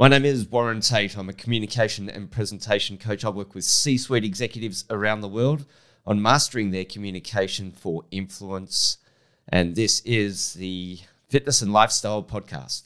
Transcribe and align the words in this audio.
My 0.00 0.06
name 0.06 0.24
is 0.24 0.48
Warren 0.48 0.80
Tate. 0.80 1.18
I'm 1.18 1.28
a 1.28 1.32
communication 1.32 2.08
and 2.08 2.30
presentation 2.30 2.98
coach. 2.98 3.24
I 3.24 3.30
work 3.30 3.52
with 3.52 3.64
C 3.64 3.98
suite 3.98 4.22
executives 4.22 4.84
around 4.90 5.22
the 5.22 5.28
world 5.28 5.64
on 6.06 6.22
mastering 6.22 6.70
their 6.70 6.84
communication 6.84 7.72
for 7.72 8.04
influence. 8.12 8.98
And 9.48 9.74
this 9.74 9.98
is 10.04 10.54
the 10.54 11.00
Fitness 11.28 11.62
and 11.62 11.72
Lifestyle 11.72 12.22
Podcast. 12.22 12.84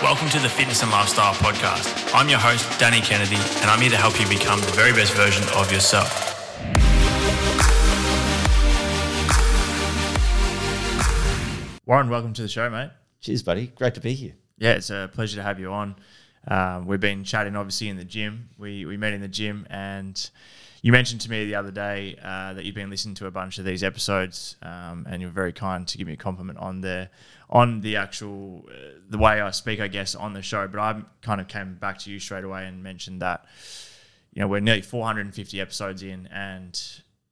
Welcome 0.00 0.28
to 0.28 0.38
the 0.38 0.48
Fitness 0.48 0.84
and 0.84 0.92
Lifestyle 0.92 1.34
Podcast. 1.34 2.14
I'm 2.14 2.28
your 2.28 2.38
host, 2.38 2.78
Danny 2.78 3.00
Kennedy, 3.00 3.34
and 3.34 3.68
I'm 3.68 3.80
here 3.80 3.90
to 3.90 3.96
help 3.96 4.20
you 4.20 4.28
become 4.28 4.60
the 4.60 4.72
very 4.76 4.92
best 4.92 5.12
version 5.14 5.42
of 5.56 5.72
yourself. 5.72 6.30
Warren, 11.86 12.08
welcome 12.08 12.32
to 12.32 12.40
the 12.40 12.48
show, 12.48 12.70
mate. 12.70 12.88
Cheers, 13.20 13.42
buddy. 13.42 13.66
Great 13.66 13.92
to 13.92 14.00
be 14.00 14.14
here. 14.14 14.32
Yeah, 14.56 14.72
it's 14.72 14.88
a 14.88 15.10
pleasure 15.12 15.36
to 15.36 15.42
have 15.42 15.60
you 15.60 15.70
on. 15.70 15.96
Um, 16.48 16.86
we've 16.86 16.98
been 16.98 17.24
chatting, 17.24 17.56
obviously, 17.56 17.90
in 17.90 17.98
the 17.98 18.06
gym. 18.06 18.48
We 18.56 18.86
we 18.86 18.96
met 18.96 19.12
in 19.12 19.20
the 19.20 19.28
gym, 19.28 19.66
and 19.68 20.30
you 20.80 20.92
mentioned 20.92 21.20
to 21.22 21.30
me 21.30 21.44
the 21.44 21.56
other 21.56 21.70
day 21.70 22.16
uh, 22.22 22.54
that 22.54 22.64
you've 22.64 22.74
been 22.74 22.88
listening 22.88 23.14
to 23.16 23.26
a 23.26 23.30
bunch 23.30 23.58
of 23.58 23.66
these 23.66 23.84
episodes, 23.84 24.56
um, 24.62 25.06
and 25.10 25.20
you're 25.20 25.30
very 25.30 25.52
kind 25.52 25.86
to 25.88 25.98
give 25.98 26.06
me 26.06 26.14
a 26.14 26.16
compliment 26.16 26.58
on 26.58 26.80
the 26.80 27.10
on 27.50 27.82
the 27.82 27.96
actual 27.96 28.64
uh, 28.70 29.00
the 29.10 29.18
way 29.18 29.42
I 29.42 29.50
speak, 29.50 29.78
I 29.78 29.88
guess, 29.88 30.14
on 30.14 30.32
the 30.32 30.40
show. 30.40 30.66
But 30.66 30.80
I 30.80 31.02
kind 31.20 31.38
of 31.38 31.48
came 31.48 31.74
back 31.74 31.98
to 31.98 32.10
you 32.10 32.18
straight 32.18 32.44
away 32.44 32.66
and 32.66 32.82
mentioned 32.82 33.20
that 33.20 33.44
you 34.32 34.40
know 34.40 34.48
we're 34.48 34.60
nearly 34.60 34.80
450 34.80 35.60
episodes 35.60 36.02
in, 36.02 36.28
and 36.28 36.80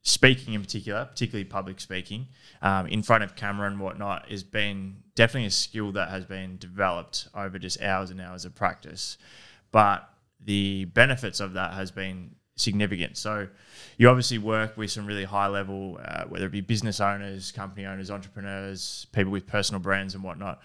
speaking 0.03 0.55
in 0.55 0.61
particular, 0.61 1.05
particularly 1.05 1.45
public 1.45 1.81
speaking, 1.81 2.27
um, 2.61 2.87
in 2.87 3.03
front 3.03 3.23
of 3.23 3.37
camera 3.37 3.69
and 3.69 3.79
whatnot, 3.79 4.29
has 4.31 4.43
been 4.43 4.97
definitely 5.15 5.47
a 5.47 5.51
skill 5.51 5.93
that 5.93 6.09
has 6.11 6.25
been 6.25 6.59
developed 6.59 7.29
over 7.35 7.59
just 7.59 7.81
hours 7.81 8.11
and 8.11 8.21
hours 8.21 8.45
of 8.45 8.55
practice. 8.55 9.17
But 9.71 10.09
the 10.45 10.87
benefits 10.87 11.39
of 11.41 11.53
that 11.55 11.75
has 11.75 11.91
been 11.91 12.35
significant. 12.57 13.17
So 13.17 13.49
you 13.97 14.09
obviously 14.09 14.39
work 14.39 14.77
with 14.77 14.91
some 14.91 15.07
really 15.07 15.25
high 15.25 15.47
level, 15.47 16.01
uh, 16.05 16.25
whether 16.25 16.47
it 16.47 16.53
be 16.53 16.61
business 16.61 17.01
owners, 17.01 17.53
company 17.53 17.87
owners, 17.87 18.11
entrepreneurs, 18.11 19.07
people 19.13 19.33
with 19.33 19.47
personal 19.47 19.81
brands 19.81 20.15
and 20.15 20.25
whatnot. 20.25 20.61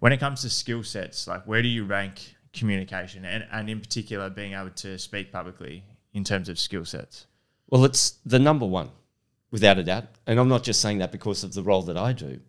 When 0.00 0.12
it 0.12 0.18
comes 0.18 0.42
to 0.42 0.50
skill 0.50 0.84
sets, 0.84 1.26
like 1.26 1.44
where 1.44 1.62
do 1.62 1.68
you 1.68 1.84
rank 1.84 2.36
communication 2.52 3.24
and, 3.24 3.44
and 3.50 3.68
in 3.68 3.80
particular 3.80 4.30
being 4.30 4.54
able 4.54 4.70
to 4.70 4.98
speak 4.98 5.32
publicly 5.32 5.84
in 6.14 6.22
terms 6.22 6.48
of 6.48 6.58
skill 6.58 6.84
sets? 6.84 7.26
Well, 7.68 7.84
it's 7.84 8.18
the 8.24 8.38
number 8.38 8.66
one, 8.66 8.90
without 9.50 9.78
a 9.78 9.84
doubt. 9.84 10.04
And 10.26 10.38
I'm 10.38 10.48
not 10.48 10.62
just 10.62 10.80
saying 10.80 10.98
that 10.98 11.12
because 11.12 11.44
of 11.44 11.54
the 11.54 11.62
role 11.62 11.82
that 11.82 11.96
I 11.96 12.12
do, 12.12 12.40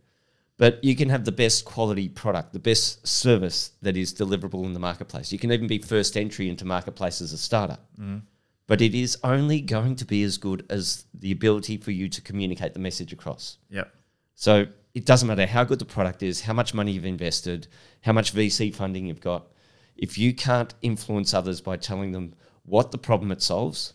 but 0.58 0.84
you 0.84 0.95
can 0.95 1.09
have 1.09 1.23
the 1.23 1.31
best 1.31 1.66
quality 1.66 2.09
product, 2.09 2.53
the 2.53 2.59
best 2.59 3.08
service 3.08 3.72
that 3.81 3.95
is 3.95 4.14
deliverable 4.14 4.66
in 4.66 4.73
the 4.73 4.80
marketplace. 4.80 5.31
You 5.31 5.40
can 5.40 5.52
even 5.52 5.67
be 5.67 5.80
first 5.80 6.17
entry 6.17 6.50
into 6.50 6.66
marketplace 6.66 7.22
as 7.22 7.31
a 7.31 7.38
startup. 7.38 7.85
Mm. 8.00 8.24
But 8.68 8.81
it 8.81 8.94
is 8.94 9.18
only 9.24 9.62
going 9.62 9.96
to 9.96 10.06
be 10.06 10.22
as 10.22 10.38
good 10.38 10.66
as 10.69 11.06
the 11.13 11.31
ability 11.31 11.78
for 11.78 11.91
you 11.91 12.08
to 12.09 12.22
communicate 12.22 12.74
the 12.74 12.79
message 12.79 13.12
across. 13.12 13.58
Yep. 13.69 13.91
So 14.35 14.68
it 14.94 15.06
doesn't 15.06 15.28
matter 15.28 15.46
how 15.46 15.63
good 15.63 15.79
the 15.79 15.85
product 15.85 16.22
is, 16.24 16.41
how 16.41 16.53
much 16.53 16.74
money 16.74 16.91
you've 16.91 17.06
invested, 17.06 17.68
how 18.02 18.13
much 18.13 18.34
VC 18.34 18.74
funding 18.75 19.08
you've 19.08 19.22
got. 19.22 19.47
If 19.96 20.18
you 20.18 20.34
can't 20.34 20.74
influence 20.81 21.34
others 21.34 21.62
by 21.62 21.78
telling 21.78 22.12
them 22.12 22.35
what 22.63 22.91
the 22.91 22.97
problem 22.97 23.31
it 23.31 23.41
solves, 23.41 23.94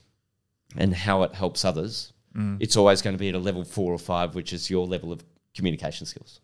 and 0.77 0.95
how 0.95 1.23
it 1.23 1.35
helps 1.35 1.65
others, 1.65 2.13
mm. 2.37 2.57
it's 2.61 2.77
always 2.77 3.03
going 3.03 3.15
to 3.15 3.19
be 3.19 3.29
at 3.29 3.35
a 3.35 3.39
level 3.39 3.65
four 3.65 3.93
or 3.93 3.99
five, 3.99 4.35
which 4.35 4.53
is 4.53 4.71
your 4.71 4.87
level 4.87 5.13
of 5.13 5.25
communication 5.55 6.07
skills. 6.07 6.41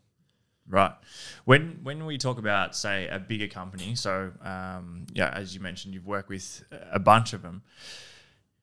Right. 0.69 0.93
When 1.47 1.81
when 1.83 2.07
we 2.07 2.17
talk 2.17 2.39
about 2.39 2.77
say 2.77 3.09
a 3.09 3.19
bigger 3.19 3.49
company, 3.49 3.97
so 3.97 4.31
um, 4.43 5.07
yeah, 5.13 5.31
as 5.35 5.53
you 5.53 5.61
mentioned, 5.61 5.95
you've 5.95 6.07
worked 6.07 6.29
with 6.29 6.63
a 6.93 7.01
bunch 7.01 7.33
of 7.33 7.43
them. 7.43 7.63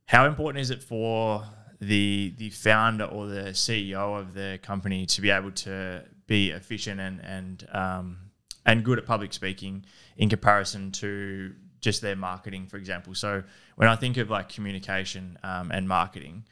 How 0.06 0.25
important 0.25 0.61
is 0.61 0.69
it 0.69 0.81
for 0.81 1.44
the 1.81 2.33
the 2.38 2.50
founder 2.51 3.03
or 3.03 3.27
the 3.27 3.50
CEO 3.50 4.17
of 4.17 4.33
the 4.33 4.57
company 4.63 5.06
to 5.06 5.22
be 5.22 5.29
able 5.29 5.51
to 5.51 6.06
be 6.27 6.51
efficient 6.51 7.01
and 7.01 7.19
and 7.25 7.67
um, 7.73 8.17
and 8.66 8.85
good 8.85 9.00
at 9.00 9.06
public 9.06 9.33
speaking 9.33 9.85
in 10.16 10.29
comparison 10.29 10.91
to 10.91 11.53
just 11.81 12.01
their 12.01 12.15
marketing, 12.15 12.67
for 12.67 12.77
example. 12.77 13.13
So 13.15 13.43
when 13.75 13.88
I 13.88 13.95
think 13.95 14.17
of 14.17 14.29
like 14.29 14.49
communication 14.49 15.38
um, 15.43 15.71
and 15.71 15.88
marketing, 15.88 16.45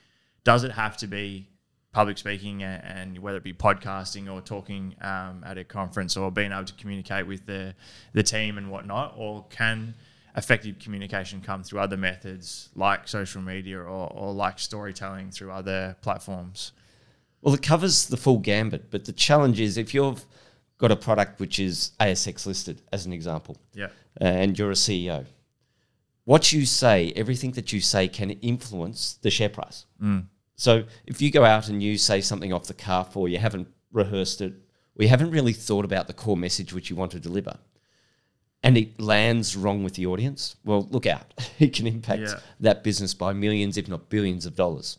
does 0.44 0.64
it 0.64 0.72
have 0.72 0.98
to 0.98 1.08
be 1.08 1.50
public 1.92 2.18
speaking 2.18 2.62
and, 2.62 2.84
and 2.84 3.20
whether 3.20 3.38
it 3.38 3.44
be 3.44 3.54
podcasting 3.54 4.32
or 4.32 4.42
talking 4.42 4.96
um, 5.02 5.44
at 5.46 5.58
a 5.58 5.64
conference 5.64 6.18
or 6.18 6.30
being 6.30 6.52
able 6.52 6.66
to 6.66 6.74
communicate 6.74 7.26
with 7.26 7.46
the 7.46 7.74
the 8.14 8.22
team 8.22 8.58
and 8.58 8.70
whatnot, 8.70 9.14
or 9.18 9.46
can 9.50 9.96
effective 10.38 10.78
communication 10.80 11.42
come 11.42 11.64
through 11.64 11.80
other 11.80 11.96
methods 11.96 12.70
like 12.76 13.08
social 13.08 13.42
media 13.42 13.80
or, 13.80 14.12
or 14.12 14.34
like 14.34 14.60
storytelling 14.60 15.32
through 15.32 15.52
other 15.52 15.96
platforms? 16.02 16.74
Well, 17.42 17.54
it 17.54 17.62
covers 17.62 18.08
the 18.08 18.18
full 18.18 18.40
gambit, 18.40 18.92
but 18.92 19.06
the 19.06 19.14
challenge 19.14 19.60
is 19.60 19.78
if 19.78 19.94
you've 19.94 20.26
got 20.78 20.92
a 20.92 20.96
product 20.96 21.40
which 21.40 21.60
is 21.60 21.92
ASX 22.00 22.46
listed, 22.46 22.82
as 22.92 23.06
an 23.06 23.14
example, 23.14 23.58
yeah, 23.74 23.88
and 24.18 24.58
you're 24.58 24.72
a 24.72 24.76
CEO, 24.76 25.26
what 26.26 26.52
you 26.52 26.66
say, 26.66 27.14
everything 27.16 27.52
that 27.52 27.72
you 27.72 27.80
say 27.80 28.08
can 28.08 28.32
influence 28.32 29.20
the 29.22 29.30
share 29.30 29.50
price. 29.50 29.86
Mm. 30.02 30.26
So 30.56 30.84
if 31.06 31.22
you 31.22 31.32
go 31.32 31.46
out 31.46 31.70
and 31.70 31.82
you 31.82 31.98
say 31.98 32.20
something 32.20 32.52
off 32.52 32.66
the 32.66 32.74
cuff 32.74 33.16
or 33.16 33.30
you 33.30 33.38
haven't 33.38 33.68
rehearsed 33.92 34.42
it, 34.42 34.54
or 34.98 35.04
you 35.04 35.08
haven't 35.08 35.32
really 35.32 35.54
thought 35.54 35.86
about 35.86 36.08
the 36.08 36.14
core 36.14 36.38
message 36.38 36.74
which 36.74 36.90
you 36.90 36.96
want 36.96 37.12
to 37.12 37.20
deliver, 37.20 37.58
and 38.64 38.76
it 38.78 39.00
lands 39.00 39.56
wrong 39.56 39.84
with 39.84 39.94
the 39.94 40.08
audience, 40.08 40.56
well, 40.66 40.88
look 40.90 41.06
out. 41.06 41.32
it 41.60 41.74
can 41.74 41.86
impact 41.86 42.22
yeah. 42.22 42.40
that 42.60 42.84
business 42.84 43.14
by 43.14 43.32
millions, 43.32 43.78
if 43.78 43.88
not 43.88 44.10
billions 44.10 44.48
of 44.48 44.56
dollars. 44.56 44.98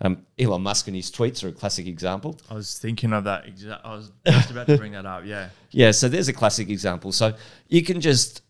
Um, 0.00 0.24
Elon 0.38 0.62
Musk 0.62 0.86
and 0.86 0.94
his 0.94 1.10
tweets 1.10 1.42
are 1.42 1.48
a 1.48 1.52
classic 1.52 1.86
example. 1.86 2.38
I 2.48 2.54
was 2.54 2.78
thinking 2.78 3.12
of 3.12 3.24
that. 3.24 3.46
Exa- 3.46 3.80
I 3.82 3.94
was 3.94 4.12
just 4.24 4.50
about 4.50 4.68
to 4.68 4.76
bring 4.76 4.92
that 4.92 5.06
up. 5.06 5.24
Yeah. 5.24 5.48
Yeah. 5.70 5.90
So 5.90 6.08
there's 6.08 6.28
a 6.28 6.32
classic 6.32 6.70
example. 6.70 7.12
So 7.12 7.34
you 7.68 7.82
can 7.82 8.00
just 8.00 8.40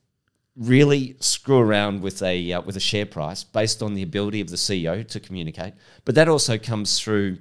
really 0.57 1.17
screw 1.21 1.59
around 1.59 2.03
with 2.03 2.23
a 2.23 2.53
uh, 2.53 2.61
with 2.61 2.77
a 2.77 2.81
share 2.81 3.07
price 3.07 3.43
based 3.43 3.83
on 3.83 3.95
the 3.95 4.03
ability 4.03 4.41
of 4.41 4.51
the 4.51 4.57
CEO 4.57 5.07
to 5.09 5.19
communicate, 5.19 5.75
but 6.05 6.15
that 6.15 6.29
also 6.29 6.59
comes 6.59 7.01
through 7.01 7.39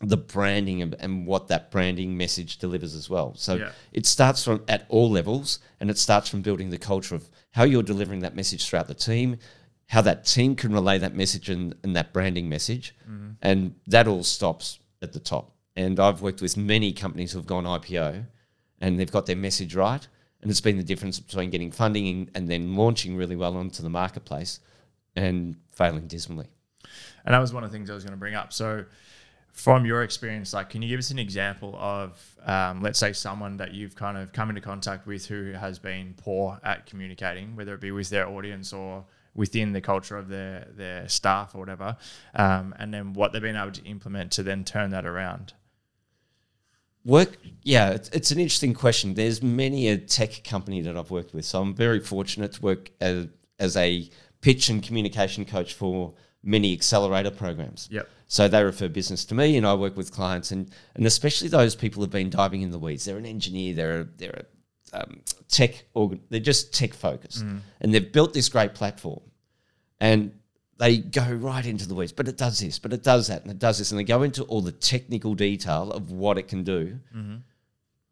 the 0.00 0.16
branding 0.16 0.82
and, 0.82 0.94
and 1.00 1.26
what 1.26 1.48
that 1.48 1.70
branding 1.70 2.16
message 2.16 2.58
delivers 2.58 2.94
as 2.94 3.10
well. 3.10 3.34
So 3.34 3.56
yeah. 3.56 3.72
it 3.92 4.06
starts 4.06 4.44
from 4.44 4.62
at 4.68 4.86
all 4.88 5.10
levels, 5.10 5.58
and 5.80 5.90
it 5.90 5.98
starts 5.98 6.28
from 6.28 6.42
building 6.42 6.70
the 6.70 6.78
culture 6.78 7.14
of 7.14 7.28
how 7.50 7.64
you're 7.64 7.82
delivering 7.82 8.20
that 8.20 8.36
message 8.36 8.66
throughout 8.66 8.86
the 8.86 8.94
team, 8.94 9.38
how 9.88 10.02
that 10.02 10.24
team 10.24 10.54
can 10.54 10.72
relay 10.72 10.98
that 10.98 11.14
message 11.14 11.48
and, 11.48 11.74
and 11.82 11.96
that 11.96 12.12
branding 12.12 12.48
message. 12.48 12.94
Mm-hmm. 13.08 13.30
And 13.42 13.74
that 13.86 14.06
all 14.06 14.22
stops 14.22 14.78
at 15.02 15.12
the 15.12 15.20
top. 15.20 15.54
And 15.76 15.98
I've 15.98 16.20
worked 16.22 16.42
with 16.42 16.56
many 16.56 16.92
companies 16.92 17.32
who 17.32 17.38
have 17.38 17.46
gone 17.46 17.64
IPO 17.64 18.26
and 18.80 18.98
they've 18.98 19.10
got 19.10 19.26
their 19.26 19.36
message 19.36 19.74
right. 19.74 20.06
And 20.42 20.50
it's 20.50 20.60
been 20.60 20.76
the 20.76 20.84
difference 20.84 21.18
between 21.18 21.50
getting 21.50 21.72
funding 21.72 22.30
and 22.34 22.48
then 22.48 22.76
launching 22.76 23.16
really 23.16 23.34
well 23.34 23.56
onto 23.56 23.82
the 23.82 23.88
marketplace 23.88 24.60
and 25.16 25.56
failing 25.72 26.06
dismally. 26.06 26.46
And 27.24 27.34
that 27.34 27.38
was 27.38 27.52
one 27.52 27.64
of 27.64 27.70
the 27.70 27.76
things 27.76 27.90
I 27.90 27.94
was 27.94 28.04
going 28.04 28.12
to 28.12 28.18
bring 28.18 28.34
up. 28.34 28.52
So, 28.52 28.84
from 29.52 29.84
your 29.84 30.04
experience, 30.04 30.52
like, 30.52 30.70
can 30.70 30.82
you 30.82 30.88
give 30.88 31.00
us 31.00 31.10
an 31.10 31.18
example 31.18 31.74
of, 31.76 32.36
um, 32.46 32.80
let's 32.80 32.98
say, 32.98 33.12
someone 33.12 33.56
that 33.56 33.74
you've 33.74 33.96
kind 33.96 34.16
of 34.16 34.32
come 34.32 34.50
into 34.50 34.60
contact 34.60 35.04
with 35.04 35.26
who 35.26 35.52
has 35.52 35.80
been 35.80 36.14
poor 36.16 36.60
at 36.62 36.86
communicating, 36.86 37.56
whether 37.56 37.74
it 37.74 37.80
be 37.80 37.90
with 37.90 38.08
their 38.08 38.28
audience 38.28 38.72
or 38.72 39.04
within 39.38 39.72
the 39.72 39.80
culture 39.80 40.18
of 40.18 40.28
their 40.28 40.66
their 40.76 41.08
staff 41.08 41.54
or 41.54 41.58
whatever, 41.58 41.96
um, 42.34 42.74
and 42.78 42.92
then 42.92 43.12
what 43.14 43.32
they've 43.32 43.40
been 43.40 43.56
able 43.56 43.72
to 43.72 43.84
implement 43.84 44.32
to 44.32 44.42
then 44.42 44.64
turn 44.64 44.90
that 44.90 45.06
around. 45.06 45.54
Work, 47.04 47.38
yeah, 47.62 47.90
it's, 47.90 48.08
it's 48.10 48.30
an 48.32 48.38
interesting 48.38 48.74
question. 48.74 49.14
There's 49.14 49.42
many 49.42 49.88
a 49.88 49.96
tech 49.96 50.44
company 50.44 50.82
that 50.82 50.96
I've 50.98 51.10
worked 51.10 51.32
with, 51.32 51.44
so 51.44 51.62
I'm 51.62 51.74
very 51.74 52.00
fortunate 52.00 52.52
to 52.54 52.60
work 52.60 52.90
as, 53.00 53.28
as 53.58 53.76
a 53.76 54.10
pitch 54.40 54.68
and 54.68 54.82
communication 54.82 55.44
coach 55.44 55.72
for 55.72 56.14
many 56.42 56.72
accelerator 56.72 57.30
programs. 57.30 57.88
Yep. 57.90 58.08
So 58.26 58.48
they 58.48 58.62
refer 58.62 58.88
business 58.88 59.24
to 59.26 59.34
me, 59.34 59.56
and 59.56 59.66
I 59.66 59.74
work 59.74 59.96
with 59.96 60.12
clients, 60.12 60.50
and 60.50 60.70
and 60.96 61.06
especially 61.06 61.48
those 61.48 61.74
people 61.76 62.02
who've 62.02 62.10
been 62.10 62.30
diving 62.30 62.62
in 62.62 62.72
the 62.72 62.78
weeds. 62.78 63.04
They're 63.04 63.16
an 63.16 63.24
engineer, 63.24 63.74
they're 63.74 64.00
a, 64.00 64.04
they're 64.18 64.44
a 64.44 65.00
um, 65.00 65.22
tech, 65.48 65.84
organ, 65.94 66.20
they're 66.28 66.40
just 66.40 66.74
tech 66.74 66.92
focused, 66.94 67.42
and 67.80 67.94
they've 67.94 68.12
built 68.12 68.32
this 68.34 68.48
great 68.48 68.74
platform, 68.74 69.20
and 70.00 70.32
they 70.78 70.98
go 70.98 71.30
right 71.32 71.66
into 71.66 71.88
the 71.88 71.94
weeds. 71.94 72.12
But 72.12 72.28
it 72.28 72.36
does 72.36 72.58
this, 72.58 72.78
but 72.78 72.92
it 72.92 73.02
does 73.02 73.28
that, 73.28 73.42
and 73.42 73.50
it 73.50 73.58
does 73.58 73.78
this, 73.78 73.90
and 73.90 73.98
they 73.98 74.04
go 74.04 74.22
into 74.22 74.44
all 74.44 74.60
the 74.60 74.72
technical 74.72 75.34
detail 75.34 75.90
of 75.92 76.10
what 76.10 76.38
it 76.38 76.48
can 76.48 76.64
do. 76.64 76.98
Mm-hmm. 77.14 77.36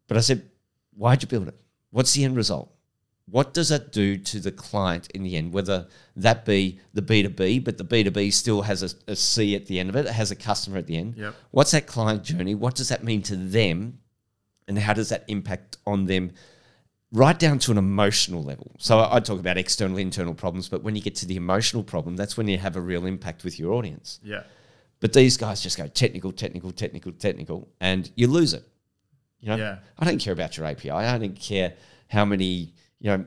But 0.07 0.17
I 0.17 0.21
said, 0.21 0.49
why'd 0.95 1.21
you 1.21 1.27
build 1.27 1.47
it? 1.47 1.55
What's 1.91 2.13
the 2.13 2.23
end 2.23 2.35
result? 2.35 2.73
What 3.29 3.53
does 3.53 3.69
that 3.69 3.91
do 3.91 4.17
to 4.17 4.39
the 4.39 4.53
client 4.53 5.09
in 5.13 5.23
the 5.23 5.35
end? 5.35 5.51
Whether 5.51 5.87
that 6.15 6.45
be 6.45 6.79
the 6.93 7.01
B2B, 7.01 7.63
but 7.63 7.77
the 7.77 7.83
B2B 7.83 8.31
still 8.31 8.61
has 8.61 8.83
a, 8.83 9.11
a 9.11 9.15
C 9.17 9.53
at 9.55 9.65
the 9.65 9.79
end 9.79 9.89
of 9.89 9.97
it, 9.97 10.05
it 10.05 10.13
has 10.13 10.31
a 10.31 10.35
customer 10.35 10.77
at 10.77 10.87
the 10.87 10.97
end. 10.97 11.15
Yep. 11.17 11.35
What's 11.51 11.71
that 11.71 11.87
client 11.87 12.23
journey? 12.23 12.55
What 12.55 12.75
does 12.75 12.87
that 12.89 13.03
mean 13.03 13.21
to 13.23 13.35
them? 13.35 13.99
And 14.69 14.79
how 14.79 14.93
does 14.93 15.09
that 15.09 15.25
impact 15.27 15.77
on 15.85 16.05
them 16.05 16.31
right 17.11 17.37
down 17.37 17.59
to 17.59 17.71
an 17.71 17.77
emotional 17.77 18.43
level? 18.43 18.71
So 18.79 18.99
I, 18.99 19.17
I 19.17 19.19
talk 19.19 19.39
about 19.39 19.57
external, 19.57 19.97
internal 19.97 20.33
problems, 20.33 20.67
but 20.69 20.83
when 20.83 20.95
you 20.95 21.01
get 21.01 21.15
to 21.15 21.25
the 21.25 21.35
emotional 21.35 21.83
problem, 21.83 22.15
that's 22.15 22.37
when 22.37 22.47
you 22.47 22.57
have 22.57 22.75
a 22.75 22.81
real 22.81 23.05
impact 23.05 23.43
with 23.43 23.59
your 23.59 23.73
audience. 23.73 24.19
Yeah. 24.23 24.43
But 24.99 25.13
these 25.13 25.37
guys 25.37 25.61
just 25.61 25.77
go 25.77 25.87
technical, 25.87 26.31
technical, 26.31 26.71
technical, 26.71 27.11
technical, 27.11 27.69
and 27.79 28.09
you 28.15 28.27
lose 28.27 28.53
it. 28.53 28.63
You 29.39 29.49
know, 29.49 29.55
Yeah. 29.57 29.77
I 29.99 30.05
don't 30.05 30.19
care 30.19 30.33
about 30.33 30.57
your 30.57 30.65
API. 30.65 30.89
I 30.91 31.17
don't 31.17 31.39
care 31.39 31.73
how 32.09 32.25
many, 32.25 32.73
you 32.99 33.11
know, 33.11 33.25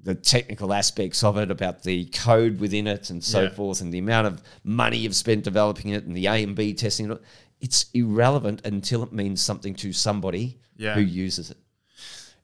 the 0.00 0.14
technical 0.14 0.72
aspects 0.72 1.24
of 1.24 1.36
it, 1.38 1.50
about 1.50 1.82
the 1.82 2.04
code 2.06 2.60
within 2.60 2.86
it, 2.86 3.10
and 3.10 3.22
so 3.22 3.42
Yeah. 3.42 3.48
forth, 3.50 3.80
and 3.80 3.92
the 3.92 3.98
amount 3.98 4.28
of 4.28 4.42
money 4.62 4.98
you've 4.98 5.16
spent 5.16 5.42
developing 5.42 5.90
it, 5.90 6.04
and 6.04 6.16
the 6.16 6.26
A 6.26 6.42
and 6.44 6.54
B 6.54 6.72
testing 6.72 7.10
it. 7.10 7.20
It's 7.60 7.86
irrelevant 7.92 8.60
until 8.64 9.02
it 9.02 9.12
means 9.12 9.42
something 9.42 9.74
to 9.76 9.92
somebody 9.92 10.60
Yeah. 10.76 10.94
who 10.94 11.00
uses 11.00 11.50
it. 11.50 11.56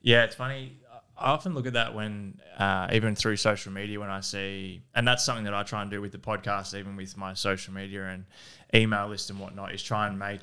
Yeah, 0.05 0.25
it's 0.25 0.35
funny. 0.35 0.77
I 1.17 1.31
often 1.31 1.55
look 1.55 1.67
at 1.67 1.73
that 1.73 1.95
when, 1.95 2.39
uh, 2.59 2.89
even 2.93 3.15
through 3.15 3.37
social 3.37 3.73
media, 3.73 3.99
when 3.99 4.11
I 4.11 4.21
see, 4.21 4.83
and 4.95 5.09
that's 5.09 5.25
something 5.25 5.45
that 5.45 5.55
I 5.55 5.63
try 5.63 5.81
and 5.81 5.91
do 5.91 6.03
with 6.03 6.13
the 6.13 6.19
podcast, 6.19 6.79
even 6.79 6.95
with 6.95 7.17
my 7.17 7.33
social 7.33 7.73
media 7.73 8.05
and 8.09 8.27
email 8.75 9.09
list 9.09 9.31
and 9.31 9.41
whatnot, 9.41 9.73
is 9.73 9.83
try 9.83 10.07
and 10.07 10.19
make 10.19 10.43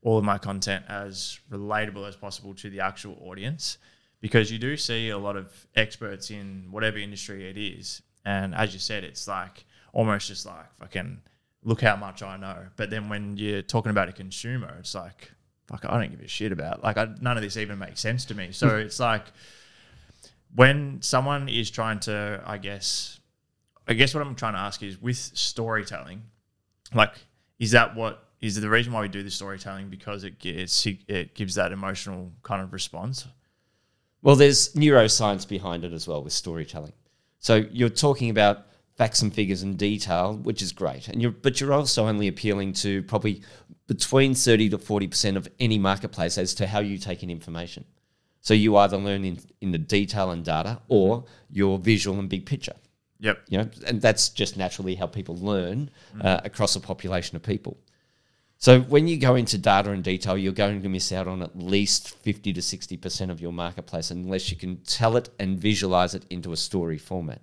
all 0.00 0.16
of 0.16 0.24
my 0.24 0.38
content 0.38 0.86
as 0.88 1.38
relatable 1.50 2.08
as 2.08 2.16
possible 2.16 2.54
to 2.54 2.70
the 2.70 2.80
actual 2.80 3.18
audience. 3.26 3.76
Because 4.22 4.50
you 4.50 4.58
do 4.58 4.74
see 4.78 5.10
a 5.10 5.18
lot 5.18 5.36
of 5.36 5.66
experts 5.76 6.30
in 6.30 6.68
whatever 6.70 6.96
industry 6.96 7.50
it 7.50 7.58
is. 7.58 8.00
And 8.24 8.54
as 8.54 8.72
you 8.72 8.80
said, 8.80 9.04
it's 9.04 9.28
like 9.28 9.66
almost 9.92 10.28
just 10.28 10.46
like 10.46 10.64
fucking 10.80 11.20
look 11.62 11.82
how 11.82 11.96
much 11.96 12.22
I 12.22 12.38
know. 12.38 12.68
But 12.76 12.88
then 12.88 13.10
when 13.10 13.36
you're 13.36 13.60
talking 13.60 13.90
about 13.90 14.08
a 14.08 14.12
consumer, 14.12 14.76
it's 14.78 14.94
like, 14.94 15.32
fuck, 15.68 15.84
I 15.86 16.00
don't 16.00 16.10
give 16.10 16.20
a 16.20 16.28
shit 16.28 16.50
about. 16.50 16.82
Like, 16.82 16.96
I, 16.96 17.08
none 17.20 17.36
of 17.36 17.42
this 17.42 17.56
even 17.56 17.78
makes 17.78 18.00
sense 18.00 18.24
to 18.26 18.34
me. 18.34 18.52
So 18.52 18.68
hmm. 18.70 18.76
it's 18.76 18.98
like 18.98 19.24
when 20.54 21.00
someone 21.02 21.48
is 21.48 21.70
trying 21.70 22.00
to, 22.00 22.42
I 22.44 22.58
guess, 22.58 23.20
I 23.86 23.94
guess 23.94 24.14
what 24.14 24.26
I'm 24.26 24.34
trying 24.34 24.54
to 24.54 24.60
ask 24.60 24.82
is 24.82 25.00
with 25.00 25.16
storytelling, 25.16 26.22
like, 26.94 27.14
is 27.58 27.72
that 27.72 27.94
what 27.94 28.24
is 28.40 28.60
the 28.60 28.68
reason 28.68 28.92
why 28.92 29.02
we 29.02 29.08
do 29.08 29.22
the 29.22 29.30
storytelling 29.30 29.88
because 29.88 30.24
it 30.24 30.38
gets 30.38 30.86
it 30.86 31.34
gives 31.34 31.56
that 31.56 31.72
emotional 31.72 32.32
kind 32.42 32.62
of 32.62 32.72
response? 32.72 33.26
Well, 34.22 34.36
there's 34.36 34.74
neuroscience 34.74 35.46
behind 35.46 35.84
it 35.84 35.92
as 35.92 36.08
well 36.08 36.22
with 36.22 36.32
storytelling. 36.32 36.92
So 37.40 37.64
you're 37.70 37.88
talking 37.88 38.30
about 38.30 38.66
facts 38.96 39.22
and 39.22 39.32
figures 39.32 39.62
and 39.62 39.78
detail, 39.78 40.36
which 40.36 40.62
is 40.62 40.72
great, 40.72 41.08
and 41.08 41.20
you're 41.20 41.30
but 41.30 41.60
you're 41.60 41.72
also 41.72 42.06
only 42.06 42.28
appealing 42.28 42.72
to 42.74 43.02
probably 43.04 43.42
between 43.88 44.34
thirty 44.34 44.68
to 44.68 44.78
forty 44.78 45.08
percent 45.08 45.36
of 45.36 45.48
any 45.58 45.78
marketplace 45.78 46.38
as 46.38 46.54
to 46.54 46.68
how 46.68 46.78
you 46.78 46.98
take 46.98 47.24
in 47.24 47.30
information. 47.30 47.84
So 48.40 48.54
you 48.54 48.76
either 48.76 48.96
learn 48.96 49.24
in, 49.24 49.40
in 49.60 49.72
the 49.72 49.78
detail 49.78 50.30
and 50.30 50.44
data, 50.44 50.80
or 50.86 51.24
your 51.50 51.78
visual 51.78 52.20
and 52.20 52.28
big 52.28 52.46
picture. 52.46 52.76
Yep. 53.20 53.44
You 53.48 53.58
know, 53.58 53.70
and 53.86 54.00
that's 54.00 54.28
just 54.28 54.56
naturally 54.56 54.94
how 54.94 55.06
people 55.06 55.36
learn 55.36 55.90
uh, 56.20 56.40
across 56.44 56.76
a 56.76 56.80
population 56.80 57.34
of 57.34 57.42
people. 57.42 57.76
So 58.60 58.80
when 58.80 59.06
you 59.06 59.18
go 59.18 59.36
into 59.36 59.56
data 59.56 59.90
and 59.90 60.02
detail, 60.02 60.36
you're 60.36 60.52
going 60.52 60.82
to 60.82 60.88
miss 60.88 61.12
out 61.12 61.28
on 61.28 61.42
at 61.42 61.56
least 61.56 62.16
50 62.16 62.52
to 62.52 62.60
60% 62.60 63.30
of 63.30 63.40
your 63.40 63.52
marketplace 63.52 64.10
unless 64.10 64.50
you 64.50 64.56
can 64.56 64.78
tell 64.78 65.16
it 65.16 65.28
and 65.38 65.58
visualize 65.58 66.14
it 66.14 66.24
into 66.28 66.52
a 66.52 66.56
story 66.56 66.98
format. 66.98 67.40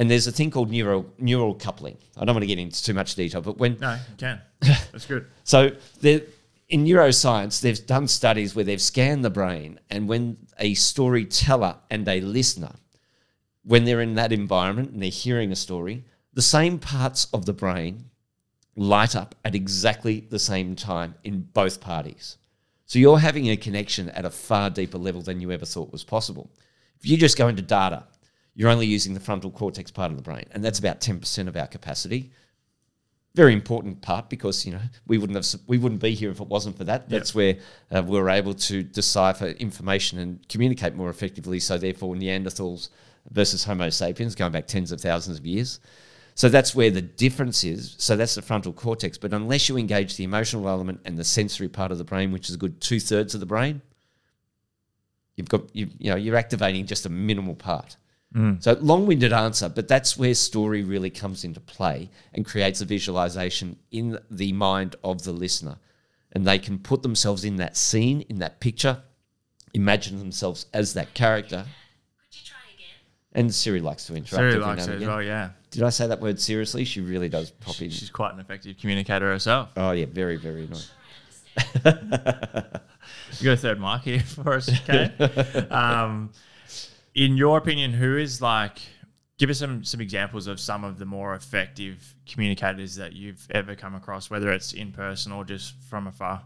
And 0.00 0.10
there's 0.10 0.26
a 0.26 0.32
thing 0.32 0.50
called 0.50 0.70
neural 0.70 1.04
neural 1.18 1.54
coupling. 1.54 1.98
I 2.16 2.24
don't 2.24 2.34
want 2.34 2.42
to 2.42 2.46
get 2.46 2.58
into 2.58 2.82
too 2.82 2.94
much 2.94 3.16
detail, 3.16 3.42
but 3.42 3.58
when 3.58 3.76
No, 3.78 3.92
you 3.92 4.16
can. 4.16 4.40
That's 4.60 5.04
good. 5.04 5.26
so 5.44 5.72
there, 6.00 6.22
in 6.70 6.86
neuroscience, 6.86 7.60
they've 7.60 7.84
done 7.86 8.08
studies 8.08 8.54
where 8.56 8.64
they've 8.64 8.80
scanned 8.80 9.22
the 9.22 9.28
brain, 9.28 9.78
and 9.90 10.08
when 10.08 10.38
a 10.58 10.72
storyteller 10.72 11.76
and 11.90 12.08
a 12.08 12.22
listener, 12.22 12.72
when 13.62 13.84
they're 13.84 14.00
in 14.00 14.14
that 14.14 14.32
environment 14.32 14.92
and 14.92 15.02
they're 15.02 15.10
hearing 15.10 15.52
a 15.52 15.56
story, 15.56 16.04
the 16.32 16.40
same 16.40 16.78
parts 16.78 17.26
of 17.34 17.44
the 17.44 17.52
brain 17.52 18.06
light 18.76 19.14
up 19.14 19.34
at 19.44 19.54
exactly 19.54 20.20
the 20.30 20.38
same 20.38 20.74
time 20.76 21.14
in 21.24 21.42
both 21.52 21.78
parties. 21.78 22.38
So 22.86 22.98
you're 22.98 23.18
having 23.18 23.50
a 23.50 23.56
connection 23.56 24.08
at 24.10 24.24
a 24.24 24.30
far 24.30 24.70
deeper 24.70 24.96
level 24.96 25.20
than 25.20 25.42
you 25.42 25.52
ever 25.52 25.66
thought 25.66 25.92
was 25.92 26.04
possible. 26.04 26.50
If 26.98 27.06
you 27.06 27.18
just 27.18 27.36
go 27.36 27.48
into 27.48 27.60
data, 27.62 28.04
you're 28.54 28.70
only 28.70 28.86
using 28.86 29.14
the 29.14 29.20
frontal 29.20 29.50
cortex 29.50 29.90
part 29.90 30.10
of 30.10 30.16
the 30.16 30.22
brain, 30.22 30.44
and 30.52 30.64
that's 30.64 30.78
about 30.78 31.00
10% 31.00 31.48
of 31.48 31.56
our 31.56 31.66
capacity 31.66 32.32
very 33.34 33.52
important 33.52 34.02
part 34.02 34.28
because 34.28 34.66
you 34.66 34.72
know 34.72 34.80
we 35.06 35.16
wouldn't 35.16 35.36
have 35.36 35.60
we 35.66 35.78
wouldn't 35.78 36.00
be 36.00 36.14
here 36.14 36.30
if 36.30 36.40
it 36.40 36.48
wasn't 36.48 36.76
for 36.76 36.84
that. 36.84 37.08
That's 37.08 37.34
where 37.34 37.56
uh, 37.90 38.02
we're 38.04 38.28
able 38.28 38.54
to 38.54 38.82
decipher 38.82 39.46
information 39.46 40.18
and 40.18 40.48
communicate 40.48 40.94
more 40.94 41.10
effectively. 41.10 41.60
So 41.60 41.78
therefore, 41.78 42.14
Neanderthals 42.14 42.88
versus 43.30 43.64
Homo 43.64 43.90
sapiens 43.90 44.34
going 44.34 44.52
back 44.52 44.66
tens 44.66 44.90
of 44.90 45.00
thousands 45.00 45.38
of 45.38 45.46
years. 45.46 45.80
So 46.34 46.48
that's 46.48 46.74
where 46.74 46.90
the 46.90 47.02
difference 47.02 47.64
is. 47.64 47.94
So 47.98 48.16
that's 48.16 48.34
the 48.34 48.42
frontal 48.42 48.72
cortex. 48.72 49.18
But 49.18 49.32
unless 49.32 49.68
you 49.68 49.76
engage 49.76 50.16
the 50.16 50.24
emotional 50.24 50.68
element 50.68 51.00
and 51.04 51.18
the 51.18 51.24
sensory 51.24 51.68
part 51.68 51.92
of 51.92 51.98
the 51.98 52.04
brain, 52.04 52.32
which 52.32 52.48
is 52.48 52.54
a 52.54 52.58
good 52.58 52.80
two 52.80 52.98
thirds 52.98 53.34
of 53.34 53.40
the 53.40 53.46
brain, 53.46 53.82
you've 55.36 55.48
got 55.48 55.74
you, 55.74 55.88
you 55.98 56.10
know 56.10 56.16
you're 56.16 56.36
activating 56.36 56.86
just 56.86 57.06
a 57.06 57.10
minimal 57.10 57.54
part. 57.54 57.96
So 58.60 58.76
long-winded 58.80 59.32
answer, 59.32 59.68
but 59.68 59.88
that's 59.88 60.16
where 60.16 60.34
story 60.34 60.84
really 60.84 61.10
comes 61.10 61.42
into 61.44 61.58
play 61.60 62.10
and 62.32 62.46
creates 62.46 62.80
a 62.80 62.84
visualization 62.84 63.76
in 63.90 64.18
the 64.30 64.52
mind 64.52 64.94
of 65.02 65.24
the 65.24 65.32
listener. 65.32 65.78
And 66.32 66.46
they 66.46 66.58
can 66.58 66.78
put 66.78 67.02
themselves 67.02 67.44
in 67.44 67.56
that 67.56 67.76
scene, 67.76 68.20
in 68.28 68.38
that 68.38 68.60
picture, 68.60 69.02
imagine 69.74 70.20
themselves 70.20 70.66
as 70.72 70.94
that 70.94 71.12
character. 71.12 71.64
Could 72.28 72.36
you 72.38 72.46
try 72.46 72.58
again? 72.72 72.94
And 73.32 73.52
Siri 73.52 73.80
likes 73.80 74.06
to 74.06 74.14
interrupt. 74.14 74.52
Siri 74.52 74.58
likes 74.58 74.86
it 74.86 75.02
as 75.02 75.06
well, 75.08 75.22
yeah. 75.22 75.50
Did 75.72 75.82
I 75.82 75.90
say 75.90 76.06
that 76.06 76.20
word 76.20 76.40
seriously? 76.40 76.84
She 76.84 77.00
really 77.00 77.28
does 77.28 77.50
pop 77.50 77.80
in. 77.82 77.90
She's 77.90 78.10
quite 78.10 78.32
an 78.32 78.40
effective 78.40 78.76
communicator 78.78 79.30
herself. 79.30 79.70
Oh 79.76 79.90
yeah, 79.90 80.06
very, 80.06 80.36
very 80.36 80.68
nice. 80.68 80.90
You 83.38 83.44
got 83.44 83.52
a 83.52 83.56
third 83.56 83.80
mic 83.80 84.02
here 84.02 84.20
for 84.20 84.54
us, 84.54 84.68
okay? 84.68 85.12
um, 85.70 86.30
in 87.14 87.36
your 87.36 87.58
opinion, 87.58 87.92
who 87.92 88.16
is 88.16 88.40
like? 88.40 88.80
Give 89.38 89.48
us 89.48 89.58
some 89.58 89.84
some 89.84 90.00
examples 90.00 90.46
of 90.46 90.60
some 90.60 90.84
of 90.84 90.98
the 90.98 91.06
more 91.06 91.34
effective 91.34 92.14
communicators 92.28 92.96
that 92.96 93.14
you've 93.14 93.46
ever 93.50 93.74
come 93.74 93.94
across, 93.94 94.28
whether 94.28 94.52
it's 94.52 94.72
in 94.72 94.92
person 94.92 95.32
or 95.32 95.44
just 95.44 95.74
from 95.88 96.06
afar. 96.06 96.42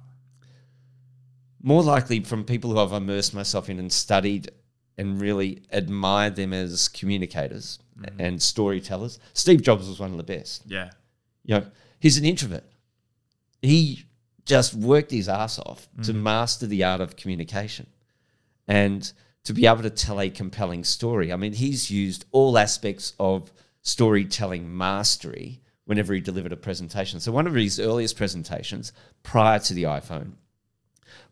More 1.61 1.83
likely 1.83 2.21
from 2.21 2.45
people 2.45 2.71
who 2.71 2.79
I've 2.79 2.93
immersed 2.93 3.35
myself 3.35 3.69
in 3.69 3.79
and 3.79 3.93
studied 3.93 4.51
and 4.97 5.21
really 5.21 5.63
admired 5.73 6.37
them 6.37 6.53
as 6.53 6.89
communicators 6.89 7.81
mm-hmm. 7.99 8.21
and 8.21 8.41
storytellers. 8.41 9.19
Steve 9.33 9.63
Jobs 9.63 9.89
was 9.89 9.99
one 9.99 10.13
of 10.13 10.17
the 10.17 10.23
best. 10.23 10.63
Yeah, 10.67 10.91
you 11.45 11.57
know, 11.57 11.67
he's 11.99 12.17
an 12.17 12.25
introvert. 12.25 12.65
He 13.61 14.05
just 14.45 14.75
worked 14.75 15.11
his 15.11 15.29
ass 15.29 15.59
off 15.59 15.89
to 16.03 16.13
mm-hmm. 16.13 16.23
master 16.23 16.67
the 16.67 16.85
art 16.85 17.01
of 17.01 17.17
communication 17.17 17.87
and 18.69 19.13
to 19.45 19.53
be 19.53 19.67
able 19.67 19.83
to 19.83 19.91
tell 19.91 20.21
a 20.21 20.31
compelling 20.31 20.85
story. 20.85 21.33
I 21.33 21.37
mean, 21.37 21.53
he's 21.53 21.91
used 21.91 22.25
all 22.33 22.59
aspects 22.59 23.15
of 23.21 23.53
storytelling 23.83 24.77
mastery 24.77 25.61
whenever 25.85 26.15
he 26.15 26.21
delivered 26.21 26.53
a 26.53 26.57
presentation. 26.57 27.21
So, 27.21 27.33
one 27.33 27.47
of 27.47 27.55
his 27.55 27.79
earliest 27.79 28.17
presentations 28.17 28.93
prior 29.23 29.59
to 29.61 29.75
the 29.75 29.85
iPhone 29.85 30.33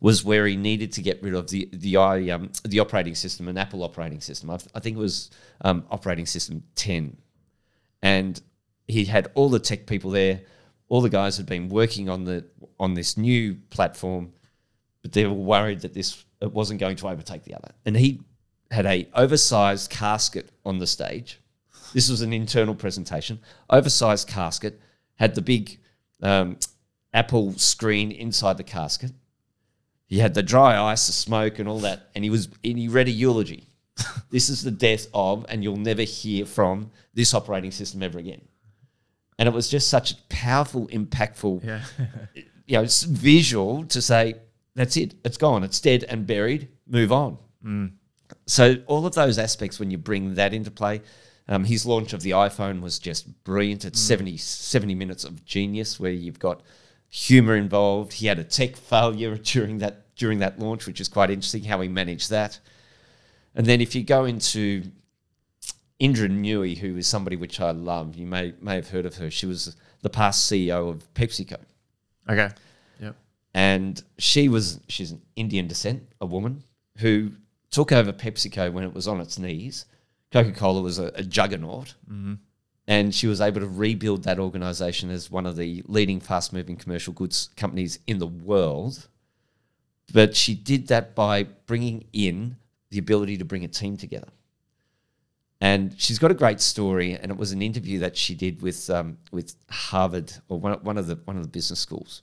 was 0.01 0.25
where 0.25 0.47
he 0.47 0.57
needed 0.57 0.93
to 0.93 1.03
get 1.03 1.23
rid 1.23 1.35
of 1.35 1.49
the 1.49 1.69
the 1.73 1.97
um, 1.97 2.51
the 2.65 2.81
operating 2.81 3.15
system, 3.15 3.49
an 3.49 3.57
Apple 3.57 3.83
operating 3.83 4.21
system. 4.21 4.51
I, 4.51 4.59
I 4.75 4.81
think 4.81 4.97
it 4.97 5.01
was 5.01 5.31
um, 5.63 5.85
operating 5.91 6.27
system 6.27 6.65
ten, 6.75 7.17
and 8.03 8.41
he 8.87 9.05
had 9.05 9.31
all 9.35 9.49
the 9.49 9.61
tech 9.61 9.87
people 9.87 10.11
there. 10.11 10.43
All 10.89 11.01
the 11.01 11.09
guys 11.09 11.39
had 11.39 11.47
been 11.47 11.69
working 11.69 12.11
on 12.11 12.25
the 12.25 12.45
on 12.79 12.95
this 12.95 13.17
new 13.17 13.55
platform, 13.71 14.33
but 15.01 15.13
they 15.13 15.25
were 15.27 15.33
worried 15.33 15.81
that 15.81 15.95
this 15.95 16.25
it 16.43 16.53
wasn't 16.53 16.81
going 16.81 16.97
to 16.97 17.09
overtake 17.09 17.45
the 17.45 17.55
other. 17.55 17.71
And 17.87 17.97
he 17.97 18.21
had 18.71 18.87
a 18.87 19.09
oversized 19.15 19.91
casket 19.91 20.51
on 20.65 20.79
the 20.79 20.87
stage 20.87 21.41
This 21.95 22.09
was 22.09 22.21
an 22.23 22.33
internal 22.33 22.75
presentation, 22.75 23.39
oversized 23.71 24.29
casket, 24.29 24.81
had 25.17 25.35
the 25.35 25.43
big 25.43 25.79
um, 26.23 26.57
Apple 27.13 27.53
screen 27.59 28.11
inside 28.13 28.57
the 28.57 28.65
casket. 28.65 29.13
He 30.07 30.19
had 30.19 30.35
the 30.35 30.43
dry 30.43 30.79
ice, 30.93 31.07
the 31.07 31.13
smoke, 31.13 31.59
and 31.59 31.69
all 31.69 31.81
that, 31.81 32.11
and 32.15 32.25
he 32.25 32.31
was 32.31 32.49
and 32.65 32.79
he 32.79 32.89
read 32.89 33.09
a 33.09 33.11
eulogy. 33.11 33.69
this 34.31 34.49
is 34.49 34.63
the 34.63 34.71
death 34.71 35.07
of, 35.13 35.45
and 35.49 35.63
you'll 35.63 35.77
never 35.77 36.03
hear 36.03 36.47
from 36.47 36.91
this 37.15 37.35
operating 37.35 37.71
system 37.71 38.03
ever 38.03 38.19
again. 38.19 38.41
And 39.39 39.49
it 39.49 39.55
was 39.55 39.69
just 39.69 39.89
such 39.89 40.13
a 40.13 40.17
powerful, 40.29 40.89
impactful, 40.89 41.65
Yeah. 41.65 41.85
you 42.67 42.79
know, 42.79 42.87
visual 43.09 43.85
to 43.87 44.01
say 44.01 44.37
that's 44.75 44.97
it, 44.97 45.15
it's 45.25 45.37
gone, 45.37 45.65
it's 45.65 45.81
dead 45.81 46.05
and 46.09 46.27
buried, 46.27 46.69
move 46.87 47.13
on. 47.13 47.39
So 48.47 48.77
all 48.87 49.07
of 49.07 49.15
those 49.15 49.39
aspects, 49.39 49.79
when 49.79 49.91
you 49.91 49.99
bring 49.99 50.35
that 50.35 50.55
into 50.55 50.71
play, 50.71 51.03
um, 51.49 51.65
his 51.65 51.85
launch 51.85 52.13
of 52.13 52.23
the 52.23 52.31
iPhone 52.31 52.81
was 52.81 52.99
just 52.99 53.45
brilliant. 53.45 53.85
It's 53.85 54.01
70, 54.01 54.37
70 54.37 54.95
minutes 54.95 55.25
of 55.25 55.45
genius 55.45 55.99
where 55.99 56.13
you've 56.13 56.39
got 56.39 56.63
humor 57.09 57.57
involved. 57.57 58.15
He 58.15 58.27
had 58.27 58.39
a 58.39 58.45
tech 58.45 58.77
failure 58.77 59.37
during 59.43 59.79
that 59.79 59.99
during 60.17 60.39
that 60.41 60.59
launch, 60.59 60.87
which 60.87 61.01
is 61.01 61.09
quite 61.09 61.31
interesting 61.31 61.65
how 61.65 61.81
he 61.81 61.89
managed 61.89 62.31
that. 62.31 62.61
And 63.55 63.67
then 63.67 63.81
if 63.81 63.95
you 63.95 64.03
go 64.03 64.25
into 64.25 64.85
Indra 65.99 66.29
Nooyi, 66.29 66.79
who 66.79 66.97
is 66.97 67.07
somebody 67.07 67.37
which 67.37 67.61
I 67.61 67.71
love, 67.71 68.15
you 68.15 68.27
may 68.27 68.55
may 68.61 68.77
have 68.77 68.91
heard 68.91 69.07
of 69.07 69.17
her. 69.17 69.31
She 69.31 69.47
was 69.47 69.77
the 70.03 70.11
past 70.11 70.51
CEO 70.51 70.89
of 70.89 71.13
PepsiCo. 71.15 71.59
Okay. 72.29 72.51
And 73.55 74.03
she 74.19 74.49
was 74.49 74.81
she's 74.89 75.11
an 75.11 75.23
Indian 75.37 75.69
descent, 75.69 76.09
a 76.21 76.27
woman 76.27 76.65
who 76.99 77.33
took 77.71 77.93
over 77.93 78.13
PepsiCo 78.13 78.73
when 78.73 78.85
it 78.85 78.95
was 78.95 79.07
on 79.07 79.21
its 79.21 79.39
knees. 79.39 79.87
Coca 80.31 80.53
Cola 80.53 80.81
was 80.81 80.99
a, 80.99 81.07
a 81.15 81.23
juggernaut, 81.23 81.95
and 82.87 83.15
she 83.15 83.27
was 83.27 83.41
able 83.41 83.61
to 83.61 83.67
rebuild 83.67 84.25
that 84.25 84.39
organization 84.39 85.11
as 85.11 85.31
one 85.31 85.45
of 85.45 85.57
the 85.57 85.83
leading 85.87 86.21
fast 86.21 86.53
moving 86.53 86.77
commercial 86.77 87.13
goods 87.13 87.51
companies 87.57 87.99
in 88.07 88.19
the 88.19 88.27
world. 88.27 89.09
But 90.13 90.35
she 90.35 90.55
did 90.55 90.89
that 90.89 91.15
by 91.15 91.45
bringing 91.45 92.05
in 92.13 92.57
the 92.91 92.99
ability 92.99 93.37
to 93.39 93.45
bring 93.45 93.65
a 93.65 93.69
team 93.69 93.97
together. 93.97 94.29
And 95.61 95.95
she's 95.99 96.19
got 96.19 96.31
a 96.31 96.35
great 96.35 96.61
story, 96.61 97.15
and 97.15 97.31
it 97.31 97.37
was 97.37 97.53
an 97.53 97.63
interview 97.63 97.99
that 98.01 98.17
she 98.17 98.35
did 98.35 98.63
with 98.63 98.89
um, 98.89 99.19
with 99.31 99.55
Harvard 99.71 100.33
or 100.49 100.59
one, 100.59 100.73
one 100.83 100.97
of 100.97 101.07
the 101.07 101.17
one 101.27 101.37
of 101.37 101.43
the 101.43 101.49
business 101.49 101.79
schools 101.79 102.23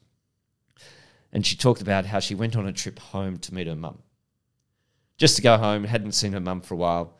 and 1.32 1.46
she 1.46 1.56
talked 1.56 1.82
about 1.82 2.06
how 2.06 2.20
she 2.20 2.36
went 2.36 2.56
on 2.56 2.68
a 2.68 2.74
trip 2.74 3.00
home 3.00 3.38
to 3.38 3.54
meet 3.54 3.68
her 3.68 3.76
mum. 3.76 4.00
Just 5.18 5.36
to 5.36 5.42
go 5.42 5.58
home, 5.58 5.84
hadn't 5.84 6.14
seen 6.14 6.34
her 6.34 6.40
mum 6.40 6.62
for 6.62 6.74
a 6.74 6.78
while, 6.78 7.18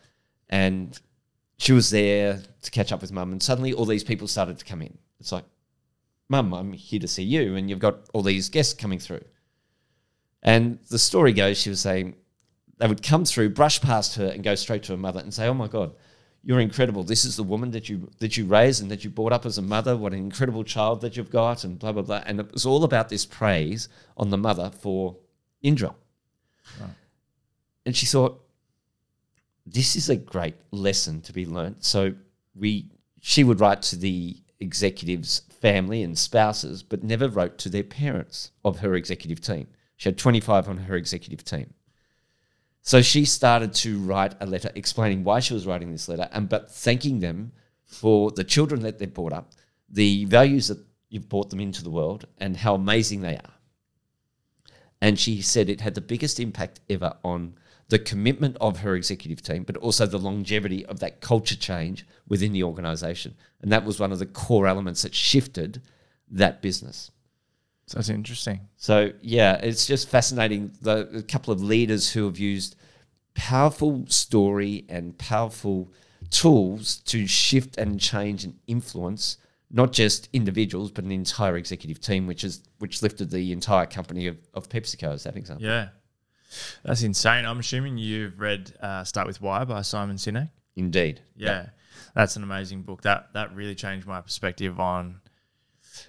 and 0.50 1.00
she 1.58 1.74
was 1.74 1.90
there 1.90 2.42
to 2.62 2.72
catch 2.72 2.92
up 2.92 3.02
with 3.02 3.12
mum, 3.12 3.32
and 3.32 3.44
suddenly 3.44 3.74
all 3.74 3.86
these 3.86 4.04
people 4.04 4.28
started 4.28 4.58
to 4.58 4.66
come 4.66 4.82
in. 4.82 4.98
It's 5.20 5.32
like, 5.32 5.46
Mum, 6.30 6.54
I'm 6.54 6.74
here 6.74 7.00
to 7.00 7.08
see 7.08 7.24
you, 7.24 7.56
and 7.56 7.70
you've 7.70 7.80
got 7.80 8.08
all 8.14 8.22
these 8.22 8.50
guests 8.50 8.76
coming 8.76 9.00
through. 9.00 9.24
And 10.44 10.80
the 10.90 11.00
story 11.00 11.34
goes, 11.34 11.58
she 11.58 11.72
was 11.72 11.82
saying 11.82 12.16
they 12.78 12.88
would 12.88 13.04
come 13.04 13.26
through, 13.26 13.50
brush 13.50 13.82
past 13.82 14.16
her, 14.16 14.28
and 14.28 14.44
go 14.44 14.56
straight 14.56 14.84
to 14.84 14.94
her 14.94 14.98
mother 14.98 15.20
and 15.20 15.34
say, 15.34 15.48
"Oh 15.48 15.54
my 15.54 15.68
God, 15.68 15.94
you're 16.44 16.60
incredible. 16.60 17.04
This 17.04 17.26
is 17.26 17.36
the 17.36 17.44
woman 17.44 17.72
that 17.72 17.90
you 17.90 18.10
that 18.20 18.38
you 18.38 18.46
raised 18.46 18.82
and 18.82 18.90
that 18.92 19.04
you 19.04 19.10
brought 19.10 19.34
up 19.34 19.46
as 19.46 19.58
a 19.58 19.62
mother. 19.62 19.98
What 19.98 20.14
an 20.14 20.20
incredible 20.20 20.64
child 20.64 21.02
that 21.02 21.18
you've 21.18 21.32
got, 21.32 21.64
and 21.64 21.78
blah 21.78 21.92
blah 21.92 22.04
blah." 22.04 22.24
And 22.26 22.40
it 22.40 22.52
was 22.52 22.66
all 22.66 22.84
about 22.84 23.10
this 23.10 23.26
praise 23.26 23.90
on 24.18 24.30
the 24.30 24.38
mother 24.38 24.72
for 24.72 25.18
Indra. 25.62 25.96
And 27.86 27.96
she 27.96 28.06
thought, 28.06 28.42
"This 29.66 29.96
is 29.96 30.10
a 30.10 30.16
great 30.16 30.56
lesson 30.72 31.22
to 31.22 31.34
be 31.34 31.46
learnt." 31.46 31.84
So 31.84 32.14
we, 32.56 32.92
she 33.20 33.44
would 33.44 33.60
write 33.60 33.82
to 33.84 33.96
the 33.96 34.38
executives' 34.60 35.42
family 35.50 36.04
and 36.04 36.18
spouses, 36.18 36.84
but 36.84 37.04
never 37.04 37.28
wrote 37.28 37.58
to 37.60 37.70
their 37.70 37.84
parents 37.84 38.52
of 38.64 38.80
her 38.80 38.96
executive 38.96 39.42
team. 39.42 39.68
She 39.98 40.10
had 40.10 40.18
25 40.18 40.70
on 40.70 40.78
her 40.78 40.96
executive 40.96 41.44
team. 41.44 41.74
So 42.90 43.04
she 43.04 43.26
started 43.26 43.76
to 43.86 44.00
write 44.00 44.34
a 44.40 44.48
letter 44.48 44.72
explaining 44.74 45.24
why 45.24 45.42
she 45.42 45.54
was 45.54 45.68
writing 45.68 45.92
this 45.92 46.10
letter 46.10 46.28
and 46.32 46.50
but 46.50 46.72
thanking 46.72 47.20
them 47.20 47.52
for 47.86 48.32
the 48.32 48.44
children 48.44 48.82
that 48.82 48.98
they 48.98 49.06
brought 49.06 49.32
up, 49.32 49.52
the 49.88 50.26
values 50.26 50.70
that 50.70 50.80
you've 51.08 51.30
brought 51.30 51.52
them 51.52 51.60
into 51.60 51.84
the 51.84 51.92
world, 51.92 52.26
and 52.40 52.58
how 52.58 52.74
amazing 52.74 53.22
they 53.22 53.36
are. 53.36 53.54
And 55.00 55.20
she 55.20 55.40
said 55.40 55.70
it 55.70 55.82
had 55.82 55.94
the 55.94 56.02
biggest 56.02 56.40
impact 56.40 56.80
ever 56.90 57.14
on 57.24 57.54
the 57.90 58.00
commitment 58.00 58.58
of 58.60 58.80
her 58.80 58.96
executive 58.96 59.44
team, 59.44 59.66
but 59.66 59.78
also 59.78 60.08
the 60.08 60.18
longevity 60.18 60.84
of 60.88 61.00
that 61.00 61.22
culture 61.22 61.56
change 61.56 62.08
within 62.28 62.54
the 62.54 62.64
organization. 62.64 63.36
And 63.62 63.72
that 63.72 63.86
was 63.86 64.00
one 64.00 64.12
of 64.12 64.18
the 64.18 64.26
core 64.26 64.66
elements 64.66 65.04
that 65.04 65.14
shifted 65.14 65.84
that 66.32 66.64
business. 66.64 67.12
That's 67.94 68.10
interesting. 68.10 68.62
So 68.78 69.12
yeah, 69.22 69.56
it's 69.56 69.86
just 69.86 70.10
fascinating. 70.10 70.72
The 70.82 71.10
a 71.18 71.24
couple 71.24 71.54
of 71.54 71.62
leaders 71.62 72.12
who 72.12 72.26
have 72.26 72.40
used 72.40 72.76
powerful 73.34 74.06
story 74.08 74.86
and 74.90 75.18
powerful 75.18 75.92
tools 76.30 76.98
to 76.98 77.26
shift 77.26 77.78
and 77.78 78.00
change 78.00 78.44
and 78.44 78.56
influence 78.68 79.38
not 79.72 79.92
just 79.92 80.30
individuals 80.34 80.92
but 80.92 81.04
an 81.04 81.12
entire 81.12 81.56
executive 81.58 82.00
team, 82.00 82.28
which 82.28 82.44
is 82.44 82.62
which 82.80 83.02
lifted 83.02 83.30
the 83.30 83.52
entire 83.52 83.86
company 83.86 84.28
of, 84.28 84.38
of 84.54 84.70
PepsiCo 84.70 85.14
as 85.14 85.24
that 85.24 85.36
example. 85.36 85.66
Yeah. 85.66 85.90
That's 86.84 87.04
insane. 87.04 87.46
I'm 87.46 87.60
assuming 87.60 87.98
you've 87.98 88.40
read 88.40 88.74
uh, 88.82 89.04
Start 89.04 89.28
With 89.28 89.40
Why 89.40 89.64
by 89.66 89.84
Simon 89.84 90.16
Sinek. 90.16 90.50
Indeed. 90.76 91.22
Yeah. 91.36 91.68
That's 92.16 92.36
an 92.36 92.44
amazing 92.44 92.82
book. 92.82 93.04
That 93.04 93.34
that 93.34 93.54
really 93.54 93.76
changed 93.76 94.08
my 94.08 94.22
perspective 94.22 94.80
on 94.80 95.22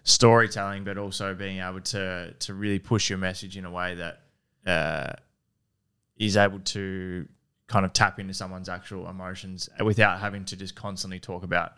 storytelling, 0.02 0.85
but 0.85 0.99
also 0.99 1.35
being 1.35 1.59
able 1.59 1.80
to 1.80 2.35
to 2.38 2.54
really 2.54 2.78
push 2.78 3.11
your 3.11 3.18
message 3.18 3.56
in 3.56 3.64
a 3.64 3.70
way 3.70 3.94
that 3.94 4.20
uh, 4.66 5.12
is 6.16 6.37
able 6.37 6.61
to 6.61 7.26
kind 7.66 7.85
of 7.85 7.92
tap 7.92 8.18
into 8.18 8.35
someone's 8.35 8.68
actual 8.68 9.09
emotions 9.09 9.68
without 9.85 10.18
having 10.18 10.44
to 10.44 10.56
just 10.56 10.75
constantly 10.75 11.20
talk 11.20 11.44
about 11.44 11.73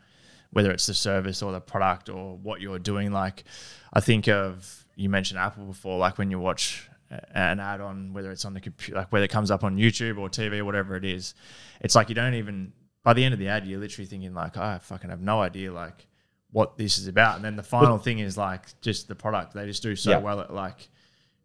whether 0.50 0.70
it's 0.70 0.86
the 0.86 0.94
service 0.94 1.42
or 1.42 1.52
the 1.52 1.60
product 1.60 2.08
or 2.08 2.36
what 2.36 2.60
you're 2.60 2.78
doing. 2.78 3.12
Like, 3.12 3.44
I 3.92 4.00
think 4.00 4.28
of 4.28 4.86
you 4.96 5.08
mentioned 5.08 5.38
Apple 5.38 5.64
before, 5.64 5.98
like 5.98 6.18
when 6.18 6.30
you 6.30 6.38
watch 6.38 6.88
an 7.34 7.60
ad 7.60 7.80
on 7.80 8.12
whether 8.14 8.30
it's 8.30 8.44
on 8.44 8.54
the 8.54 8.60
computer, 8.60 9.00
like 9.00 9.12
whether 9.12 9.24
it 9.24 9.30
comes 9.30 9.50
up 9.50 9.64
on 9.64 9.76
YouTube 9.76 10.18
or 10.18 10.28
TV 10.28 10.58
or 10.58 10.64
whatever 10.64 10.96
it 10.96 11.04
is, 11.04 11.34
it's 11.80 11.94
like 11.94 12.08
you 12.08 12.14
don't 12.14 12.34
even 12.34 12.72
by 13.02 13.12
the 13.12 13.24
end 13.24 13.34
of 13.34 13.40
the 13.40 13.48
ad, 13.48 13.66
you're 13.66 13.80
literally 13.80 14.06
thinking 14.06 14.32
like, 14.32 14.56
"Oh, 14.56 14.62
I 14.62 14.78
fucking 14.78 15.10
have 15.10 15.20
no 15.20 15.40
idea 15.40 15.72
like 15.72 16.06
what 16.52 16.76
this 16.78 16.98
is 16.98 17.06
about. 17.08 17.36
And 17.36 17.44
then 17.44 17.56
the 17.56 17.62
final 17.62 17.98
thing 17.98 18.18
is 18.20 18.36
like 18.36 18.80
just 18.80 19.08
the 19.08 19.14
product. 19.14 19.54
They 19.54 19.66
just 19.66 19.82
do 19.82 19.96
so 19.96 20.10
Yeah. 20.10 20.18
well 20.18 20.40
at 20.40 20.52
like 20.52 20.88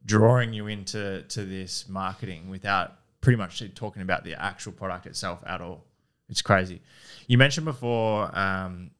drawing 0.06 0.54
you 0.54 0.68
into 0.68 1.24
to 1.24 1.46
this 1.46 1.88
marketing 1.90 2.50
without 2.50 2.98
pretty 3.22 3.38
much 3.38 3.64
talking 3.74 4.02
about 4.02 4.24
the 4.24 4.36
actual 4.36 4.72
product 4.74 5.06
itself 5.06 5.44
at 5.46 5.62
all. 5.62 5.84
It's 6.30 6.42
crazy. 6.42 6.82
You 7.28 7.38
mentioned 7.38 7.66
before 7.66 8.38
um, 8.38 8.92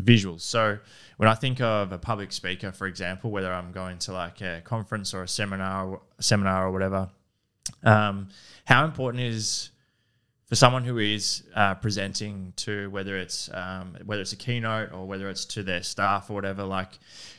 visuals. 0.00 0.40
So 0.42 0.78
when 1.16 1.28
I 1.28 1.34
think 1.34 1.60
of 1.60 1.92
a 1.92 1.98
public 1.98 2.32
speaker, 2.32 2.72
for 2.72 2.86
example, 2.86 3.30
whether 3.30 3.52
I'm 3.52 3.72
going 3.72 3.98
to 4.00 4.12
like 4.12 4.40
a 4.42 4.60
conference 4.64 5.14
or 5.14 5.22
a 5.22 5.28
seminar, 5.28 6.00
seminar 6.20 6.66
or 6.66 6.72
whatever, 6.72 7.08
um, 7.82 8.28
how 8.66 8.84
important 8.84 9.22
is 9.24 9.70
for 10.54 10.58
someone 10.58 10.84
who 10.84 10.98
is 10.98 11.42
uh, 11.56 11.74
presenting 11.74 12.52
to 12.54 12.88
whether 12.90 13.16
it's 13.16 13.50
um, 13.52 13.96
whether 14.06 14.22
it's 14.22 14.32
a 14.32 14.36
keynote 14.36 14.92
or 14.92 15.04
whether 15.04 15.28
it's 15.28 15.44
to 15.44 15.64
their 15.64 15.82
staff 15.82 16.30
or 16.30 16.34
whatever, 16.34 16.62
like, 16.62 16.96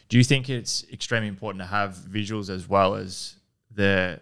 do 0.10 0.18
you 0.18 0.24
think 0.26 0.50
it's 0.50 0.86
extremely 0.92 1.30
important 1.30 1.62
to 1.62 1.66
have 1.66 1.96
visuals 1.96 2.50
as 2.50 2.68
well 2.68 2.94
as 2.96 3.38
the 3.74 4.20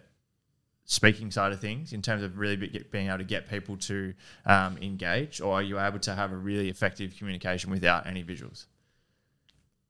speaking 0.86 1.32
side 1.32 1.52
of 1.52 1.60
things 1.60 1.92
in 1.92 2.04
terms 2.04 2.22
of 2.22 2.38
really 2.38 2.56
be, 2.56 2.68
get, 2.68 2.92
being 2.92 3.08
able 3.08 3.18
to 3.18 3.24
get 3.24 3.50
people 3.50 3.78
to 3.78 4.14
um, 4.46 4.78
engage, 4.78 5.42
or 5.42 5.56
are 5.56 5.64
you 5.64 5.80
able 5.80 5.98
to 5.98 6.14
have 6.14 6.32
a 6.32 6.38
really 6.38 6.70
effective 6.70 7.18
communication 7.18 7.72
without 7.72 8.06
any 8.06 8.24
visuals? 8.24 8.68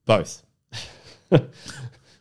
Both. 0.06 0.44